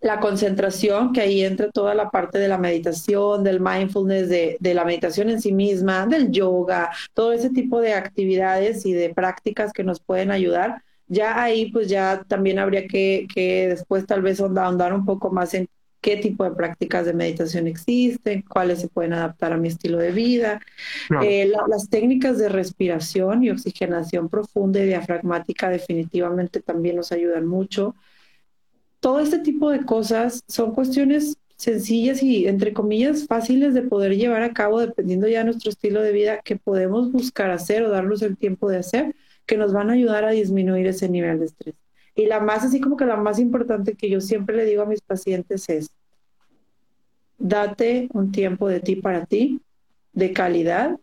la 0.00 0.20
concentración, 0.20 1.12
que 1.12 1.20
ahí 1.20 1.42
entra 1.42 1.70
toda 1.70 1.94
la 1.94 2.10
parte 2.10 2.38
de 2.38 2.48
la 2.48 2.58
meditación, 2.58 3.42
del 3.42 3.60
mindfulness, 3.60 4.28
de, 4.28 4.56
de, 4.60 4.74
la 4.74 4.84
meditación 4.84 5.28
en 5.28 5.40
sí 5.40 5.52
misma, 5.52 6.06
del 6.06 6.30
yoga, 6.30 6.90
todo 7.14 7.32
ese 7.32 7.50
tipo 7.50 7.80
de 7.80 7.94
actividades 7.94 8.86
y 8.86 8.92
de 8.92 9.12
prácticas 9.12 9.72
que 9.72 9.84
nos 9.84 10.00
pueden 10.00 10.30
ayudar. 10.30 10.82
Ya 11.08 11.42
ahí, 11.42 11.72
pues 11.72 11.88
ya 11.88 12.22
también 12.28 12.58
habría 12.58 12.86
que, 12.86 13.26
que 13.32 13.68
después 13.68 14.06
tal 14.06 14.22
vez 14.22 14.40
ahondar 14.40 14.92
un 14.92 15.04
poco 15.04 15.30
más 15.30 15.54
en 15.54 15.68
qué 16.00 16.16
tipo 16.16 16.44
de 16.44 16.52
prácticas 16.52 17.06
de 17.06 17.12
meditación 17.12 17.66
existen, 17.66 18.42
cuáles 18.42 18.80
se 18.80 18.88
pueden 18.88 19.14
adaptar 19.14 19.52
a 19.52 19.56
mi 19.56 19.68
estilo 19.68 19.98
de 19.98 20.12
vida. 20.12 20.60
Eh, 21.22 21.50
las 21.68 21.88
técnicas 21.88 22.38
de 22.38 22.48
respiración 22.48 23.42
y 23.42 23.50
oxigenación 23.50 24.28
profunda 24.28 24.80
y 24.80 24.86
diafragmática 24.86 25.68
definitivamente 25.70 26.60
también 26.60 26.96
nos 26.96 27.10
ayudan 27.10 27.46
mucho 27.46 27.96
todo 29.08 29.20
este 29.20 29.38
tipo 29.38 29.70
de 29.70 29.86
cosas 29.86 30.44
son 30.48 30.72
cuestiones 30.72 31.38
sencillas 31.56 32.22
y, 32.22 32.46
entre 32.46 32.74
comillas, 32.74 33.26
fáciles 33.26 33.72
de 33.72 33.80
poder 33.80 34.14
llevar 34.14 34.42
a 34.42 34.52
cabo 34.52 34.80
dependiendo 34.80 35.26
ya 35.26 35.38
de 35.38 35.46
nuestro 35.46 35.70
estilo 35.70 36.02
de 36.02 36.12
vida 36.12 36.42
que 36.42 36.56
podemos 36.56 37.10
buscar 37.10 37.50
hacer 37.50 37.82
o 37.84 37.88
darnos 37.88 38.20
el 38.20 38.36
tiempo 38.36 38.68
de 38.68 38.76
hacer, 38.76 39.16
que 39.46 39.56
nos 39.56 39.72
van 39.72 39.88
a 39.88 39.94
ayudar 39.94 40.26
a 40.26 40.32
disminuir 40.32 40.86
ese 40.88 41.08
nivel 41.08 41.38
de 41.38 41.46
estrés. 41.46 41.74
Y 42.14 42.26
la 42.26 42.40
más, 42.40 42.64
así 42.64 42.82
como 42.82 42.98
que 42.98 43.06
la 43.06 43.16
más 43.16 43.38
importante 43.38 43.94
que 43.94 44.10
yo 44.10 44.20
siempre 44.20 44.54
le 44.54 44.66
digo 44.66 44.82
a 44.82 44.86
mis 44.86 45.00
pacientes 45.00 45.66
es, 45.70 45.90
date 47.38 48.08
un 48.12 48.30
tiempo 48.30 48.68
de 48.68 48.80
ti 48.80 48.96
para 48.96 49.24
ti, 49.24 49.62
de 50.12 50.34
calidad 50.34 51.00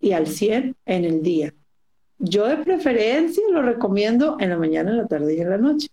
y 0.00 0.12
al 0.12 0.28
100 0.28 0.76
en 0.86 1.04
el 1.04 1.24
día. 1.24 1.52
Yo 2.18 2.46
de 2.46 2.58
preferencia 2.58 3.42
lo 3.52 3.62
recomiendo 3.62 4.36
en 4.40 4.50
la 4.50 4.56
mañana, 4.58 4.90
en 4.90 4.98
la 4.98 5.06
tarde 5.06 5.34
y 5.36 5.40
en 5.40 5.50
la 5.50 5.58
noche 5.58 5.88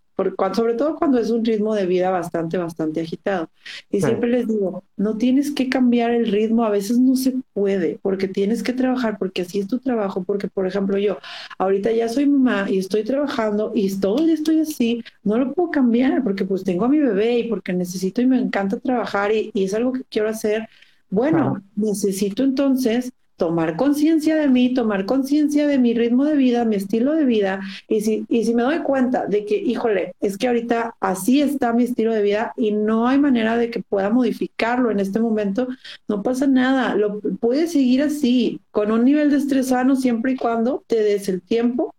sobre 0.54 0.76
todo 0.76 0.96
cuando 0.96 1.20
es 1.20 1.30
un 1.30 1.44
ritmo 1.44 1.76
de 1.76 1.86
vida 1.86 2.10
bastante, 2.10 2.58
bastante 2.58 3.02
agitado. 3.02 3.50
Y 3.90 4.02
siempre 4.02 4.30
les 4.30 4.48
digo, 4.48 4.84
no 4.96 5.18
tienes 5.18 5.52
que 5.52 5.70
cambiar 5.70 6.12
el 6.12 6.32
ritmo, 6.32 6.64
a 6.64 6.70
veces 6.70 6.98
no 6.98 7.16
se 7.16 7.34
puede, 7.54 8.00
porque 8.02 8.28
tienes 8.28 8.64
que 8.64 8.74
trabajar, 8.74 9.18
porque 9.18 9.42
así 9.42 9.60
es 9.60 9.68
tu 9.68 9.80
trabajo, 9.80 10.24
porque 10.24 10.48
por 10.48 10.68
ejemplo 10.68 10.98
yo, 10.98 11.18
ahorita 11.58 11.92
ya 11.92 12.08
soy 12.08 12.28
mamá 12.28 12.70
y 12.70 12.78
estoy 12.80 13.04
trabajando 13.04 13.72
y 13.76 13.94
todo 14.00 14.20
el 14.20 14.28
día 14.28 14.36
estoy 14.36 14.62
así, 14.62 15.04
no 15.24 15.38
lo 15.38 15.54
puedo 15.54 15.72
cambiar, 15.72 16.24
porque 16.24 16.46
pues 16.46 16.64
tengo 16.64 16.86
a 16.86 16.90
mi 16.90 17.00
bebé 17.00 17.40
y 17.40 17.50
porque 17.50 17.74
necesito 17.74 18.22
y 18.22 18.26
me 18.28 18.40
encanta 18.40 18.80
trabajar 18.80 19.34
y, 19.34 19.52
y 19.54 19.66
es 19.66 19.74
algo 19.74 19.94
que 19.94 20.04
quiero 20.10 20.30
hacer. 20.30 20.70
Bueno, 21.10 21.62
necesito 21.76 22.44
entonces 22.44 23.12
tomar 23.38 23.76
conciencia 23.76 24.36
de 24.36 24.48
mí, 24.48 24.74
tomar 24.74 25.06
conciencia 25.06 25.68
de 25.68 25.78
mi 25.78 25.94
ritmo 25.94 26.26
de 26.26 26.36
vida, 26.36 26.66
mi 26.66 26.76
estilo 26.76 27.14
de 27.14 27.26
vida, 27.26 27.62
y 27.88 28.02
si, 28.02 28.26
y 28.30 28.46
si 28.46 28.54
me 28.54 28.64
doy 28.64 28.80
cuenta 28.80 29.26
de 29.26 29.46
que, 29.46 29.58
híjole, 29.58 30.14
es 30.22 30.38
que 30.38 30.48
ahorita 30.48 30.96
así 31.00 31.42
está 31.42 31.74
mi 31.74 31.84
estilo 31.84 32.14
de 32.14 32.22
vida 32.22 32.54
y 32.58 32.72
no 32.72 33.08
hay 33.08 33.20
manera 33.20 33.58
de 33.58 33.70
que 33.70 33.82
pueda 33.82 34.10
modificarlo 34.10 34.92
en 34.92 35.00
este 35.00 35.20
momento, 35.20 35.68
no 36.08 36.24
pasa 36.24 36.48
nada, 36.48 36.96
lo 36.96 37.20
puedes 37.40 37.72
seguir 37.72 38.02
así, 38.04 38.62
con 38.72 38.92
un 38.92 39.06
nivel 39.06 39.32
de 39.32 39.38
estrés 39.38 39.68
sano 39.70 39.96
siempre 39.96 40.34
y 40.34 40.38
cuando 40.38 40.84
te 40.88 41.02
des 41.02 41.30
el 41.30 41.42
tiempo 41.42 41.95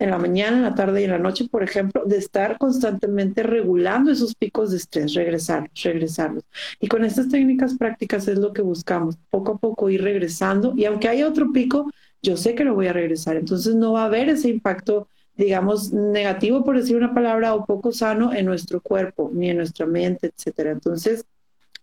en 0.00 0.10
la 0.10 0.18
mañana, 0.18 0.56
en 0.56 0.62
la 0.62 0.74
tarde 0.74 1.02
y 1.02 1.04
en 1.04 1.10
la 1.10 1.18
noche, 1.18 1.46
por 1.48 1.62
ejemplo, 1.62 2.04
de 2.06 2.16
estar 2.16 2.56
constantemente 2.56 3.42
regulando 3.42 4.10
esos 4.10 4.34
picos 4.34 4.70
de 4.70 4.78
estrés, 4.78 5.12
regresar, 5.12 5.70
regresarlos. 5.84 6.42
Y 6.80 6.88
con 6.88 7.04
estas 7.04 7.28
técnicas 7.28 7.76
prácticas 7.76 8.26
es 8.26 8.38
lo 8.38 8.54
que 8.54 8.62
buscamos, 8.62 9.18
poco 9.28 9.52
a 9.52 9.58
poco 9.58 9.90
ir 9.90 10.02
regresando 10.02 10.72
y 10.74 10.86
aunque 10.86 11.08
haya 11.08 11.28
otro 11.28 11.52
pico, 11.52 11.90
yo 12.22 12.38
sé 12.38 12.54
que 12.54 12.64
lo 12.64 12.74
voy 12.74 12.86
a 12.86 12.94
regresar. 12.94 13.36
Entonces 13.36 13.74
no 13.74 13.92
va 13.92 14.02
a 14.02 14.06
haber 14.06 14.30
ese 14.30 14.48
impacto, 14.48 15.06
digamos, 15.36 15.92
negativo, 15.92 16.64
por 16.64 16.78
decir 16.78 16.96
una 16.96 17.12
palabra, 17.12 17.54
o 17.54 17.66
poco 17.66 17.92
sano 17.92 18.32
en 18.32 18.46
nuestro 18.46 18.80
cuerpo, 18.80 19.30
ni 19.34 19.50
en 19.50 19.58
nuestra 19.58 19.84
mente, 19.84 20.28
etcétera. 20.34 20.70
Entonces, 20.70 21.26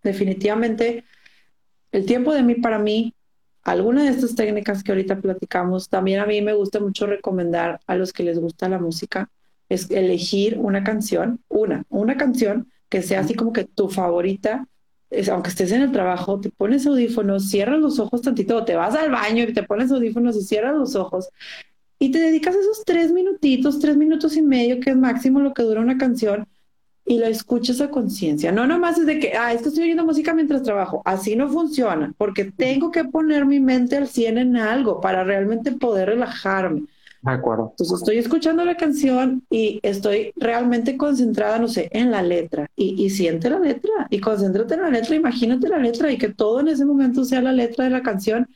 definitivamente, 0.02 1.04
el 1.92 2.08
tiempo 2.08 2.34
de 2.34 2.42
mí 2.42 2.56
para 2.56 2.80
mí, 2.80 3.14
alguna 3.68 4.04
de 4.04 4.10
estas 4.10 4.34
técnicas 4.36 4.84
que 4.84 4.92
ahorita 4.92 5.20
platicamos, 5.20 5.90
también 5.90 6.22
a 6.22 6.26
mí 6.26 6.42
me 6.42 6.54
gusta 6.54 6.80
mucho 6.80 7.06
recomendar 7.06 7.80
a 7.86 7.96
los 7.96 8.14
que 8.14 8.24
les 8.24 8.40
gusta 8.40 8.70
la 8.70 8.80
música, 8.80 9.30
es 9.70 9.92
elegir 9.92 10.58
una 10.58 10.84
canción, 10.84 11.42
una, 11.50 11.84
una 11.90 12.16
canción 12.16 12.72
que 12.90 13.02
sea 13.02 13.20
así 13.20 13.36
como 13.36 13.52
que 13.52 13.66
tu 13.66 13.90
favorita, 13.90 14.66
aunque 15.32 15.50
estés 15.50 15.72
en 15.74 15.82
el 15.82 15.92
trabajo, 15.92 16.40
te 16.40 16.50
pones 16.50 16.88
audífonos, 16.88 17.50
cierras 17.50 17.80
los 17.80 18.00
ojos 18.00 18.22
tantito, 18.22 18.64
te 18.64 18.76
vas 18.76 18.96
al 18.96 19.12
baño 19.12 19.44
y 19.44 19.54
te 19.54 19.64
pones 19.64 19.92
audífonos 19.92 20.38
y 20.38 20.44
cierras 20.44 20.76
los 20.76 20.96
ojos 20.96 21.30
y 22.00 22.12
te 22.12 22.20
dedicas 22.20 22.56
esos 22.56 22.84
tres 22.86 23.12
minutitos, 23.12 23.80
tres 23.80 23.98
minutos 23.98 24.38
y 24.38 24.42
medio, 24.42 24.80
que 24.80 24.92
es 24.92 24.98
máximo 24.98 25.40
lo 25.40 25.54
que 25.54 25.64
dura 25.64 25.82
una 25.82 25.98
canción, 25.98 26.48
y 27.08 27.20
la 27.20 27.30
escuchas 27.30 27.80
a 27.80 27.90
conciencia. 27.90 28.52
No 28.52 28.68
nomás 28.68 28.98
es 28.98 29.06
de 29.06 29.18
que, 29.18 29.34
ah, 29.34 29.54
es 29.54 29.62
que 29.62 29.70
estoy 29.70 29.86
oyendo 29.86 30.04
música 30.04 30.34
mientras 30.34 30.62
trabajo. 30.62 31.02
Así 31.06 31.38
no 31.38 31.48
funciona, 31.48 32.14
porque 32.18 32.46
tengo 32.46 32.92
que 32.92 33.06
poner 33.06 33.46
mi 33.46 33.62
mente 33.62 33.96
al 33.96 34.10
100 34.10 34.38
en 34.38 34.58
algo 34.58 35.00
para 35.00 35.24
realmente 35.24 35.72
poder 35.72 36.10
relajarme. 36.10 36.84
De 37.22 37.32
acuerdo. 37.32 37.70
Entonces 37.72 38.00
estoy 38.00 38.18
escuchando 38.18 38.64
la 38.66 38.76
canción 38.76 39.44
y 39.50 39.80
estoy 39.84 40.34
realmente 40.36 40.98
concentrada, 40.98 41.58
no 41.60 41.70
sé, 41.70 41.90
en 41.94 42.12
la 42.12 42.22
letra. 42.22 42.70
Y, 42.76 43.02
y 43.02 43.10
siente 43.10 43.50
la 43.50 43.60
letra 43.60 44.08
y 44.10 44.20
concéntrate 44.20 44.74
en 44.74 44.82
la 44.82 44.90
letra, 44.90 45.16
imagínate 45.16 45.70
la 45.70 45.80
letra 45.80 46.12
y 46.12 46.18
que 46.18 46.30
todo 46.30 46.60
en 46.60 46.68
ese 46.68 46.86
momento 46.86 47.24
sea 47.24 47.42
la 47.42 47.54
letra 47.54 47.86
de 47.86 47.90
la 47.90 48.04
canción. 48.04 48.50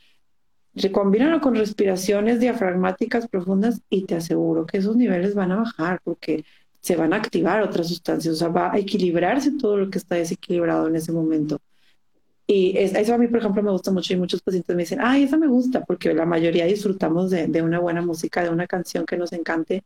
Recombínalo 0.73 1.39
con 1.39 1.55
respiraciones 1.55 2.41
diafragmáticas 2.41 3.27
profundas 3.29 3.81
y 3.89 4.03
te 4.03 4.15
aseguro 4.15 4.65
que 4.65 4.77
esos 4.77 4.95
niveles 4.97 5.35
van 5.35 5.51
a 5.53 5.57
bajar 5.57 6.01
porque 6.03 6.45
se 6.81 6.95
van 6.95 7.13
a 7.13 7.17
activar 7.17 7.61
otras 7.61 7.87
sustancias, 7.87 8.35
o 8.35 8.37
sea, 8.37 8.47
va 8.49 8.73
a 8.73 8.79
equilibrarse 8.79 9.51
todo 9.59 9.77
lo 9.77 9.89
que 9.89 9.99
está 9.99 10.15
desequilibrado 10.15 10.87
en 10.87 10.95
ese 10.95 11.11
momento. 11.11 11.59
Y 12.47 12.77
eso 12.77 13.13
a 13.13 13.17
mí, 13.17 13.27
por 13.27 13.39
ejemplo, 13.39 13.63
me 13.63 13.71
gusta 13.71 13.91
mucho 13.91 14.13
y 14.13 14.17
muchos 14.17 14.41
pacientes 14.41 14.75
me 14.75 14.83
dicen, 14.83 14.99
ay, 15.01 15.23
esa 15.23 15.37
me 15.37 15.47
gusta, 15.47 15.85
porque 15.85 16.13
la 16.13 16.25
mayoría 16.25 16.65
disfrutamos 16.65 17.29
de, 17.31 17.47
de, 17.47 17.61
una 17.61 17.79
buena 17.79 18.01
música, 18.01 18.43
de 18.43 18.49
una 18.49 18.67
canción 18.67 19.05
que 19.05 19.15
nos 19.15 19.31
encante, 19.31 19.83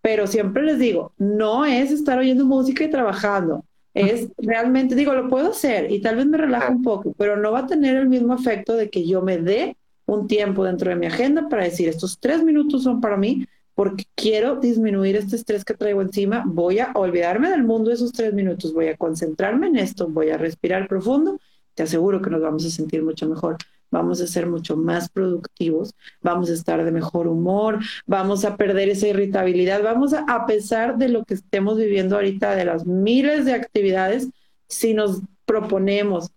pero 0.00 0.26
siempre 0.26 0.62
les 0.62 0.78
digo, 0.78 1.12
no 1.18 1.66
es 1.66 1.90
estar 1.90 2.18
oyendo 2.18 2.46
música 2.46 2.84
y 2.84 2.90
trabajando, 2.90 3.64
es 3.92 4.28
realmente, 4.38 4.94
digo, 4.94 5.12
lo 5.12 5.28
puedo 5.28 5.50
hacer 5.50 5.90
y 5.90 6.00
tal 6.00 6.16
vez 6.16 6.26
me 6.26 6.38
relajo 6.38 6.72
un 6.72 6.82
poco, 6.82 7.12
pero 7.18 7.36
no 7.36 7.52
va 7.52 7.60
a 7.60 7.66
tener 7.66 7.96
el 7.96 8.08
mismo 8.08 8.34
efecto 8.34 8.74
de 8.74 8.90
que 8.90 9.06
yo 9.06 9.22
me 9.22 9.38
dé 9.38 9.76
un 10.06 10.26
tiempo 10.26 10.64
dentro 10.64 10.88
de 10.90 10.96
mi 10.96 11.06
agenda 11.06 11.48
para 11.48 11.64
decir, 11.64 11.88
estos 11.88 12.18
tres 12.18 12.42
minutos 12.42 12.84
son 12.84 13.00
para 13.00 13.16
mí, 13.16 13.46
porque 13.78 14.06
quiero 14.16 14.56
disminuir 14.56 15.14
este 15.14 15.36
estrés 15.36 15.64
que 15.64 15.72
traigo 15.72 16.02
encima, 16.02 16.42
voy 16.44 16.80
a 16.80 16.90
olvidarme 16.96 17.48
del 17.48 17.62
mundo 17.62 17.92
esos 17.92 18.10
tres 18.10 18.34
minutos, 18.34 18.74
voy 18.74 18.88
a 18.88 18.96
concentrarme 18.96 19.68
en 19.68 19.76
esto, 19.76 20.08
voy 20.08 20.30
a 20.30 20.36
respirar 20.36 20.88
profundo 20.88 21.38
te 21.78 21.84
aseguro 21.84 22.20
que 22.20 22.28
nos 22.28 22.40
vamos 22.40 22.66
a 22.66 22.70
sentir 22.70 23.04
mucho 23.04 23.28
mejor, 23.28 23.56
vamos 23.92 24.20
a 24.20 24.26
ser 24.26 24.48
mucho 24.48 24.76
más 24.76 25.08
productivos, 25.08 25.94
vamos 26.20 26.50
a 26.50 26.54
estar 26.54 26.84
de 26.84 26.90
mejor 26.90 27.28
humor, 27.28 27.78
vamos 28.04 28.44
a 28.44 28.56
perder 28.56 28.88
esa 28.88 29.06
irritabilidad, 29.06 29.80
vamos 29.84 30.12
a, 30.12 30.24
a 30.28 30.44
pesar 30.44 30.98
de 30.98 31.08
lo 31.08 31.24
que 31.24 31.34
estemos 31.34 31.78
viviendo 31.78 32.16
ahorita, 32.16 32.56
de 32.56 32.64
las 32.64 32.84
miles 32.84 33.44
de 33.44 33.52
actividades, 33.52 34.28
si 34.66 34.92
nos 34.92 35.22
proponemos 35.46 36.32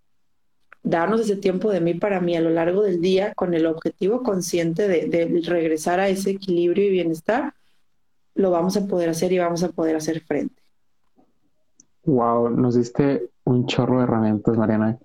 darnos 0.82 1.20
ese 1.20 1.36
tiempo 1.36 1.70
de 1.70 1.80
mí 1.80 1.94
para 1.94 2.20
mí 2.20 2.36
a 2.36 2.40
lo 2.40 2.50
largo 2.50 2.82
del 2.82 3.00
día 3.00 3.34
con 3.34 3.54
el 3.54 3.66
objetivo 3.66 4.22
consciente 4.22 4.88
de, 4.88 5.06
de 5.06 5.40
regresar 5.44 6.00
a 6.00 6.08
ese 6.08 6.30
equilibrio 6.30 6.86
y 6.86 6.90
bienestar, 6.90 7.54
lo 8.34 8.50
vamos 8.50 8.76
a 8.76 8.86
poder 8.86 9.10
hacer 9.10 9.32
y 9.32 9.38
vamos 9.38 9.62
a 9.62 9.70
poder 9.70 9.96
hacer 9.96 10.20
frente. 10.20 10.62
Wow, 12.04 12.50
nos 12.50 12.74
diste 12.74 13.30
un 13.44 13.66
chorro 13.66 13.98
de 13.98 14.04
herramientas, 14.04 14.56
Mariana. 14.56 14.98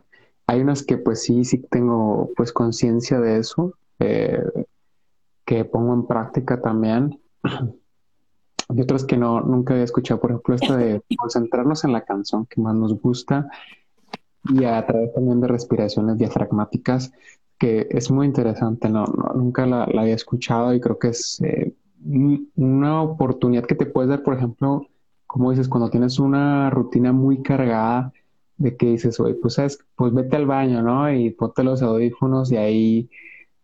Hay 0.48 0.62
unas 0.62 0.84
que 0.84 0.98
pues 0.98 1.22
sí, 1.22 1.44
sí 1.44 1.60
tengo 1.70 2.32
pues 2.36 2.52
conciencia 2.52 3.20
de 3.20 3.38
eso, 3.38 3.74
eh, 4.00 4.42
que 5.46 5.66
pongo 5.66 5.94
en 5.94 6.08
práctica 6.08 6.62
también. 6.62 7.20
Y 8.70 8.82
otras 8.82 9.06
que 9.06 9.16
no, 9.16 9.40
nunca 9.40 9.74
había 9.74 9.86
escuchado, 9.86 10.20
por 10.20 10.32
ejemplo, 10.32 10.56
esto 10.56 10.76
de 10.76 11.02
concentrarnos 11.18 11.86
en 11.86 11.94
la 11.94 12.04
canción 12.04 12.46
que 12.46 12.60
más 12.60 12.76
nos 12.76 13.00
gusta 13.00 13.50
y 14.54 14.64
a 14.66 14.86
través 14.86 15.14
también 15.14 15.42
de 15.42 15.48
respiraciones 15.48 16.18
diafragmáticas, 16.18 17.12
que 17.58 17.88
es 17.90 18.12
muy 18.12 18.28
interesante, 18.28 18.90
no, 18.90 19.06
nunca 19.36 19.66
la, 19.66 19.84
había 19.84 20.16
escuchado 20.16 20.74
y 20.74 20.80
creo 20.80 21.00
que 21.00 21.10
es 21.10 21.42
eh, 21.42 21.74
una 22.56 23.02
oportunidad 23.02 23.66
que 23.66 23.76
te 23.76 23.86
puedes 23.86 24.10
dar, 24.10 24.24
por 24.24 24.36
ejemplo, 24.36 24.88
como 25.26 25.52
dices, 25.52 25.68
cuando 25.68 25.90
tienes 25.90 26.20
una 26.20 26.70
rutina 26.70 27.12
muy 27.12 27.42
cargada, 27.42 28.14
de 28.58 28.76
que 28.76 28.88
dices, 28.88 29.20
oye, 29.20 29.36
pues 29.36 29.56
sabes, 29.56 29.80
pues 29.96 30.14
vete 30.14 30.36
al 30.36 30.48
baño, 30.48 30.82
¿no? 30.82 31.12
Y 31.12 31.30
ponte 31.32 31.64
los 31.64 31.82
audífonos 31.82 32.52
y 32.52 32.58
ahí 32.58 33.10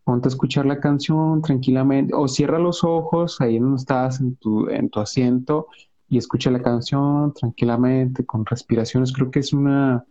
ponte 0.03 0.27
a 0.27 0.29
escuchar 0.29 0.65
la 0.65 0.79
canción 0.79 1.41
tranquilamente, 1.41 2.13
o 2.13 2.27
cierra 2.27 2.59
los 2.59 2.83
ojos 2.83 3.41
ahí 3.41 3.57
donde 3.59 3.77
estás 3.77 4.19
en 4.19 4.35
tu, 4.35 4.69
en 4.69 4.89
tu 4.89 4.99
asiento 4.99 5.67
y 6.09 6.17
escucha 6.17 6.51
la 6.51 6.61
canción 6.61 7.33
tranquilamente, 7.33 8.25
con 8.25 8.45
respiraciones. 8.45 9.13
Creo 9.13 9.31
que 9.31 9.39
es 9.39 9.53
una, 9.53 10.05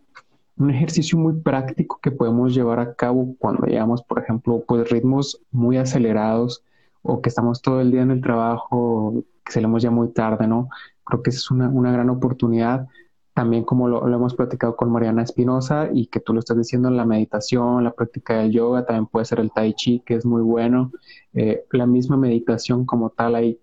un 0.57 0.69
ejercicio 0.69 1.17
muy 1.17 1.33
práctico 1.41 1.99
que 2.01 2.11
podemos 2.11 2.53
llevar 2.53 2.79
a 2.79 2.93
cabo 2.95 3.35
cuando 3.39 3.65
llevamos, 3.65 4.03
por 4.03 4.19
ejemplo, 4.19 4.63
pues 4.67 4.89
ritmos 4.89 5.41
muy 5.51 5.77
acelerados 5.77 6.63
o 7.01 7.21
que 7.21 7.29
estamos 7.29 7.61
todo 7.61 7.81
el 7.81 7.91
día 7.91 8.01
en 8.01 8.11
el 8.11 8.21
trabajo, 8.21 9.23
que 9.43 9.51
salimos 9.51 9.83
ya 9.83 9.91
muy 9.91 10.13
tarde, 10.13 10.47
¿no? 10.47 10.69
Creo 11.03 11.21
que 11.21 11.31
es 11.31 11.51
una, 11.51 11.69
una 11.69 11.91
gran 11.91 12.09
oportunidad 12.09 12.87
también 13.33 13.63
como 13.63 13.87
lo, 13.87 14.07
hemos 14.07 14.35
platicado 14.35 14.75
con 14.75 14.91
Mariana 14.91 15.23
Espinosa 15.23 15.89
y 15.91 16.07
que 16.07 16.19
tú 16.19 16.33
lo 16.33 16.39
estás 16.39 16.57
diciendo 16.57 16.87
en 16.87 16.97
la 16.97 17.05
meditación, 17.05 17.83
la 17.83 17.91
práctica 17.91 18.37
del 18.37 18.51
yoga, 18.51 18.85
también 18.85 19.07
puede 19.07 19.25
ser 19.25 19.39
el 19.39 19.51
tai 19.51 19.73
chi, 19.73 20.01
que 20.05 20.15
es 20.15 20.25
muy 20.25 20.41
bueno. 20.41 20.91
Eh, 21.33 21.65
la 21.71 21.87
misma 21.87 22.15
meditación 22.15 22.85
como 22.85 23.09
tal, 23.09 23.35
hay 23.35 23.59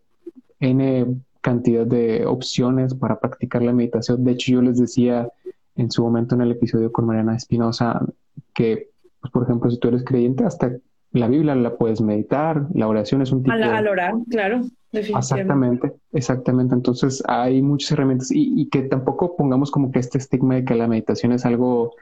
N 0.59 1.21
cantidad 1.41 1.87
de 1.87 2.27
opciones 2.27 2.95
para 2.95 3.21
practicar 3.21 3.63
la 3.63 3.73
meditación. 3.73 4.25
De 4.25 4.33
hecho, 4.33 4.53
yo 4.53 4.63
les 4.63 4.79
decía 4.79 5.29
en 5.77 5.91
su 5.91 6.03
momento 6.03 6.35
en 6.35 6.43
el 6.43 6.53
episodio 6.53 6.93
con 6.93 7.07
Mariana 7.07 7.37
Espinosa 7.37 8.05
que, 8.55 8.91
pues, 9.21 9.33
por 9.33 9.45
ejemplo, 9.45 9.71
si 9.71 9.79
tú 9.79 9.89
eres 9.89 10.05
creyente, 10.05 10.45
hasta 10.45 10.77
la 11.13 11.29
Biblia 11.29 11.55
la 11.55 11.77
puedes 11.77 12.01
meditar, 12.01 12.67
la 12.75 12.89
oración 12.89 13.23
es 13.23 13.33
un 13.33 13.43
tipo... 13.43 13.55
Al, 13.55 13.89
orar, 13.89 14.15
claro. 14.29 14.63
Exactamente, 14.93 15.93
exactamente. 16.13 16.75
Entonces 16.75 17.23
hay 17.27 17.63
muchas 17.63 17.93
herramientas 17.93 18.31
y, 18.33 18.69
que 18.69 18.83
tampoco 18.83 19.37
pongamos 19.37 19.71
como 19.71 19.91
que 19.91 20.01
este 20.01 20.19
estigma 20.19 20.57
de 20.57 20.65
que 20.65 20.75
la 20.75 20.89
meditación 20.89 21.33
es 21.33 21.47
algo 21.47 21.95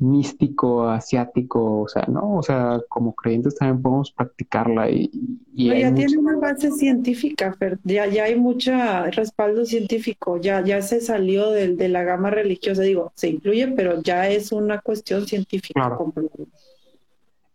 místico, 0.00 0.88
asiático, 0.88 1.82
o 1.82 1.88
sea, 1.88 2.06
no, 2.08 2.36
o 2.36 2.42
sea, 2.42 2.80
como 2.88 3.14
creyentes 3.14 3.56
también 3.56 3.82
podemos 3.82 4.10
practicarla 4.10 4.90
y, 4.90 5.10
ya 5.54 5.92
tiene 5.92 6.16
una 6.16 6.38
base 6.38 6.70
científica, 6.72 7.54
ya, 7.84 8.06
ya 8.06 8.24
hay 8.24 8.36
mucho 8.36 8.72
respaldo 9.12 9.66
científico, 9.66 10.38
ya, 10.38 10.64
ya 10.64 10.80
se 10.80 11.02
salió 11.02 11.50
de, 11.50 11.76
de, 11.76 11.88
la 11.90 12.02
gama 12.02 12.30
religiosa, 12.30 12.82
digo, 12.82 13.12
se 13.14 13.28
incluye, 13.28 13.68
pero 13.68 14.00
ya 14.02 14.28
es 14.28 14.52
una 14.52 14.80
cuestión 14.80 15.26
científica. 15.26 15.98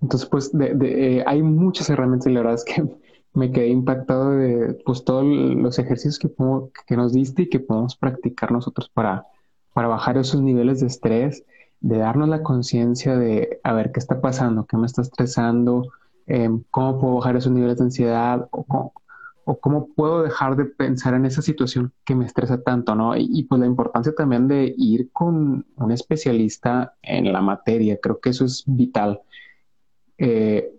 Entonces, 0.02 0.30
pues, 0.30 0.52
de, 0.52 0.76
de, 0.76 1.18
eh, 1.18 1.24
hay 1.26 1.42
muchas 1.42 1.90
herramientas 1.90 2.28
y 2.28 2.34
la 2.34 2.42
verdad 2.42 2.56
es 2.56 2.64
que 2.64 2.84
me 3.34 3.52
quedé 3.52 3.70
impactado 3.70 4.32
de 4.32 4.76
pues 4.86 5.04
todos 5.04 5.26
los 5.26 5.80
ejercicios 5.80 6.20
que, 6.20 6.30
que 6.86 6.96
nos 6.96 7.12
diste 7.12 7.44
y 7.44 7.50
que 7.50 7.60
podemos 7.60 7.96
practicar 7.96 8.52
nosotros 8.52 8.88
para, 8.94 9.26
para 9.74 9.88
bajar 9.88 10.18
esos 10.18 10.44
niveles 10.44 10.80
de 10.82 10.88
estrés, 10.88 11.44
de 11.86 12.00
darnos 12.00 12.28
la 12.30 12.42
conciencia 12.42 13.16
de 13.16 13.60
a 13.64 13.72
ver 13.74 13.92
qué 13.92 14.00
está 14.00 14.20
pasando, 14.20 14.66
qué 14.66 14.76
me 14.76 14.88
está 14.88 15.04
estresando, 15.04 15.92
em, 16.26 16.64
cómo 16.72 17.00
puedo 17.00 17.16
bajar 17.18 17.36
esos 17.36 17.52
niveles 17.52 17.78
de 17.78 17.84
ansiedad 17.84 18.48
o 18.50 18.66
cómo, 19.60 19.88
puedo 19.96 20.24
dejar 20.24 20.56
de 20.56 20.66
pensar 20.66 21.14
en 21.14 21.26
esa 21.28 21.44
situación 21.44 21.94
que 22.04 22.16
me 22.16 22.26
estresa 22.26 22.60
tanto, 22.64 22.96
¿no? 22.96 23.16
Y, 23.16 23.44
pues 23.44 23.60
la 23.62 23.68
importancia 23.68 24.16
también 24.16 24.48
de 24.48 24.74
ir 24.76 25.12
con 25.12 25.64
un 25.76 25.92
especialista 25.92 26.96
en 27.04 27.32
la 27.32 27.42
materia, 27.42 28.00
creo 28.02 28.20
que 28.20 28.32
eso 28.32 28.46
es 28.46 28.64
vital. 28.66 29.22
Eh, 30.18 30.74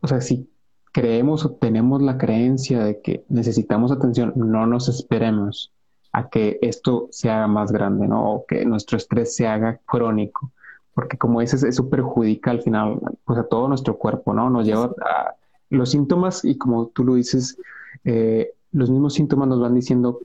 o 0.00 0.06
sea, 0.08 0.22
si 0.22 0.48
creemos 0.90 1.44
o 1.44 1.50
tenemos 1.56 2.00
la 2.00 2.16
creencia 2.16 2.82
de 2.82 3.02
que 3.02 3.26
necesitamos 3.28 3.92
atención, 3.92 4.32
no 4.36 4.66
nos 4.66 4.88
esperemos 4.88 5.75
a 6.16 6.30
que 6.30 6.58
esto 6.62 7.08
se 7.10 7.28
haga 7.28 7.46
más 7.46 7.70
grande, 7.70 8.08
¿no? 8.08 8.32
O 8.32 8.46
que 8.46 8.64
nuestro 8.64 8.96
estrés 8.96 9.36
se 9.36 9.46
haga 9.46 9.80
crónico, 9.84 10.50
porque 10.94 11.18
como 11.18 11.42
dices, 11.42 11.62
eso 11.62 11.90
perjudica 11.90 12.50
al 12.50 12.62
final 12.62 12.98
pues 13.26 13.38
a 13.38 13.46
todo 13.46 13.68
nuestro 13.68 13.98
cuerpo, 13.98 14.32
¿no? 14.32 14.48
Nos 14.48 14.64
lleva 14.64 14.94
a 15.04 15.34
los 15.68 15.90
síntomas 15.90 16.42
y 16.42 16.56
como 16.56 16.86
tú 16.86 17.04
lo 17.04 17.16
dices, 17.16 17.58
eh, 18.04 18.50
los 18.72 18.88
mismos 18.88 19.12
síntomas 19.12 19.46
nos 19.46 19.60
van 19.60 19.74
diciendo 19.74 20.22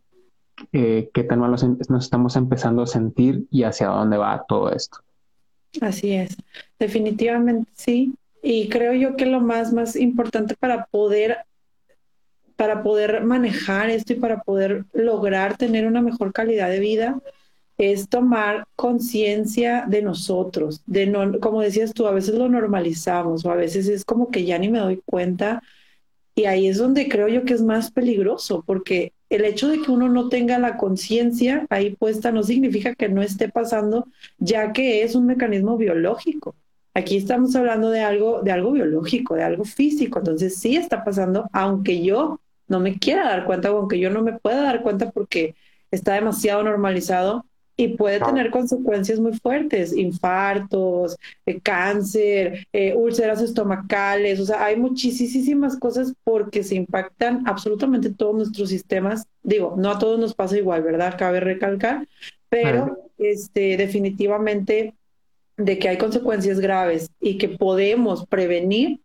eh, 0.71 1.09
qué 1.13 1.25
tan 1.25 1.41
mal 1.41 1.51
nos 1.51 2.03
estamos 2.05 2.37
empezando 2.37 2.83
a 2.83 2.87
sentir 2.87 3.45
y 3.51 3.63
hacia 3.63 3.87
dónde 3.87 4.15
va 4.15 4.45
todo 4.47 4.71
esto. 4.71 4.99
Así 5.81 6.13
es, 6.13 6.37
definitivamente 6.79 7.69
sí. 7.73 8.13
Y 8.41 8.69
creo 8.69 8.93
yo 8.93 9.17
que 9.17 9.25
lo 9.25 9.41
más, 9.41 9.73
más 9.73 9.97
importante 9.97 10.55
para 10.55 10.85
poder, 10.85 11.39
para 12.55 12.83
poder 12.83 13.23
manejar 13.23 13.89
esto 13.89 14.13
y 14.13 14.17
para 14.17 14.41
poder 14.41 14.85
lograr 14.93 15.57
tener 15.57 15.87
una 15.87 16.01
mejor 16.01 16.33
calidad 16.33 16.69
de 16.69 16.79
vida 16.79 17.21
es 17.77 18.09
tomar 18.09 18.65
conciencia 18.75 19.85
de 19.87 20.03
nosotros, 20.03 20.81
de 20.85 21.07
no, 21.07 21.39
como 21.39 21.61
decías 21.61 21.93
tú, 21.93 22.05
a 22.05 22.11
veces 22.11 22.35
lo 22.35 22.47
normalizamos 22.47 23.43
o 23.43 23.51
a 23.51 23.55
veces 23.55 23.87
es 23.87 24.05
como 24.05 24.29
que 24.29 24.45
ya 24.45 24.59
ni 24.59 24.69
me 24.69 24.79
doy 24.79 25.01
cuenta 25.03 25.63
y 26.35 26.45
ahí 26.45 26.67
es 26.67 26.77
donde 26.77 27.07
creo 27.09 27.27
yo 27.27 27.43
que 27.43 27.53
es 27.53 27.61
más 27.61 27.91
peligroso, 27.91 28.63
porque 28.65 29.13
el 29.29 29.45
hecho 29.45 29.67
de 29.67 29.81
que 29.81 29.91
uno 29.91 30.09
no 30.09 30.29
tenga 30.29 30.59
la 30.59 30.77
conciencia 30.77 31.65
ahí 31.69 31.95
puesta 31.95 32.31
no 32.31 32.43
significa 32.43 32.95
que 32.95 33.09
no 33.09 33.21
esté 33.21 33.49
pasando, 33.49 34.07
ya 34.37 34.73
que 34.73 35.03
es 35.03 35.15
un 35.15 35.25
mecanismo 35.25 35.77
biológico. 35.77 36.55
Aquí 36.93 37.17
estamos 37.17 37.55
hablando 37.55 37.89
de 37.89 38.01
algo, 38.01 38.41
de 38.41 38.51
algo 38.51 38.71
biológico, 38.71 39.35
de 39.35 39.43
algo 39.43 39.63
físico, 39.63 40.19
entonces 40.19 40.57
sí 40.57 40.75
está 40.75 41.03
pasando, 41.03 41.49
aunque 41.53 42.03
yo 42.03 42.39
no 42.67 42.79
me 42.79 42.97
quiera 42.99 43.25
dar 43.25 43.45
cuenta 43.45 43.71
o 43.71 43.77
aunque 43.77 43.99
yo 43.99 44.09
no 44.09 44.21
me 44.21 44.33
pueda 44.33 44.63
dar 44.63 44.81
cuenta 44.81 45.11
porque 45.11 45.55
está 45.91 46.13
demasiado 46.13 46.63
normalizado, 46.63 47.45
y 47.77 47.89
puede 47.89 48.19
tener 48.19 48.51
consecuencias 48.51 49.19
muy 49.19 49.33
fuertes, 49.33 49.95
infartos, 49.95 51.17
eh, 51.45 51.59
cáncer, 51.61 52.67
eh, 52.73 52.93
úlceras 52.93 53.41
estomacales, 53.41 54.39
o 54.39 54.45
sea, 54.45 54.63
hay 54.63 54.75
muchísimas 54.75 55.77
cosas 55.77 56.13
porque 56.23 56.63
se 56.63 56.75
impactan 56.75 57.43
absolutamente 57.47 58.11
todos 58.11 58.35
nuestros 58.35 58.69
sistemas. 58.69 59.25
Digo, 59.41 59.75
no 59.77 59.91
a 59.91 59.99
todos 59.99 60.19
nos 60.19 60.35
pasa 60.35 60.57
igual, 60.57 60.83
¿verdad? 60.83 61.15
Cabe 61.17 61.39
recalcar, 61.39 62.07
pero 62.49 62.97
este, 63.17 63.77
definitivamente 63.77 64.93
de 65.65 65.79
que 65.79 65.89
hay 65.89 65.97
consecuencias 65.97 66.59
graves 66.59 67.09
y 67.19 67.37
que 67.37 67.49
podemos 67.49 68.25
prevenir, 68.25 68.99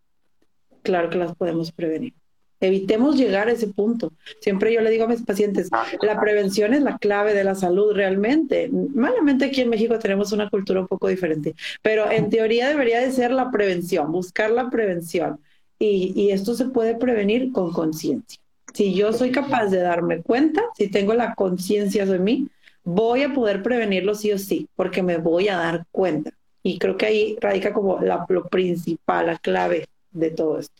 claro 0.83 1.09
que 1.09 1.17
las 1.17 1.35
podemos 1.35 1.71
prevenir. 1.71 2.13
Evitemos 2.59 3.17
llegar 3.17 3.47
a 3.47 3.51
ese 3.51 3.67
punto. 3.67 4.13
Siempre 4.41 4.73
yo 4.73 4.81
le 4.81 4.89
digo 4.89 5.03
a 5.03 5.07
mis 5.07 5.21
pacientes, 5.21 5.69
la 6.01 6.19
prevención 6.19 6.73
es 6.73 6.81
la 6.81 6.97
clave 6.97 7.35
de 7.35 7.43
la 7.43 7.53
salud 7.53 7.93
realmente. 7.93 8.69
Malamente 8.71 9.45
aquí 9.45 9.61
en 9.61 9.69
México 9.69 9.99
tenemos 9.99 10.31
una 10.31 10.49
cultura 10.49 10.81
un 10.81 10.87
poco 10.87 11.07
diferente, 11.07 11.53
pero 11.83 12.09
en 12.09 12.29
teoría 12.29 12.67
debería 12.67 12.99
de 12.99 13.11
ser 13.11 13.31
la 13.31 13.51
prevención, 13.51 14.11
buscar 14.11 14.49
la 14.49 14.69
prevención. 14.71 15.39
Y, 15.77 16.13
y 16.15 16.31
esto 16.31 16.55
se 16.55 16.65
puede 16.65 16.95
prevenir 16.95 17.51
con 17.51 17.71
conciencia. 17.71 18.39
Si 18.73 18.95
yo 18.95 19.13
soy 19.13 19.31
capaz 19.31 19.67
de 19.67 19.79
darme 19.79 20.23
cuenta, 20.23 20.63
si 20.75 20.89
tengo 20.89 21.13
la 21.13 21.35
conciencia 21.35 22.07
de 22.07 22.17
mí, 22.17 22.47
voy 22.83 23.23
a 23.23 23.33
poder 23.33 23.61
prevenirlo 23.61 24.15
sí 24.15 24.31
o 24.31 24.37
sí, 24.37 24.67
porque 24.75 25.03
me 25.03 25.17
voy 25.17 25.49
a 25.49 25.57
dar 25.57 25.85
cuenta. 25.91 26.31
Y 26.67 26.79
creo 26.79 26.97
que 26.97 27.05
ahí 27.05 27.37
radica 27.39 27.71
como 27.71 27.97
lo 28.01 28.49
principal, 28.49 29.27
la 29.27 29.37
clave 29.37 29.87
de 30.11 30.31
todo 30.31 30.59
esto. 30.59 30.75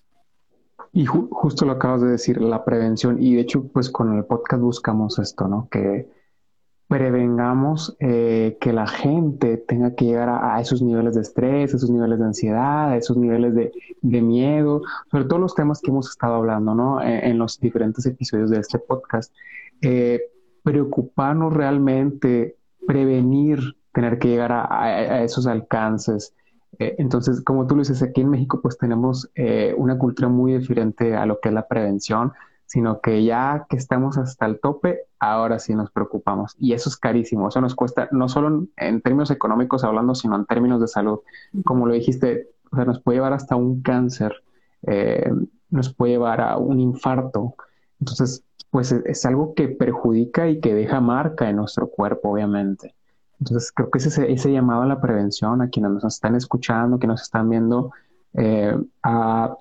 Y 0.91 1.05
justo 1.05 1.65
lo 1.65 1.71
acabas 1.71 2.01
de 2.01 2.09
decir, 2.09 2.41
la 2.41 2.65
prevención, 2.65 3.23
y 3.23 3.35
de 3.35 3.41
hecho, 3.41 3.63
pues 3.69 3.89
con 3.89 4.17
el 4.17 4.25
podcast 4.25 4.61
buscamos 4.61 5.17
esto, 5.17 5.47
¿no? 5.47 5.69
Que 5.71 6.09
prevengamos 6.89 7.95
eh, 8.01 8.57
que 8.59 8.73
la 8.73 8.85
gente 8.85 9.55
tenga 9.55 9.95
que 9.95 10.03
llegar 10.03 10.27
a, 10.27 10.59
esos 10.59 10.81
niveles 10.81 11.15
de 11.15 11.21
estrés, 11.21 11.73
esos 11.73 11.89
niveles 11.89 12.19
de 12.19 12.25
ansiedad, 12.25 12.97
esos 12.97 13.15
niveles 13.15 13.55
de, 13.55 14.21
miedo, 14.21 14.81
sobre 15.09 15.23
todo 15.23 15.39
los 15.39 15.55
temas 15.55 15.79
que 15.79 15.91
hemos 15.91 16.09
estado 16.09 16.35
hablando, 16.35 16.75
¿no? 16.75 17.01
E, 17.01 17.29
en, 17.29 17.37
los 17.37 17.61
diferentes 17.61 18.05
episodios 18.05 18.49
de 18.49 18.59
este 18.59 18.77
podcast. 18.77 19.33
Eh, 19.81 20.19
preocuparnos 20.63 21.53
realmente, 21.53 22.57
prevenir 22.85 23.76
tener 23.97 24.19
que 24.19 24.27
llegar 24.27 24.51
a 24.51 25.23
esos 25.23 25.47
alcances, 25.47 26.35
eh, 26.79 26.95
entonces, 26.99 27.41
como 27.41 27.65
tú 27.65 27.75
lo 27.75 27.81
dices, 27.81 28.03
aquí 28.03 28.21
en 28.21 28.29
México 28.29 28.59
pues 28.61 28.77
tenemos 28.77 29.29
eh, 29.35 29.73
una 29.77 29.97
cultura 29.97 30.29
muy 30.29 30.53
diferente 30.57 31.15
a 31.15 31.25
lo 31.25 31.39
que 31.39 31.49
es 31.49 31.55
la 31.55 31.67
prevención, 31.67 32.33
sino 32.65 32.99
que 33.01 33.23
ya 33.23 33.65
que 33.69 33.77
estamos 33.77 34.17
hasta 34.17 34.45
el 34.45 34.59
tope, 34.59 34.99
ahora 35.19 35.57
sí 35.59 35.73
nos 35.73 35.89
preocupamos. 35.91 36.55
Y 36.59 36.73
eso 36.73 36.89
es 36.89 36.97
carísimo, 36.97 37.47
eso 37.47 37.61
nos 37.61 37.75
cuesta, 37.75 38.09
no 38.11 38.27
solo 38.29 38.67
en, 38.75 39.01
términos 39.01 39.31
económicos 39.31 39.83
hablando, 39.83 40.15
sino 40.15 40.35
en 40.35 40.45
términos 40.45 40.81
de 40.81 40.87
salud. 40.87 41.19
Como 41.65 41.87
lo 41.87 41.93
dijiste, 41.93 42.49
o 42.71 42.75
sea, 42.75 42.85
nos 42.85 43.01
puede 43.01 43.17
llevar 43.17 43.33
hasta 43.33 43.55
un 43.55 43.81
cáncer, 43.81 44.43
eh, 44.85 45.31
nos 45.69 45.93
puede 45.93 46.13
llevar 46.13 46.41
a 46.41 46.57
un 46.57 46.79
infarto. 46.79 47.55
Entonces, 47.99 48.43
pues 48.69 48.91
es 48.91 49.25
algo 49.25 49.53
que 49.55 49.69
perjudica 49.69 50.49
y 50.49 50.59
que 50.59 50.75
deja 50.75 50.99
marca 50.99 51.49
en 51.49 51.55
nuestro 51.55 51.87
cuerpo, 51.89 52.31
obviamente. 52.31 52.93
Entonces, 53.39 53.71
creo 53.71 53.89
que 53.91 53.99
ese, 53.99 54.31
ese 54.31 54.51
llamado 54.51 54.81
a 54.81 54.87
la 54.87 54.99
prevención, 54.99 55.61
a 55.61 55.69
quienes 55.69 55.91
nos 55.91 56.03
están 56.05 56.35
escuchando, 56.35 56.99
que 56.99 57.07
nos 57.07 57.21
están 57.21 57.49
viendo, 57.49 57.91
eh, 58.33 58.75
a 59.03 59.55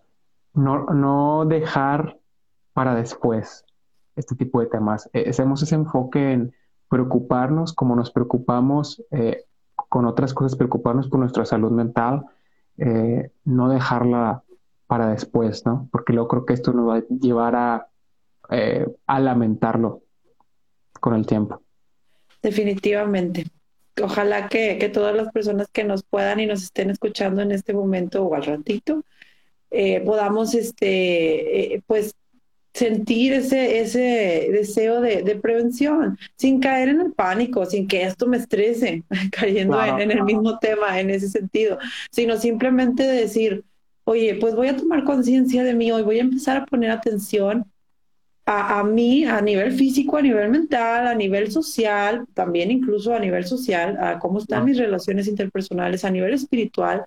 no, 0.55 1.45
dejar 1.47 2.19
para 2.73 2.95
después 2.95 3.65
este 4.17 4.35
tipo 4.35 4.61
de 4.61 4.67
temas. 4.67 5.11
Eh, 5.13 5.27
hacemos 5.29 5.63
ese 5.63 5.75
enfoque 5.75 6.33
en 6.33 6.55
preocuparnos 6.89 7.75
como 7.75 7.97
nos 7.97 8.11
preocupamos 8.11 9.03
eh, 9.11 9.45
con 9.75 10.07
otras 10.07 10.33
cosas, 10.33 10.57
preocuparnos 10.57 11.09
por 11.09 11.21
nuestra 11.21 11.45
salud 11.45 11.71
mental, 11.71 12.25
no 13.45 13.69
dejarla 13.71 14.43
para 14.87 15.09
después, 15.09 15.65
¿no? 15.65 15.89
Porque 15.91 16.13
luego 16.13 16.29
creo 16.29 16.45
que 16.45 16.53
esto 16.53 16.75
nos 16.75 16.89
va 16.89 16.97
a 16.97 17.03
llevar 17.09 17.57
a, 17.57 17.89
a 19.07 19.21
lamentarlo 19.21 20.03
con 21.01 21.15
el 21.15 21.27
tiempo. 21.27 21.63
Definitivamente 22.43 23.47
ojalá 24.03 24.49
que, 24.49 24.79
que, 24.79 24.89
todas 24.89 25.15
las 25.15 25.33
personas 25.33 25.69
que 25.73 25.85
nos 25.85 26.03
puedan 26.03 26.41
y 26.41 26.47
nos 26.47 26.63
estén 26.63 26.91
escuchando 26.91 27.43
en 27.43 27.53
este 27.53 27.73
momento 27.73 28.25
o 28.25 28.35
al 28.35 28.45
ratito, 28.45 29.05
eh, 29.71 30.01
podamos, 30.01 30.55
este, 30.55 31.75
eh, 31.75 31.83
pues, 31.87 32.15
sentir 32.75 33.33
ese, 33.33 33.81
ese 33.81 34.49
deseo 34.53 35.01
de, 35.01 35.23
de, 35.23 35.37
prevención, 35.37 36.19
sin 36.37 36.61
caer 36.61 36.91
en 36.91 37.01
el 37.01 37.13
pánico, 37.13 37.65
sin 37.65 37.89
que 37.89 38.03
esto 38.03 38.27
me 38.27 38.37
estrese, 38.37 39.03
cayendo 39.33 39.83
en, 39.83 40.01
en, 40.01 40.11
el 40.11 40.25
mismo 40.25 40.59
tema 40.59 41.01
en 41.01 41.11
ese 41.11 41.31
sentido, 41.31 41.79
sino 42.11 42.37
simplemente 42.37 43.03
decir, 43.03 43.65
oye, 44.05 44.37
pues 44.37 44.55
voy 44.55 44.69
a 44.69 44.77
tomar 44.77 45.05
conciencia 45.05 45.65
de 45.65 45.75
mí 45.75 45.91
hoy, 45.91 46.03
voy 46.03 46.19
a 46.19 46.23
empezar 46.23 46.59
a 46.59 46.67
poner 46.67 46.91
atención 46.91 47.67
a, 48.47 48.85
mí 48.85 49.25
a 49.25 49.41
nivel 49.41 49.73
físico, 49.73 50.17
a 50.17 50.23
nivel 50.23 50.51
mental, 50.51 51.09
a 51.09 51.15
nivel 51.15 51.51
social, 51.51 52.27
también 52.33 52.71
incluso 52.71 53.13
a 53.13 53.19
nivel 53.19 53.45
social, 53.45 53.97
a 53.99 54.21
cómo 54.21 54.39
están 54.39 54.65
mis 54.65 54.79
relaciones 54.79 55.27
interpersonales, 55.27 56.05
a 56.05 56.11
nivel 56.11 56.33
espiritual, 56.33 57.07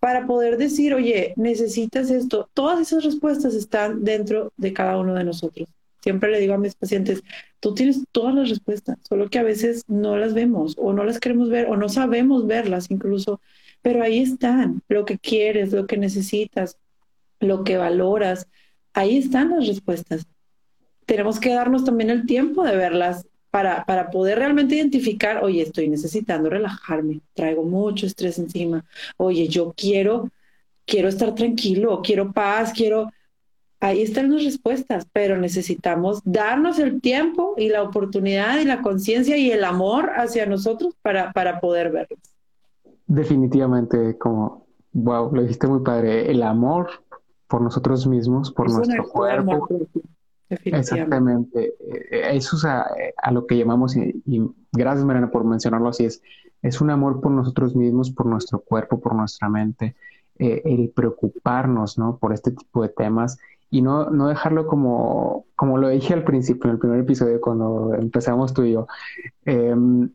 para 0.00 0.26
poder 0.26 0.56
decir, 0.56 0.94
oye, 0.94 1.34
necesitas 1.36 2.10
esto. 2.10 2.48
Todas 2.54 2.80
esas 2.80 3.04
respuestas 3.04 3.54
están 3.54 4.04
dentro 4.04 4.52
de 4.56 4.72
cada 4.72 4.96
uno 4.96 5.14
de 5.14 5.24
nosotros. 5.24 5.68
Siempre 6.02 6.30
le 6.30 6.40
digo 6.40 6.54
a 6.54 6.58
mis 6.58 6.74
pacientes, 6.74 7.22
tú 7.60 7.74
tienes 7.74 8.02
todas 8.10 8.34
las 8.34 8.48
respuestas, 8.48 8.96
solo 9.06 9.28
que 9.28 9.38
a 9.38 9.42
veces 9.42 9.84
no 9.86 10.16
las 10.16 10.32
vemos 10.32 10.76
o 10.78 10.94
no 10.94 11.04
las 11.04 11.20
queremos 11.20 11.50
ver 11.50 11.66
o 11.66 11.76
no 11.76 11.90
sabemos 11.90 12.46
verlas 12.46 12.90
incluso, 12.90 13.42
pero 13.82 14.02
ahí 14.02 14.20
están, 14.20 14.82
lo 14.88 15.04
que 15.04 15.18
quieres, 15.18 15.72
lo 15.72 15.86
que 15.86 15.98
necesitas, 15.98 16.78
lo 17.38 17.64
que 17.64 17.76
valoras, 17.76 18.48
ahí 18.94 19.18
están 19.18 19.50
las 19.50 19.66
respuestas 19.66 20.26
tenemos 21.06 21.40
que 21.40 21.52
darnos 21.52 21.84
también 21.84 22.10
el 22.10 22.26
tiempo 22.26 22.64
de 22.64 22.76
verlas 22.76 23.26
para, 23.50 23.84
para 23.84 24.10
poder 24.10 24.38
realmente 24.38 24.76
identificar, 24.76 25.42
oye, 25.42 25.62
estoy 25.62 25.88
necesitando 25.88 26.48
relajarme, 26.48 27.20
traigo 27.34 27.64
mucho 27.64 28.06
estrés 28.06 28.38
encima, 28.38 28.84
oye, 29.16 29.48
yo 29.48 29.74
quiero, 29.76 30.30
quiero 30.86 31.08
estar 31.08 31.34
tranquilo, 31.34 32.00
quiero 32.02 32.32
paz, 32.32 32.72
quiero... 32.72 33.10
Ahí 33.82 34.02
están 34.02 34.30
las 34.30 34.44
respuestas, 34.44 35.06
pero 35.10 35.38
necesitamos 35.38 36.20
darnos 36.22 36.78
el 36.78 37.00
tiempo 37.00 37.54
y 37.56 37.70
la 37.70 37.82
oportunidad 37.82 38.60
y 38.60 38.66
la 38.66 38.82
conciencia 38.82 39.38
y 39.38 39.50
el 39.50 39.64
amor 39.64 40.10
hacia 40.16 40.44
nosotros 40.44 40.94
para, 41.00 41.32
para 41.32 41.60
poder 41.60 41.90
verlas. 41.90 42.18
Definitivamente, 43.06 44.18
como, 44.18 44.66
wow, 44.92 45.34
lo 45.34 45.40
dijiste 45.40 45.66
muy 45.66 45.82
padre, 45.82 46.30
el 46.30 46.42
amor 46.42 46.90
por 47.48 47.62
nosotros 47.62 48.06
mismos, 48.06 48.52
por 48.52 48.70
nuestro 48.70 49.08
cuerpo. 49.08 49.66
Exactamente. 50.50 51.74
Eh, 51.78 52.36
eso 52.36 52.56
es 52.56 52.64
a, 52.64 53.30
lo 53.30 53.46
que 53.46 53.56
llamamos, 53.56 53.96
y, 53.96 54.22
gracias 54.72 55.04
Mariana 55.04 55.30
por 55.30 55.44
mencionarlo 55.44 55.88
así, 55.88 56.04
es, 56.04 56.22
es 56.62 56.80
un 56.80 56.90
amor 56.90 57.20
por 57.20 57.30
nosotros 57.32 57.76
mismos, 57.76 58.10
por 58.10 58.26
nuestro 58.26 58.60
cuerpo, 58.60 59.00
por 59.00 59.14
nuestra 59.14 59.48
mente, 59.48 59.94
eh, 60.38 60.62
el 60.64 60.90
preocuparnos 60.90 61.98
¿no? 61.98 62.18
por 62.18 62.32
este 62.32 62.50
tipo 62.50 62.82
de 62.82 62.88
temas 62.88 63.38
y 63.70 63.82
no, 63.82 64.10
no 64.10 64.28
dejarlo 64.28 64.66
como, 64.66 65.46
como 65.54 65.78
lo 65.78 65.88
dije 65.88 66.12
al 66.12 66.24
principio, 66.24 66.68
en 66.68 66.74
el 66.74 66.78
primer 66.80 67.00
episodio, 67.00 67.40
cuando 67.40 67.94
empezamos 67.94 68.52
tú 68.52 68.64
y 68.64 68.72
yo, 68.72 68.88
em, 69.44 70.10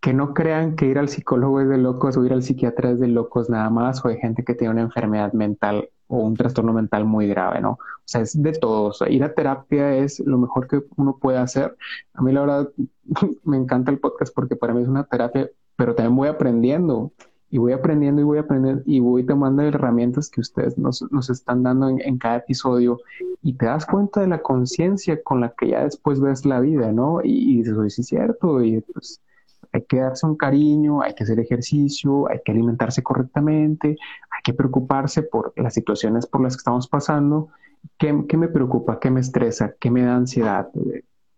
que 0.00 0.12
no 0.12 0.34
crean 0.34 0.74
que 0.74 0.86
ir 0.86 0.98
al 0.98 1.08
psicólogo 1.08 1.60
es 1.60 1.68
de 1.68 1.78
locos 1.78 2.16
o 2.16 2.24
ir 2.24 2.32
al 2.32 2.42
psiquiatra 2.42 2.90
es 2.90 2.98
de 2.98 3.06
locos 3.06 3.48
nada 3.48 3.70
más 3.70 4.04
o 4.04 4.08
hay 4.08 4.18
gente 4.18 4.44
que 4.44 4.54
tiene 4.54 4.72
una 4.72 4.82
enfermedad 4.82 5.32
mental 5.32 5.90
o 6.12 6.18
un 6.18 6.34
trastorno 6.34 6.74
mental 6.74 7.06
muy 7.06 7.26
grave, 7.26 7.62
¿no? 7.62 7.70
O 7.70 8.04
sea, 8.04 8.20
es 8.20 8.40
de 8.40 8.52
todo. 8.52 8.92
ir 9.08 9.24
a 9.24 9.32
terapia 9.32 9.96
es 9.96 10.20
lo 10.20 10.36
mejor 10.36 10.68
que 10.68 10.82
uno 10.96 11.16
puede 11.18 11.38
hacer. 11.38 11.74
A 12.12 12.20
mí 12.20 12.32
la 12.32 12.42
verdad 12.42 12.68
me 13.44 13.56
encanta 13.56 13.90
el 13.90 13.98
podcast 13.98 14.34
porque 14.34 14.54
para 14.54 14.74
mí 14.74 14.82
es 14.82 14.88
una 14.88 15.04
terapia, 15.04 15.48
pero 15.74 15.94
también 15.94 16.14
voy 16.14 16.28
aprendiendo 16.28 17.12
y 17.48 17.56
voy 17.56 17.72
aprendiendo 17.72 18.20
y 18.20 18.24
voy 18.24 18.38
aprendiendo 18.38 18.82
y 18.84 19.00
voy 19.00 19.24
tomando 19.24 19.62
herramientas 19.62 20.28
que 20.28 20.42
ustedes 20.42 20.76
nos, 20.76 21.00
nos 21.10 21.30
están 21.30 21.62
dando 21.62 21.88
en, 21.88 22.18
cada 22.18 22.36
episodio 22.36 23.00
y 23.42 23.54
te 23.54 23.64
das 23.64 23.86
cuenta 23.86 24.20
de 24.20 24.28
la 24.28 24.42
conciencia 24.42 25.22
con 25.22 25.40
la 25.40 25.54
que 25.54 25.68
ya 25.68 25.84
después 25.84 26.20
ves 26.20 26.44
la 26.44 26.60
vida, 26.60 26.92
¿no? 26.92 27.20
Y, 27.24 27.56
dices, 27.56 27.74
oye, 27.78 27.88
sí 27.88 28.02
es 28.02 28.08
cierto, 28.08 28.62
y 28.62 28.82
pues 28.82 29.22
hay 29.72 29.82
que 29.84 29.98
darse 29.98 30.26
un 30.26 30.36
cariño, 30.36 31.02
hay 31.02 31.14
que 31.14 31.24
hacer 31.24 31.40
ejercicio, 31.40 32.28
hay 32.28 32.40
que 32.44 32.52
alimentarse 32.52 33.02
correctamente, 33.02 33.88
hay 33.88 34.42
que 34.44 34.52
preocuparse 34.52 35.22
por 35.22 35.52
las 35.56 35.74
situaciones 35.74 36.26
por 36.26 36.42
las 36.42 36.56
que 36.56 36.60
estamos 36.60 36.88
pasando. 36.88 37.48
¿Qué, 37.98 38.24
qué 38.28 38.36
me 38.36 38.48
preocupa? 38.48 39.00
¿Qué 39.00 39.10
me 39.10 39.20
estresa? 39.20 39.74
¿Qué 39.80 39.90
me 39.90 40.02
da 40.02 40.14
ansiedad? 40.14 40.68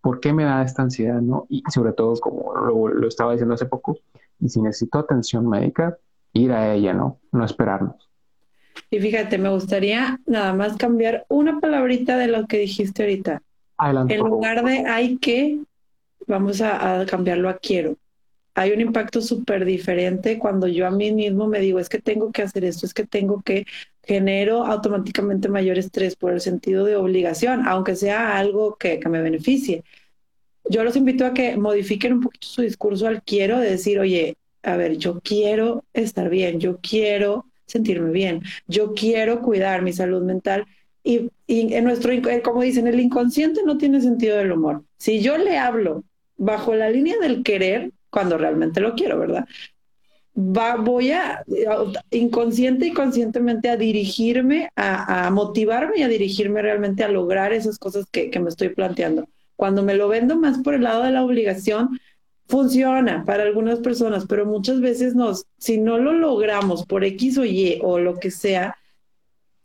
¿Por 0.01 0.19
qué 0.19 0.33
me 0.33 0.43
da 0.43 0.61
esta 0.63 0.81
ansiedad? 0.83 1.21
¿no? 1.21 1.45
Y 1.49 1.63
sobre 1.73 1.93
todo, 1.93 2.13
como 2.19 2.53
lo, 2.55 2.87
lo 2.89 3.07
estaba 3.07 3.31
diciendo 3.31 3.55
hace 3.55 3.65
poco, 3.65 3.97
y 4.39 4.49
si 4.49 4.61
necesito 4.61 4.99
atención 4.99 5.47
médica, 5.47 5.97
ir 6.33 6.51
a 6.51 6.73
ella, 6.73 6.93
¿no? 6.93 7.19
No 7.31 7.45
esperarnos. 7.45 8.09
Y 8.91 8.99
fíjate, 8.99 9.37
me 9.37 9.49
gustaría 9.49 10.19
nada 10.25 10.53
más 10.53 10.75
cambiar 10.77 11.25
una 11.29 11.59
palabrita 11.59 12.17
de 12.17 12.27
lo 12.27 12.45
que 12.45 12.59
dijiste 12.59 13.03
ahorita. 13.03 13.41
Adelante. 13.77 14.13
En 14.15 14.19
lugar 14.19 14.63
de 14.63 14.79
hay 14.87 15.17
que, 15.17 15.59
vamos 16.27 16.61
a, 16.61 17.01
a 17.01 17.05
cambiarlo 17.05 17.49
a 17.49 17.57
quiero. 17.57 17.95
Hay 18.55 18.71
un 18.71 18.81
impacto 18.81 19.21
súper 19.21 19.65
diferente 19.65 20.39
cuando 20.39 20.67
yo 20.67 20.87
a 20.87 20.91
mí 20.91 21.11
mismo 21.11 21.47
me 21.47 21.59
digo, 21.59 21.79
es 21.79 21.89
que 21.89 21.99
tengo 21.99 22.31
que 22.31 22.41
hacer 22.41 22.65
esto, 22.65 22.85
es 22.85 22.93
que 22.93 23.05
tengo 23.05 23.41
que 23.41 23.65
genero 24.03 24.65
automáticamente 24.65 25.49
mayor 25.49 25.77
estrés 25.77 26.15
por 26.15 26.31
el 26.31 26.41
sentido 26.41 26.85
de 26.85 26.95
obligación, 26.95 27.67
aunque 27.67 27.95
sea 27.95 28.37
algo 28.37 28.75
que, 28.77 28.99
que 28.99 29.09
me 29.09 29.21
beneficie. 29.21 29.83
Yo 30.69 30.83
los 30.83 30.95
invito 30.95 31.25
a 31.25 31.33
que 31.33 31.57
modifiquen 31.57 32.13
un 32.13 32.21
poquito 32.21 32.47
su 32.47 32.61
discurso 32.61 33.07
al 33.07 33.21
quiero, 33.23 33.59
de 33.59 33.71
decir, 33.71 33.99
oye, 33.99 34.37
a 34.63 34.77
ver, 34.77 34.97
yo 34.97 35.19
quiero 35.21 35.85
estar 35.93 36.29
bien, 36.29 36.59
yo 36.59 36.79
quiero 36.81 37.45
sentirme 37.65 38.11
bien, 38.11 38.41
yo 38.67 38.93
quiero 38.93 39.41
cuidar 39.41 39.81
mi 39.81 39.93
salud 39.93 40.23
mental. 40.23 40.65
Y, 41.03 41.29
en 41.47 41.83
nuestro, 41.83 42.11
como 42.43 42.63
dicen, 42.63 42.87
el 42.87 42.99
inconsciente 42.99 43.61
no 43.63 43.77
tiene 43.77 44.01
sentido 44.01 44.37
del 44.37 44.51
humor. 44.51 44.83
Si 44.97 45.21
yo 45.21 45.37
le 45.37 45.57
hablo 45.57 46.03
bajo 46.35 46.73
la 46.73 46.89
línea 46.89 47.17
del 47.19 47.43
querer, 47.43 47.91
cuando 48.15 48.37
realmente 48.37 48.79
lo 48.79 48.93
quiero, 48.93 49.19
¿verdad? 49.19 49.45
Va, 50.37 50.77
voy 50.77 51.11
a 51.11 51.43
inconsciente 52.11 52.87
y 52.87 52.93
conscientemente 52.93 53.69
a 53.69 53.75
dirigirme, 53.75 54.69
a, 54.77 55.29
motivarme 55.31 55.97
y 55.97 56.03
a 56.03 56.07
dirigirme 56.07 56.61
realmente 56.61 57.03
a 57.03 57.09
lograr 57.09 57.51
esas 57.51 57.77
cosas 57.77 58.05
que, 58.09 58.29
que 58.29 58.39
me 58.39 58.47
estoy 58.47 58.69
planteando. 58.69 59.27
Cuando 59.57 59.83
me 59.83 59.95
lo 59.95 60.07
vendo 60.07 60.37
más 60.37 60.59
por 60.59 60.75
el 60.75 60.83
lado 60.83 61.03
de 61.03 61.11
la 61.11 61.25
obligación, 61.25 61.99
funciona 62.47 63.25
para 63.25 63.43
algunas 63.43 63.79
personas, 63.79 64.25
pero 64.29 64.45
muchas 64.45 64.79
veces 64.79 65.13
nos, 65.13 65.47
si 65.57 65.77
no 65.77 65.97
lo 65.97 66.13
logramos 66.13 66.85
por 66.85 67.03
X 67.03 67.37
o 67.37 67.43
Y 67.43 67.81
o 67.83 67.99
lo 67.99 68.17
que 68.17 68.31
sea, 68.31 68.77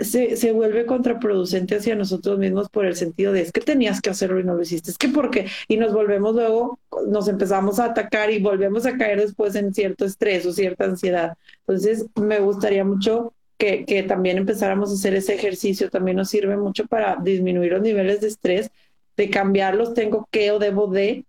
se, 0.01 0.37
se, 0.37 0.53
vuelve 0.53 0.87
contraproducente 0.87 1.77
hacia 1.77 1.95
nosotros 1.95 2.39
mismos 2.39 2.69
por 2.69 2.87
el 2.87 2.97
sentido 2.97 3.33
de 3.33 3.43
es 3.43 3.53
que 3.53 3.61
tenías 3.61 4.01
que 4.01 4.11
hacerlo 4.11 4.41
y 4.41 4.45
no 4.45 4.55
lo 4.55 4.63
hiciste, 4.63 4.91
es 4.91 4.99
que 4.99 5.09
porque, 5.09 5.47
y 5.69 5.77
nos 5.77 5.93
volvemos 5.93 6.35
luego, 6.35 6.79
nos 7.07 7.29
empezamos 7.29 7.79
a 7.79 7.87
atacar 7.87 8.31
y 8.31 8.41
volvemos 8.41 8.87
a 8.87 8.97
caer 8.97 9.21
después 9.21 9.55
en 9.55 9.73
cierto 9.73 10.05
estrés 10.05 10.45
o 10.47 10.53
cierta 10.53 10.85
ansiedad. 10.85 11.37
Entonces, 11.67 12.07
me 12.17 12.41
gustaría 12.41 12.85
mucho 12.85 13.33
que, 13.59 13.85
que 13.85 14.03
también 14.03 14.39
empezáramos 14.39 14.91
a 14.91 14.95
hacer 14.95 15.15
ese 15.15 15.35
ejercicio, 15.35 15.91
también 15.91 16.17
nos 16.17 16.31
sirve 16.31 16.57
mucho 16.57 16.87
para 16.87 17.17
disminuir 17.17 17.73
los 17.73 17.83
niveles 17.83 18.21
de 18.21 18.29
estrés, 18.29 18.71
de 19.17 19.31
cambiarlos, 19.31 19.95
tengo 19.95 20.27
que 20.31 20.51
o 20.51 20.59
debo 20.59 20.87
de, 20.87 21.25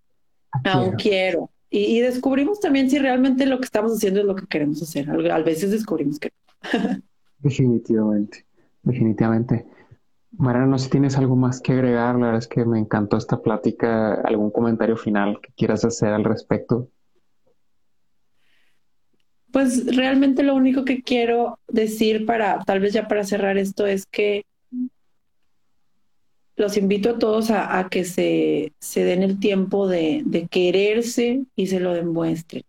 Aún 0.64 0.96
quiero. 0.96 1.50
Y, 1.70 2.02
descubrimos 2.02 2.60
también 2.60 2.90
si 2.90 3.00
realmente 3.00 3.46
lo 3.46 3.60
que 3.60 3.66
estamos 3.66 3.94
haciendo 3.94 4.20
es 4.20 4.26
lo 4.26 4.36
que 4.36 4.46
queremos 4.46 4.82
hacer. 4.82 5.10
A 5.10 5.40
veces 5.40 5.72
descubrimos 5.72 6.20
que 6.20 6.32
definitivamente, 7.40 8.46
definitivamente. 8.84 9.66
Mariana, 10.38 10.68
no 10.68 10.78
sé 10.78 10.86
si 10.86 10.92
tienes 10.92 11.18
algo 11.18 11.36
más 11.36 11.62
que 11.62 11.74
agregar. 11.74 12.16
La 12.16 12.28
verdad 12.28 12.40
es 12.40 12.48
que 12.48 12.66
me 12.66 12.80
encantó 12.80 13.18
esta 13.18 13.42
plática. 13.42 14.14
¿Algún 14.14 14.52
comentario 14.52 14.96
final 14.96 15.40
que 15.42 15.52
quieras 15.54 15.84
hacer 15.84 16.14
al 16.14 16.24
respecto? 16.24 16.90
Pues 19.52 19.96
realmente 19.96 20.44
lo 20.44 20.56
único 20.56 20.86
que 20.86 21.04
quiero 21.04 21.60
decir 21.68 22.26
para, 22.26 22.60
tal 22.60 22.80
vez 22.80 22.94
ya 22.94 23.08
para 23.10 23.26
cerrar 23.26 23.58
esto, 23.58 23.86
es 23.86 24.06
que 24.06 24.46
los 26.56 26.78
invito 26.78 27.10
a 27.10 27.20
todos 27.20 27.52
a, 27.52 27.88
que 27.90 28.06
se, 28.06 28.72
se, 28.80 29.04
den 29.04 29.24
el 29.24 29.40
tiempo 29.40 29.88
de, 29.88 30.22
de, 30.26 30.48
quererse 30.48 31.44
y 31.56 31.68
se 31.68 31.82
lo 31.82 31.94
demuestren. 31.94 32.64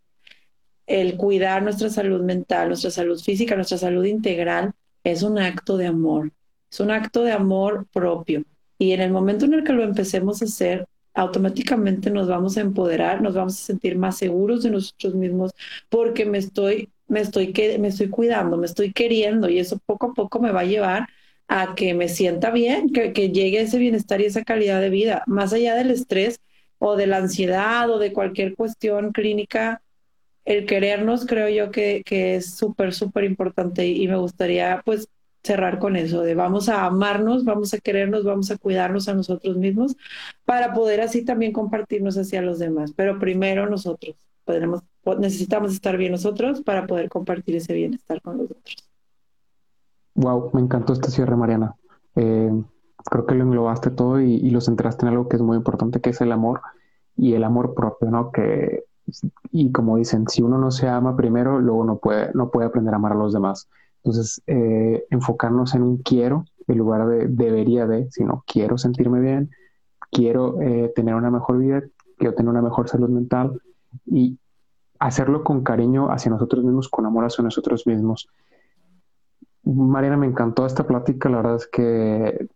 El 0.86 1.16
cuidar 1.16 1.62
nuestra 1.62 1.88
salud 1.88 2.22
mental, 2.22 2.68
nuestra 2.68 2.90
salud 2.90 3.20
física, 3.20 3.54
nuestra 3.54 3.78
salud 3.78 4.04
integral 4.04 4.72
es 5.04 5.22
un 5.22 5.38
acto 5.38 5.76
de 5.76 5.86
amor, 5.86 6.32
es 6.70 6.80
un 6.80 6.90
acto 6.90 7.22
de 7.24 7.32
amor 7.32 7.86
propio. 7.92 8.44
Y 8.78 8.92
en 8.92 9.00
el 9.00 9.12
momento 9.12 9.44
en 9.44 9.54
el 9.54 9.64
que 9.64 9.72
lo 9.72 9.84
empecemos 9.84 10.42
a 10.42 10.46
hacer, 10.46 10.86
automáticamente 11.14 12.10
nos 12.10 12.28
vamos 12.28 12.56
a 12.56 12.62
empoderar, 12.62 13.20
nos 13.22 13.34
vamos 13.34 13.54
a 13.54 13.64
sentir 13.64 13.96
más 13.96 14.16
seguros 14.16 14.62
de 14.62 14.70
nosotros 14.70 15.14
mismos 15.14 15.52
porque 15.88 16.24
me 16.24 16.38
estoy, 16.38 16.90
me 17.08 17.20
estoy, 17.20 17.52
me 17.78 17.88
estoy 17.88 18.08
cuidando, 18.08 18.56
me 18.56 18.66
estoy 18.66 18.92
queriendo 18.92 19.48
y 19.48 19.58
eso 19.58 19.78
poco 19.84 20.06
a 20.06 20.14
poco 20.14 20.40
me 20.40 20.52
va 20.52 20.60
a 20.60 20.64
llevar 20.64 21.08
a 21.48 21.74
que 21.74 21.92
me 21.94 22.08
sienta 22.08 22.50
bien, 22.50 22.90
que, 22.92 23.12
que 23.12 23.30
llegue 23.30 23.60
ese 23.60 23.78
bienestar 23.78 24.20
y 24.20 24.24
esa 24.26 24.42
calidad 24.42 24.80
de 24.80 24.90
vida, 24.90 25.22
más 25.26 25.52
allá 25.52 25.74
del 25.74 25.90
estrés 25.90 26.40
o 26.78 26.96
de 26.96 27.06
la 27.06 27.18
ansiedad 27.18 27.90
o 27.90 27.98
de 27.98 28.12
cualquier 28.12 28.54
cuestión 28.56 29.12
clínica, 29.12 29.81
el 30.44 30.66
querernos 30.66 31.26
creo 31.26 31.48
yo 31.48 31.70
que, 31.70 32.02
que 32.04 32.36
es 32.36 32.54
súper, 32.54 32.94
súper 32.94 33.24
importante 33.24 33.86
y, 33.86 34.06
me 34.08 34.16
gustaría 34.16 34.82
pues 34.84 35.08
cerrar 35.42 35.78
con 35.78 35.96
eso, 35.96 36.22
de 36.22 36.34
vamos 36.34 36.68
a 36.68 36.84
amarnos, 36.84 37.44
vamos 37.44 37.74
a 37.74 37.78
querernos, 37.78 38.24
vamos 38.24 38.50
a 38.50 38.58
cuidarnos 38.58 39.08
a 39.08 39.14
nosotros 39.14 39.56
mismos 39.56 39.96
para 40.44 40.72
poder 40.72 41.00
así 41.00 41.24
también 41.24 41.52
compartirnos 41.52 42.16
hacia 42.16 42.42
los 42.42 42.58
demás, 42.60 42.92
pero 42.94 43.18
primero 43.18 43.68
nosotros, 43.68 44.14
podremos, 44.44 44.82
necesitamos 45.18 45.72
estar 45.72 45.96
bien 45.96 46.12
nosotros 46.12 46.62
para 46.62 46.86
poder 46.86 47.08
compartir 47.08 47.56
ese 47.56 47.74
bienestar 47.74 48.20
con 48.22 48.38
los 48.38 48.50
otros. 48.50 48.76
Wow, 50.14 50.50
me 50.52 50.60
encantó 50.60 50.92
este 50.92 51.10
cierre, 51.10 51.34
Mariana. 51.36 51.74
Eh, 52.14 52.52
creo 53.10 53.26
que 53.26 53.34
lo 53.34 53.44
englobaste 53.44 53.90
todo 53.90 54.20
y, 54.20 54.50
lo 54.50 54.60
centraste 54.60 55.06
en 55.06 55.12
algo 55.12 55.28
que 55.28 55.36
es 55.36 55.42
muy 55.42 55.56
importante, 55.56 56.00
que 56.00 56.10
es 56.10 56.20
el 56.20 56.30
amor 56.32 56.60
y 57.16 57.34
el 57.34 57.44
amor 57.44 57.74
propio, 57.74 58.10
¿no? 58.10 58.30
Que, 58.30 58.84
y 59.50 59.72
como 59.72 59.96
dicen, 59.96 60.28
si 60.28 60.42
uno 60.42 60.58
no 60.58 60.70
se 60.70 60.88
ama 60.88 61.16
primero, 61.16 61.60
luego 61.60 61.84
no 61.84 61.98
puede, 61.98 62.30
no 62.34 62.50
puede 62.50 62.66
aprender 62.66 62.94
a 62.94 62.96
amar 62.96 63.12
a 63.12 63.16
los 63.16 63.32
demás. 63.32 63.68
Entonces, 63.96 64.42
eh, 64.46 65.04
enfocarnos 65.10 65.74
en 65.74 65.82
un 65.82 65.98
quiero 65.98 66.44
en 66.66 66.78
lugar 66.78 67.06
de 67.06 67.26
debería 67.28 67.86
de, 67.86 68.10
sino 68.10 68.44
quiero 68.46 68.78
sentirme 68.78 69.20
bien, 69.20 69.50
quiero 70.10 70.60
eh, 70.60 70.92
tener 70.94 71.14
una 71.14 71.30
mejor 71.30 71.58
vida, 71.58 71.82
quiero 72.18 72.34
tener 72.34 72.50
una 72.50 72.62
mejor 72.62 72.88
salud 72.88 73.08
mental 73.08 73.60
y 74.06 74.38
hacerlo 74.98 75.42
con 75.42 75.64
cariño 75.64 76.10
hacia 76.10 76.30
nosotros 76.30 76.64
mismos, 76.64 76.88
con 76.88 77.06
amor 77.06 77.24
hacia 77.24 77.42
nosotros 77.42 77.86
mismos. 77.86 78.28
Mariana, 79.64 80.16
me 80.16 80.26
encantó 80.26 80.66
esta 80.66 80.86
plática. 80.86 81.28
La 81.28 81.38
verdad 81.38 81.56
es 81.56 81.66
que 81.66 82.48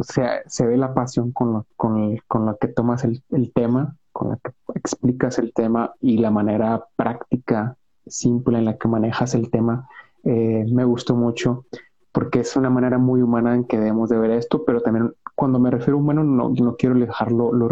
se, 0.00 0.66
ve 0.66 0.76
la 0.76 0.94
pasión 0.94 1.32
con, 1.32 1.64
con, 1.76 2.46
la 2.46 2.56
que 2.60 2.68
tomas 2.68 3.04
el, 3.04 3.52
tema, 3.54 3.96
con 4.12 4.30
la 4.30 4.36
que 4.36 4.52
explicas 4.74 5.38
el 5.38 5.52
tema 5.52 5.94
y 6.00 6.18
la 6.18 6.30
manera 6.30 6.84
práctica, 6.96 7.76
simple 8.06 8.58
en 8.58 8.66
la 8.66 8.78
que 8.78 8.88
manejas 8.88 9.34
el 9.34 9.50
tema. 9.50 9.88
Eh, 10.24 10.64
me 10.70 10.84
gustó 10.84 11.16
mucho 11.16 11.66
porque 12.12 12.40
es 12.40 12.56
una 12.56 12.70
manera 12.70 12.98
muy 12.98 13.22
humana 13.22 13.54
en 13.54 13.64
que 13.64 13.78
debemos 13.78 14.10
de 14.10 14.18
ver 14.18 14.32
esto, 14.32 14.64
pero 14.64 14.82
también 14.82 15.14
cuando 15.34 15.58
me 15.58 15.70
refiero 15.70 15.96
a 15.96 16.00
humano 16.00 16.22
no, 16.22 16.50
no 16.50 16.76
quiero 16.76 16.94
dejarlo 16.94 17.52
lo, 17.52 17.70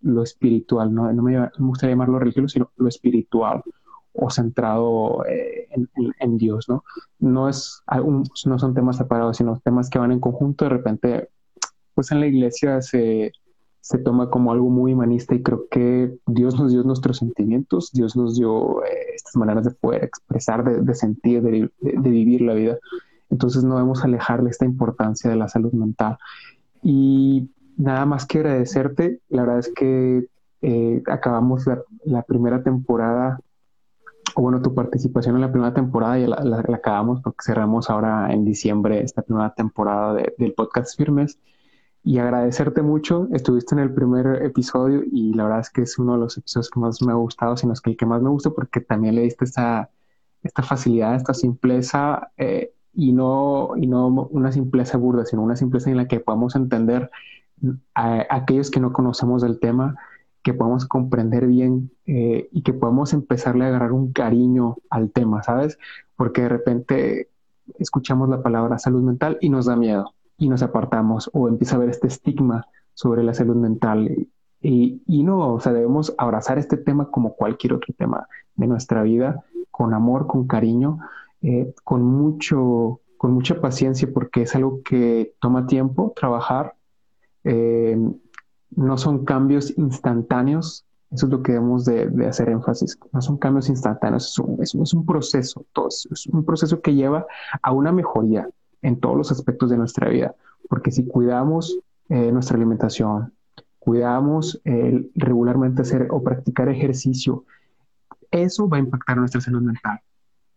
lo 0.00 0.22
espiritual, 0.22 0.94
no, 0.94 1.12
no 1.12 1.22
me, 1.22 1.38
me 1.38 1.50
gustaría 1.58 1.92
llamarlo 1.92 2.18
religioso, 2.18 2.48
sino 2.48 2.70
lo 2.76 2.88
espiritual 2.88 3.62
o 4.14 4.30
centrado 4.30 5.24
eh, 5.26 5.68
en, 6.20 6.38
Dios, 6.38 6.68
¿no? 6.68 6.84
No, 7.18 7.48
es 7.48 7.82
no 8.44 8.58
son 8.58 8.74
temas 8.74 8.96
separados, 8.96 9.38
sino 9.38 9.60
temas 9.64 9.88
que 9.88 9.98
van 9.98 10.12
en 10.12 10.20
conjunto. 10.20 10.64
De 10.64 10.70
repente, 10.70 11.28
pues 11.94 12.10
en 12.12 12.20
la 12.20 12.26
iglesia 12.26 12.82
se, 12.82 13.32
se 13.82 13.98
toma 13.98 14.30
como 14.30 14.52
algo 14.52 14.70
muy 14.70 14.94
humanista 14.94 15.34
y 15.34 15.42
creo 15.42 15.66
que 15.68 16.16
Dios 16.26 16.58
nos 16.58 16.70
dio 16.70 16.84
nuestros 16.84 17.16
sentimientos, 17.18 17.90
Dios 17.92 18.16
nos 18.16 18.36
dio 18.36 18.84
eh, 18.84 18.88
estas 19.16 19.34
maneras 19.34 19.64
de 19.64 19.72
poder 19.72 20.04
expresar, 20.04 20.62
de, 20.64 20.94
sentir, 20.94 21.42
de, 21.42 21.68
vivir 21.80 22.42
la 22.42 22.54
vida. 22.54 22.78
Entonces 23.28 23.64
no 23.64 23.74
debemos 23.74 24.04
alejarle 24.04 24.50
esta 24.50 24.64
importancia 24.64 25.28
de 25.28 25.36
la 25.36 25.48
salud 25.48 25.72
mental. 25.72 26.16
Y 26.80 27.50
nada 27.76 28.06
más 28.06 28.24
que 28.24 28.38
agradecerte, 28.38 29.18
la 29.28 29.42
verdad 29.42 29.58
es 29.58 29.72
que 29.74 30.26
eh, 30.62 31.02
acabamos 31.08 31.66
la, 31.66 31.82
la, 32.04 32.22
primera 32.22 32.62
temporada 32.62 33.40
o 34.36 34.42
bueno, 34.42 34.62
tu 34.62 34.74
participación 34.74 35.34
en 35.34 35.40
la 35.40 35.50
primera 35.50 35.74
temporada 35.74 36.20
y 36.20 36.26
la, 36.28 36.64
acabamos 36.72 37.20
porque 37.20 37.42
cerramos 37.44 37.90
ahora 37.90 38.32
en 38.32 38.44
diciembre 38.44 39.02
esta 39.02 39.22
primera 39.22 39.52
temporada 39.54 40.14
del 40.38 40.52
podcast 40.54 40.96
Firmes. 40.96 41.40
Y 42.04 42.18
agradecerte 42.18 42.82
mucho, 42.82 43.28
estuviste 43.32 43.76
en 43.76 43.78
el 43.78 43.94
primer 43.94 44.42
episodio 44.44 45.04
y 45.10 45.34
la 45.34 45.44
verdad 45.44 45.60
es 45.60 45.70
que 45.70 45.82
es 45.82 45.98
uno 45.98 46.14
de 46.14 46.18
los 46.18 46.36
episodios 46.36 46.68
que 46.68 46.80
más 46.80 47.00
me 47.00 47.12
ha 47.12 47.14
gustado, 47.14 47.56
sino 47.56 47.72
es 47.72 47.80
que 47.80 47.90
el 47.90 47.96
que 47.96 48.06
más 48.06 48.20
me 48.20 48.28
gusta 48.28 48.50
porque 48.50 48.80
también 48.80 49.14
le 49.14 49.22
diste 49.22 49.44
esa, 49.44 49.88
esta 50.42 50.62
facilidad, 50.64 51.14
esta 51.14 51.32
simpleza 51.32 52.32
eh, 52.36 52.72
y, 52.92 53.12
no, 53.12 53.70
y 53.76 53.86
no 53.86 54.08
una 54.08 54.50
simpleza 54.50 54.98
burda, 54.98 55.24
sino 55.24 55.42
una 55.42 55.54
simpleza 55.54 55.90
en 55.90 55.96
la 55.96 56.08
que 56.08 56.18
podamos 56.18 56.56
entender 56.56 57.08
a, 57.94 58.26
aquellos 58.30 58.70
que 58.72 58.80
no 58.80 58.92
conocemos 58.92 59.42
del 59.42 59.60
tema, 59.60 59.96
que 60.42 60.54
podamos 60.54 60.86
comprender 60.86 61.46
bien 61.46 61.92
eh, 62.06 62.48
y 62.50 62.62
que 62.62 62.72
podamos 62.72 63.12
empezarle 63.12 63.64
a 63.64 63.68
agarrar 63.68 63.92
un 63.92 64.12
cariño 64.12 64.78
al 64.90 65.12
tema, 65.12 65.44
¿sabes? 65.44 65.78
Porque 66.16 66.42
de 66.42 66.48
repente 66.48 67.28
escuchamos 67.78 68.28
la 68.28 68.42
palabra 68.42 68.78
salud 68.78 69.02
mental 69.02 69.38
y 69.40 69.50
nos 69.50 69.66
da 69.66 69.76
miedo 69.76 70.14
y 70.42 70.48
nos 70.48 70.62
apartamos 70.64 71.30
o 71.32 71.48
empieza 71.48 71.74
a 71.74 71.76
haber 71.76 71.90
este 71.90 72.08
estigma 72.08 72.66
sobre 72.94 73.22
la 73.22 73.32
salud 73.32 73.54
mental. 73.54 74.10
Y, 74.60 75.00
y, 75.06 75.22
no, 75.22 75.54
o 75.54 75.60
sea, 75.60 75.72
debemos 75.72 76.12
abrazar 76.18 76.58
este 76.58 76.76
tema 76.76 77.10
como 77.12 77.34
cualquier 77.34 77.74
otro 77.74 77.94
tema 77.96 78.26
de 78.56 78.66
nuestra 78.66 79.04
vida, 79.04 79.44
con 79.70 79.94
amor, 79.94 80.26
con 80.26 80.48
cariño, 80.48 80.98
eh, 81.42 81.72
con, 81.84 82.02
mucho, 82.02 83.00
con 83.16 83.34
mucha 83.34 83.60
paciencia, 83.60 84.08
porque 84.12 84.42
es 84.42 84.54
algo 84.56 84.82
que 84.82 85.32
toma 85.40 85.68
tiempo 85.68 86.12
trabajar. 86.16 86.74
Eh, 87.44 87.96
no 88.70 88.98
son 88.98 89.24
cambios 89.24 89.78
instantáneos, 89.78 90.84
eso 91.12 91.26
es 91.26 91.32
lo 91.32 91.40
que 91.44 91.52
debemos 91.52 91.84
de, 91.84 92.26
hacer 92.26 92.48
énfasis. 92.48 92.98
No 93.12 93.22
son 93.22 93.36
cambios 93.36 93.68
instantáneos, 93.68 94.28
es 94.32 94.38
un, 94.40 94.82
es, 94.82 94.92
un 94.92 95.06
proceso, 95.06 95.64
es 95.88 96.26
un 96.26 96.44
proceso 96.44 96.80
que 96.80 96.94
lleva 96.94 97.26
a 97.62 97.70
una 97.70 97.92
mejoría 97.92 98.48
en 98.82 99.00
todos 99.00 99.16
los 99.16 99.32
aspectos 99.32 99.70
de 99.70 99.78
nuestra 99.78 100.08
vida, 100.08 100.34
porque 100.68 100.90
si 100.90 101.06
cuidamos 101.06 101.78
eh, 102.08 102.30
nuestra 102.32 102.56
alimentación, 102.56 103.32
cuidamos 103.78 104.60
regularmente 105.16 105.82
hacer 105.82 106.06
o 106.10 106.22
practicar 106.22 106.68
ejercicio, 106.68 107.44
eso 108.30 108.68
va 108.68 108.78
a 108.78 108.80
impactar 108.80 109.16
nuestra 109.16 109.40
salud 109.40 109.62
mental. 109.62 110.00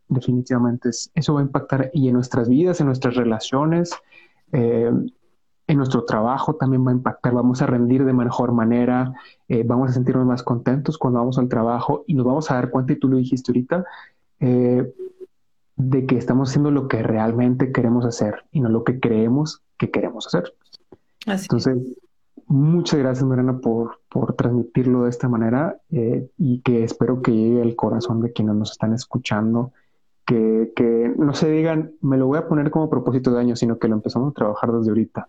Definitivamente, 0.08 0.90
eso 1.14 1.34
va 1.34 1.40
a 1.42 1.44
impactar 1.44 1.90
y 1.94 2.08
en 2.08 2.14
nuestras 2.14 2.48
vidas, 2.48 2.80
en 2.80 2.88
nuestras 2.88 3.16
relaciones, 3.16 3.92
eh, 4.52 4.92
en 5.68 5.78
nuestro 5.78 6.06
trabajo 6.06 6.56
también 6.56 6.86
va 6.86 6.92
a 6.92 6.94
impactar, 6.94 7.34
vamos 7.34 7.62
a 7.62 7.66
rendir 7.66 8.06
de 8.06 8.14
mejor 8.14 8.52
manera, 8.52 9.14
eh, 9.48 9.64
vamos 9.66 9.90
a 9.90 9.94
sentirnos 9.94 10.26
más 10.26 10.44
contentos 10.44 10.98
cuando 10.98 11.20
vamos 11.20 11.40
al 11.40 11.50
trabajo 11.50 12.04
y 12.06 12.14
nos 12.14 12.26
vamos 12.26 12.52
a 12.52 12.56
dar 12.56 12.70
cuenta, 12.70 12.94
y 12.94 12.98
tú 12.98 13.10
lo 13.10 13.18
dijiste 13.18 13.52
ahorita, 13.52 13.84
eh, 14.40 14.94
de 15.76 16.06
que 16.06 16.18
estamos 16.18 16.50
haciendo 16.50 16.72
lo 16.72 16.88
que 16.88 17.04
realmente 17.04 17.72
queremos 17.72 18.06
hacer 18.06 18.46
y 18.52 18.62
no 18.62 18.70
lo 18.70 18.84
que 18.84 19.00
creemos 19.00 19.62
que 19.78 19.92
queremos 19.92 20.28
hacer. 20.28 20.54
Entonces, 21.26 21.78
muchas 22.48 23.00
gracias, 23.00 23.26
Mariana, 23.26 23.60
por, 23.60 24.00
por 24.10 24.34
transmitirlo 24.34 25.04
de 25.04 25.10
esta 25.10 25.28
manera 25.28 25.78
eh, 25.92 26.30
y 26.38 26.62
que 26.62 26.84
espero 26.84 27.22
que 27.22 27.32
llegue 27.32 27.62
al 27.62 27.76
corazón 27.76 28.22
de 28.22 28.32
quienes 28.32 28.56
nos 28.56 28.72
están 28.72 28.94
escuchando. 28.94 29.72
Que, 30.26 30.72
que 30.76 31.14
no 31.18 31.36
se 31.36 31.52
digan, 31.52 31.92
me 32.02 32.18
lo 32.18 32.26
voy 32.26 32.40
a 32.40 32.48
poner 32.48 32.72
como 32.72 32.90
propósito 32.90 33.32
de 33.32 33.40
año, 33.42 33.56
sino 33.56 33.78
que 33.78 33.88
lo 33.88 33.96
empezamos 33.96 34.32
a 34.32 34.34
trabajar 34.34 34.72
desde 34.72 34.90
ahorita 34.90 35.28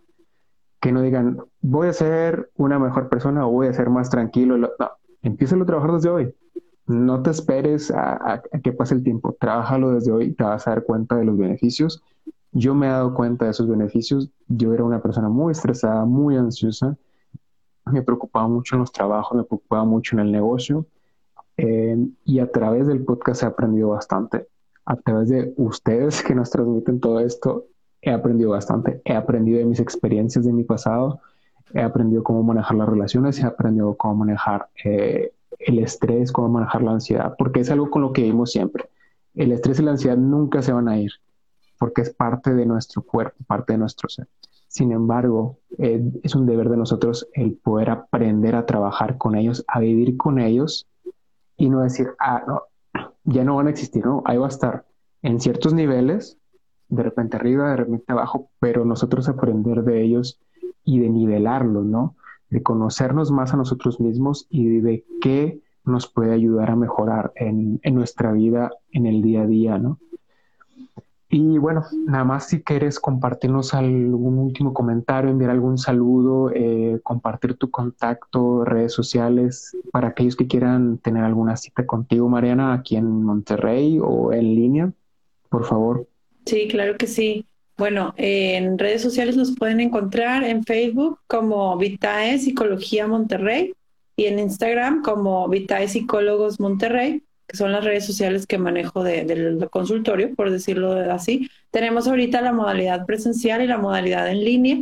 que 0.86 0.92
no 0.92 1.03
digan, 1.03 1.38
voy 1.62 1.88
a 1.88 1.92
ser 1.92 2.51
una 2.55 2.78
mejor 2.78 3.09
persona 3.09 3.44
o 3.44 3.51
voy 3.51 3.66
a 3.66 3.72
ser 3.72 3.90
más 3.90 4.09
tranquilo. 4.09 4.57
No, 4.57 4.68
a 4.78 5.66
trabajar 5.66 5.92
desde 5.92 6.09
hoy. 6.09 6.34
No 6.87 7.22
te 7.22 7.30
esperes 7.30 7.91
a, 7.91 8.43
que 8.62 8.72
pase 8.72 8.95
el 8.95 9.03
tiempo. 9.03 9.37
Trabájalo 9.39 9.91
desde 9.91 10.12
hoy, 10.12 10.32
te 10.32 10.45
vas 10.45 10.66
a 10.66 10.70
dar 10.70 10.84
cuenta 10.84 11.16
de 11.16 11.24
los 11.24 11.37
beneficios. 11.37 12.03
Yo 12.53 12.74
me 12.74 12.87
he 12.87 12.91
dado 12.91 13.14
cuenta 13.14 13.45
de 13.45 13.51
esos 13.51 13.68
beneficios. 13.68 14.30
Yo 14.49 14.72
era 14.72 14.84
una 14.84 15.03
persona 15.03 15.28
muy 15.28 15.53
estresada, 15.53 16.05
muy 16.05 16.37
ansiosa. 16.37 16.97
Me 17.87 18.03
preocupaba 18.03 18.49
mucho 18.49 18.76
en 18.76 18.80
los 18.80 18.93
trabajos, 18.93 19.37
me 19.37 19.45
preocupaba 19.45 19.84
mucho 19.84 20.16
en 20.16 20.20
el 20.20 20.32
negocio. 20.32 20.87
Eh, 21.57 21.97
y 22.24 22.39
a 22.39 22.51
través 22.51 22.87
del 22.87 23.05
podcast 23.05 23.43
he 23.43 23.47
aprendido 23.47 23.89
bastante. 23.91 24.47
A 24.84 24.97
través 24.97 25.28
de 25.28 25.55
ustedes 25.57 26.22
que 26.22 26.34
nos 26.34 26.51
transmiten 26.51 27.01
todo 27.01 27.20
esto, 27.20 27.66
he 28.01 28.11
aprendido 28.12 28.51
bastante. 28.51 29.01
He 29.05 29.14
aprendido 29.14 29.59
de 29.59 29.64
mis 29.64 29.80
experiencias 29.80 30.45
de 30.45 30.53
mi 30.53 30.62
pasado, 30.62 31.20
he 31.74 31.82
aprendido 31.82 32.22
cómo 32.22 32.43
manejar 32.45 32.76
las 32.76 32.89
relaciones, 32.89 33.41
he 33.41 33.47
aprendido 33.47 33.97
cómo 33.97 34.14
manejar 34.14 34.68
eh, 34.84 35.32
el 35.66 35.80
estrés, 35.80 36.32
cómo 36.32 36.48
manejar 36.48 36.82
la 36.82 36.92
ansiedad, 36.92 37.34
porque 37.36 37.60
es 37.60 37.70
algo 37.70 37.90
con 37.90 38.02
lo 38.02 38.12
que 38.12 38.22
vivimos 38.22 38.52
siempre. 38.52 38.88
El 39.34 39.52
estrés 39.52 39.80
y 39.80 39.82
la 39.82 39.90
ansiedad 39.90 40.16
nunca 40.16 40.62
se 40.62 40.72
van 40.72 40.88
a 40.88 40.98
ir, 40.98 41.10
porque 41.78 42.02
es 42.02 42.10
parte 42.10 42.54
de 42.54 42.64
nuestro 42.64 43.02
cuerpo, 43.02 43.36
parte 43.46 43.72
de 43.72 43.78
nuestro 43.78 44.08
ser. 44.08 44.28
Sin 44.68 44.92
embargo, 44.92 45.58
eh, 45.78 46.00
es 46.22 46.34
un 46.36 46.46
deber 46.46 46.68
de 46.68 46.76
nosotros 46.76 47.28
el 47.34 47.54
poder 47.54 47.90
aprender 47.90 48.54
a 48.54 48.64
trabajar 48.64 49.18
con 49.18 49.34
ellos, 49.34 49.64
a 49.66 49.80
vivir 49.80 50.16
con 50.16 50.38
ellos 50.38 50.86
y 51.56 51.68
no 51.68 51.80
decir, 51.80 52.08
ah, 52.20 52.44
no, 52.46 52.62
ya 53.24 53.42
no 53.42 53.56
van 53.56 53.66
a 53.66 53.70
existir, 53.70 54.04
no, 54.04 54.22
ahí 54.24 54.36
va 54.36 54.46
a 54.46 54.50
estar 54.50 54.84
en 55.22 55.40
ciertos 55.40 55.74
niveles, 55.74 56.38
de 56.88 57.02
repente 57.02 57.36
arriba, 57.36 57.70
de 57.70 57.76
repente 57.76 58.12
abajo, 58.12 58.50
pero 58.60 58.84
nosotros 58.84 59.28
aprender 59.28 59.82
de 59.82 60.02
ellos 60.02 60.38
y 60.84 61.00
de 61.00 61.10
nivelarlos, 61.10 61.84
¿no? 61.84 62.14
De 62.51 62.62
conocernos 62.62 63.30
más 63.30 63.53
a 63.53 63.57
nosotros 63.57 64.01
mismos 64.01 64.47
y 64.51 64.78
de 64.78 65.05
qué 65.20 65.61
nos 65.86 66.09
puede 66.09 66.34
ayudar 66.34 66.70
a 66.70 66.76
mejorar 66.76 67.32
en, 67.36 67.80
nuestra 67.94 68.32
vida, 68.32 68.70
en 68.90 69.07
el 69.07 69.22
día 69.22 69.42
a 69.42 69.47
día, 69.47 69.78
¿no? 69.78 69.99
Y 71.28 71.59
bueno, 71.59 71.84
nada 72.07 72.24
más 72.24 72.49
si 72.49 72.62
quieres 72.62 73.01
compartirnos 73.01 73.74
algún 73.74 74.38
último 74.38 74.72
comentario, 74.72 75.30
enviar 75.30 75.51
algún 75.51 75.76
saludo, 75.76 76.53
eh, 76.55 77.01
compartir 77.03 77.55
tu 77.55 77.70
contacto, 77.70 78.64
redes 78.64 78.92
sociales, 78.92 79.76
para 79.90 80.09
aquellos 80.09 80.36
que 80.36 80.47
quieran 80.47 80.99
tener 80.99 81.24
alguna 81.24 81.57
cita 81.57 81.84
contigo, 81.84 82.28
Mariana, 82.28 82.74
aquí 82.74 82.97
en 82.97 83.24
Monterrey 83.24 83.99
o 84.01 84.32
en 84.32 84.55
línea, 84.55 84.92
por 85.49 85.64
favor. 85.64 86.07
Sí, 86.47 86.68
claro 86.68 86.97
que 86.97 87.09
sí. 87.09 87.44
Bueno, 87.76 88.14
en 88.16 88.78
redes 88.78 89.02
sociales 89.02 89.36
nos 89.36 89.54
pueden 89.54 89.80
encontrar 89.80 90.44
en 90.44 90.64
Facebook 90.64 91.20
como 91.26 91.76
Vitae 91.76 92.38
Psicología 92.38 93.06
Monterrey 93.06 93.74
y 94.16 94.24
en 94.24 94.38
Instagram 94.38 95.02
como 95.02 95.46
Vitae 95.48 95.86
Psicólogos 95.86 96.58
Monterrey, 96.58 97.22
que 97.46 97.56
son 97.58 97.72
las 97.72 97.84
redes 97.84 98.06
sociales 98.06 98.46
que 98.46 98.56
manejo 98.56 99.04
del 99.04 99.68
consultorio, 99.70 100.34
por 100.34 100.50
decirlo 100.50 100.92
así. 101.12 101.50
Tenemos 101.70 102.08
ahorita 102.08 102.40
la 102.40 102.52
modalidad 102.52 103.04
presencial 103.04 103.60
y 103.62 103.66
la 103.66 103.76
modalidad 103.76 104.30
en 104.30 104.42
línea. 104.42 104.78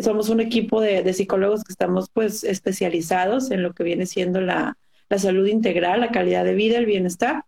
Somos 0.00 0.28
un 0.28 0.38
equipo 0.40 0.80
de, 0.80 1.12
psicólogos 1.12 1.64
que 1.64 1.72
estamos 1.72 2.08
pues 2.08 2.44
especializados 2.44 3.50
en 3.50 3.64
lo 3.64 3.72
que 3.72 3.82
viene 3.82 4.06
siendo 4.06 4.40
la 4.40 4.76
salud 5.16 5.48
integral, 5.48 6.00
la 6.00 6.12
calidad 6.12 6.44
de 6.44 6.54
vida, 6.54 6.78
el 6.78 6.86
bienestar. 6.86 7.44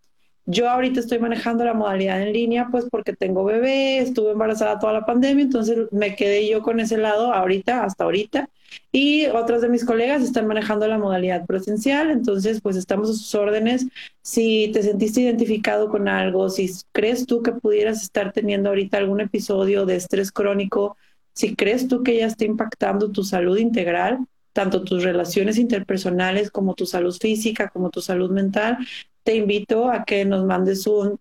Yo 0.51 0.69
ahorita 0.69 0.99
estoy 0.99 1.21
manejando 1.21 1.65
la 1.65 1.75
modalidad 1.75 2.21
en 2.21 2.33
línea, 2.33 2.69
pues 2.73 2.87
porque 2.91 3.15
tengo 3.15 3.45
bebé, 3.45 3.99
estuve 3.99 4.33
embarazada 4.33 4.81
toda 4.81 4.93
la 4.93 5.07
pandemia, 5.07 5.45
entonces 5.45 5.87
me 5.93 6.17
quedé 6.17 6.49
yo 6.49 6.61
con 6.63 6.81
ese 6.81 6.99
lado 6.99 7.33
ahorita, 7.33 7.85
hasta 7.85 8.03
ahorita. 8.03 8.51
Y 8.91 9.27
otras 9.27 9.63
de 9.63 9.69
mis 9.69 9.85
colegas 9.85 10.23
están 10.23 10.49
manejando 10.49 10.89
la 10.89 10.99
modalidad 10.99 11.47
presencial, 11.47 12.11
entonces 12.11 12.61
pues 12.61 12.75
estamos 12.75 13.11
a 13.11 13.13
sus 13.13 13.33
órdenes. 13.37 13.87
Si 14.23 14.71
te 14.73 14.83
sentiste 14.83 15.21
identificado 15.21 15.89
con 15.89 16.09
algo, 16.09 16.51
si 16.51 16.69
crees 16.91 17.27
tú 17.27 17.43
que 17.43 17.53
pudieras 17.53 18.03
estar 18.03 18.33
teniendo 18.33 18.71
ahorita 18.71 18.99
algún 18.99 19.21
episodio 19.21 19.87
de 19.87 19.97
estrés 19.97 20.33
crónico, 20.33 20.97
si 21.33 21.55
crees 21.55 21.87
tú 21.87 22.03
que 22.03 22.17
ya 22.17 22.27
está 22.27 22.45
impactando 22.45 23.13
tu 23.13 23.23
salud 23.23 23.57
integral, 23.57 24.19
tanto 24.53 24.83
tus 24.83 25.05
relaciones 25.05 25.59
interpersonales 25.59 26.51
como 26.51 26.75
tu 26.75 26.87
salud 26.87 27.17
física, 27.17 27.69
como 27.69 27.91
tu 27.91 28.01
salud 28.01 28.31
mental, 28.31 28.79
te 29.23 29.37
invito 29.37 29.91
a 29.91 30.05
que 30.05 30.25
nos 30.25 30.45
mandes 30.45 30.87
un 30.87 31.19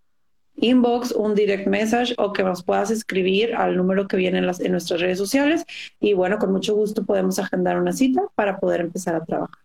inbox, 0.56 1.12
un 1.12 1.36
direct 1.36 1.68
message 1.68 2.14
o 2.18 2.34
que 2.34 2.43
nos 2.43 2.64
puedas 2.64 2.91
escribir 2.91 3.56
al 3.56 3.78
número 3.78 4.08
que 4.08 4.18
viene 4.18 4.39
en, 4.39 4.47
las, 4.47 4.60
en 4.60 4.72
nuestras 4.72 5.02
redes 5.02 5.18
sociales. 5.18 5.66
Y 6.00 6.14
bueno, 6.14 6.38
con 6.38 6.52
mucho 6.52 6.76
gusto 6.76 7.04
podemos 7.06 7.39
agendar 7.39 7.80
una 7.80 7.93
cita 7.93 8.24
para 8.36 8.60
poder 8.60 8.82
empezar 8.82 9.16
a 9.16 9.24
trabajar. 9.24 9.58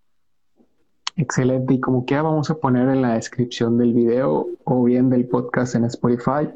Excelente. 1.16 1.74
Y 1.74 1.80
como 1.80 2.05
que 2.05 2.16
vamos 2.16 2.51
a 2.51 2.57
poner 2.57 2.89
en 2.89 3.03
la 3.03 3.14
descripción 3.14 3.78
del 3.78 3.93
video 3.93 4.49
o 4.64 4.85
bien 4.85 5.11
del 5.11 5.26
podcast 5.26 5.74
en 5.76 5.85
Spotify, 5.85 6.49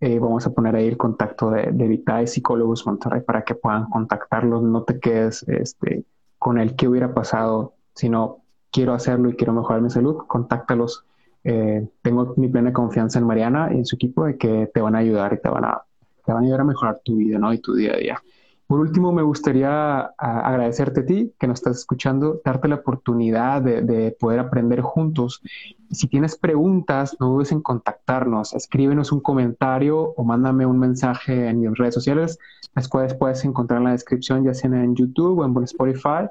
eh, 0.00 0.18
vamos 0.18 0.46
a 0.46 0.52
poner 0.52 0.76
ahí 0.76 0.86
el 0.86 0.96
contacto 0.96 1.50
de, 1.50 1.70
de 1.72 1.88
Vitae 1.88 2.26
Psicólogos 2.26 2.86
Monterrey 2.86 3.20
para 3.22 3.44
que 3.44 3.54
puedan 3.54 3.86
contactarlos. 3.86 4.62
No 4.62 4.82
te 4.82 4.98
quedes 4.98 5.42
este, 5.48 6.04
con 6.38 6.58
el 6.58 6.76
que 6.76 6.88
hubiera 6.88 7.12
pasado, 7.14 7.74
sino 7.94 8.42
quiero 8.70 8.92
hacerlo 8.92 9.30
y 9.30 9.36
quiero 9.36 9.52
mejorar 9.52 9.80
mi 9.80 9.90
salud, 9.90 10.18
contáctalos 10.26 11.04
eh, 11.44 11.86
tengo 12.02 12.34
mi 12.36 12.48
plena 12.48 12.72
confianza 12.72 13.18
en 13.18 13.26
Mariana 13.26 13.68
y 13.72 13.76
en 13.76 13.86
su 13.86 13.96
equipo 13.96 14.24
de 14.24 14.36
que 14.38 14.70
te 14.72 14.80
van 14.80 14.96
a 14.96 14.98
ayudar 14.98 15.34
y 15.34 15.40
te 15.40 15.48
van 15.48 15.64
a, 15.64 15.82
te 16.24 16.32
van 16.32 16.42
a 16.42 16.46
ayudar 16.46 16.62
a 16.62 16.64
mejorar 16.64 17.00
tu 17.04 17.16
vida 17.16 17.38
¿no? 17.38 17.52
y 17.52 17.58
tu 17.58 17.74
día 17.74 17.92
a 17.92 17.96
día. 17.98 18.22
Por 18.66 18.80
último, 18.80 19.12
me 19.12 19.22
gustaría 19.22 20.00
agradecerte 20.16 21.00
a 21.00 21.06
ti 21.06 21.34
que 21.38 21.46
nos 21.46 21.60
estás 21.60 21.76
escuchando, 21.76 22.40
darte 22.42 22.66
la 22.66 22.76
oportunidad 22.76 23.60
de, 23.60 24.16
poder 24.18 24.40
aprender 24.40 24.80
juntos. 24.80 25.42
Si 25.90 26.08
tienes 26.08 26.38
preguntas, 26.38 27.14
no 27.20 27.28
dudes 27.28 27.52
en 27.52 27.60
contactarnos. 27.60 28.54
Escríbenos 28.54 29.12
un 29.12 29.20
comentario 29.20 30.14
o 30.16 30.24
mándame 30.24 30.64
un 30.64 30.78
mensaje 30.78 31.48
en 31.48 31.60
mis 31.60 31.76
redes 31.76 31.92
sociales, 31.92 32.38
las 32.74 32.88
cuales 32.88 33.12
puedes 33.14 33.44
encontrar 33.44 33.80
en 33.80 33.84
la 33.84 33.92
descripción, 33.92 34.44
ya 34.44 34.54
sea 34.54 34.70
en 34.70 34.96
YouTube 34.96 35.40
o 35.40 35.44
en 35.44 35.64
Spotify. 35.64 36.30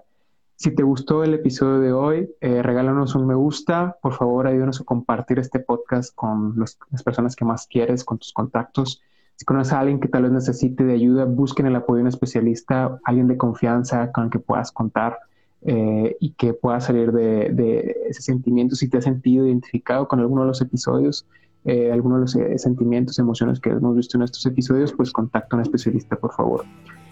Si 0.55 0.73
te 0.73 0.83
gustó 0.83 1.23
el 1.23 1.33
episodio 1.33 1.79
de 1.79 1.91
hoy, 1.93 2.29
eh, 2.39 2.61
regálanos 2.61 3.15
un 3.15 3.27
me 3.27 3.35
gusta. 3.35 3.97
Por 4.01 4.13
favor, 4.13 4.47
ayúdanos 4.47 4.79
a 4.79 4.83
compartir 4.83 5.39
este 5.39 5.59
podcast 5.59 6.15
con 6.15 6.57
las 6.57 7.03
personas 7.03 7.35
que 7.35 7.43
más 7.43 7.67
quieres, 7.67 8.03
con 8.03 8.17
tus 8.17 8.31
contactos. 8.31 9.01
Si 9.35 9.45
conoces 9.45 9.73
a 9.73 9.79
alguien 9.79 9.99
que 9.99 10.07
tal 10.07 10.23
vez 10.23 10.31
necesite 10.31 10.83
de 10.83 10.93
ayuda, 10.93 11.25
busquen 11.25 11.65
el 11.65 11.75
apoyo 11.75 11.97
de 11.97 12.01
un 12.03 12.07
especialista, 12.07 12.99
alguien 13.03 13.27
de 13.27 13.37
confianza 13.37 14.11
con 14.11 14.25
el 14.25 14.29
que 14.29 14.39
puedas 14.39 14.71
contar 14.71 15.17
eh, 15.63 16.17
y 16.19 16.31
que 16.31 16.53
pueda 16.53 16.79
salir 16.79 17.11
de, 17.11 17.95
ese 18.07 18.21
sentimiento. 18.21 18.75
Si 18.75 18.89
te 18.89 18.97
has 18.97 19.03
sentido 19.05 19.47
identificado 19.47 20.07
con 20.07 20.19
alguno 20.19 20.41
de 20.41 20.47
los 20.47 20.61
episodios, 20.61 21.25
eh, 21.65 21.91
alguno 21.91 22.15
de 22.15 22.21
los 22.21 22.35
eh, 22.35 22.57
sentimientos, 22.59 23.17
emociones 23.17 23.59
que 23.59 23.69
hemos 23.69 23.95
visto 23.95 24.17
en 24.17 24.23
estos 24.23 24.45
episodios, 24.45 24.93
pues 24.93 25.11
contacta 25.11 25.55
a 25.55 25.57
un 25.57 25.61
especialista, 25.63 26.15
por 26.15 26.33
favor. 26.33 26.63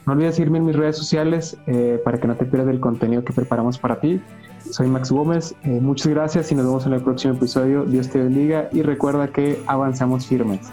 No 0.05 0.13
olvides 0.13 0.35
seguirme 0.35 0.57
en 0.57 0.65
mis 0.65 0.75
redes 0.75 0.97
sociales 0.97 1.57
para 2.03 2.19
que 2.19 2.27
no 2.27 2.35
te 2.35 2.45
pierdas 2.45 2.69
el 2.69 2.79
contenido 2.79 3.23
que 3.23 3.33
preparamos 3.33 3.77
para 3.77 3.99
ti. 3.99 4.21
Soy 4.69 4.87
Max 4.87 5.11
Gómez, 5.11 5.55
muchas 5.63 6.07
gracias 6.07 6.51
y 6.51 6.55
nos 6.55 6.65
vemos 6.65 6.85
en 6.85 6.93
el 6.93 7.01
próximo 7.01 7.33
episodio. 7.33 7.85
Dios 7.85 8.09
te 8.09 8.19
bendiga 8.19 8.69
y 8.71 8.81
recuerda 8.81 9.27
que 9.27 9.61
avanzamos 9.67 10.25
firmes. 10.25 10.71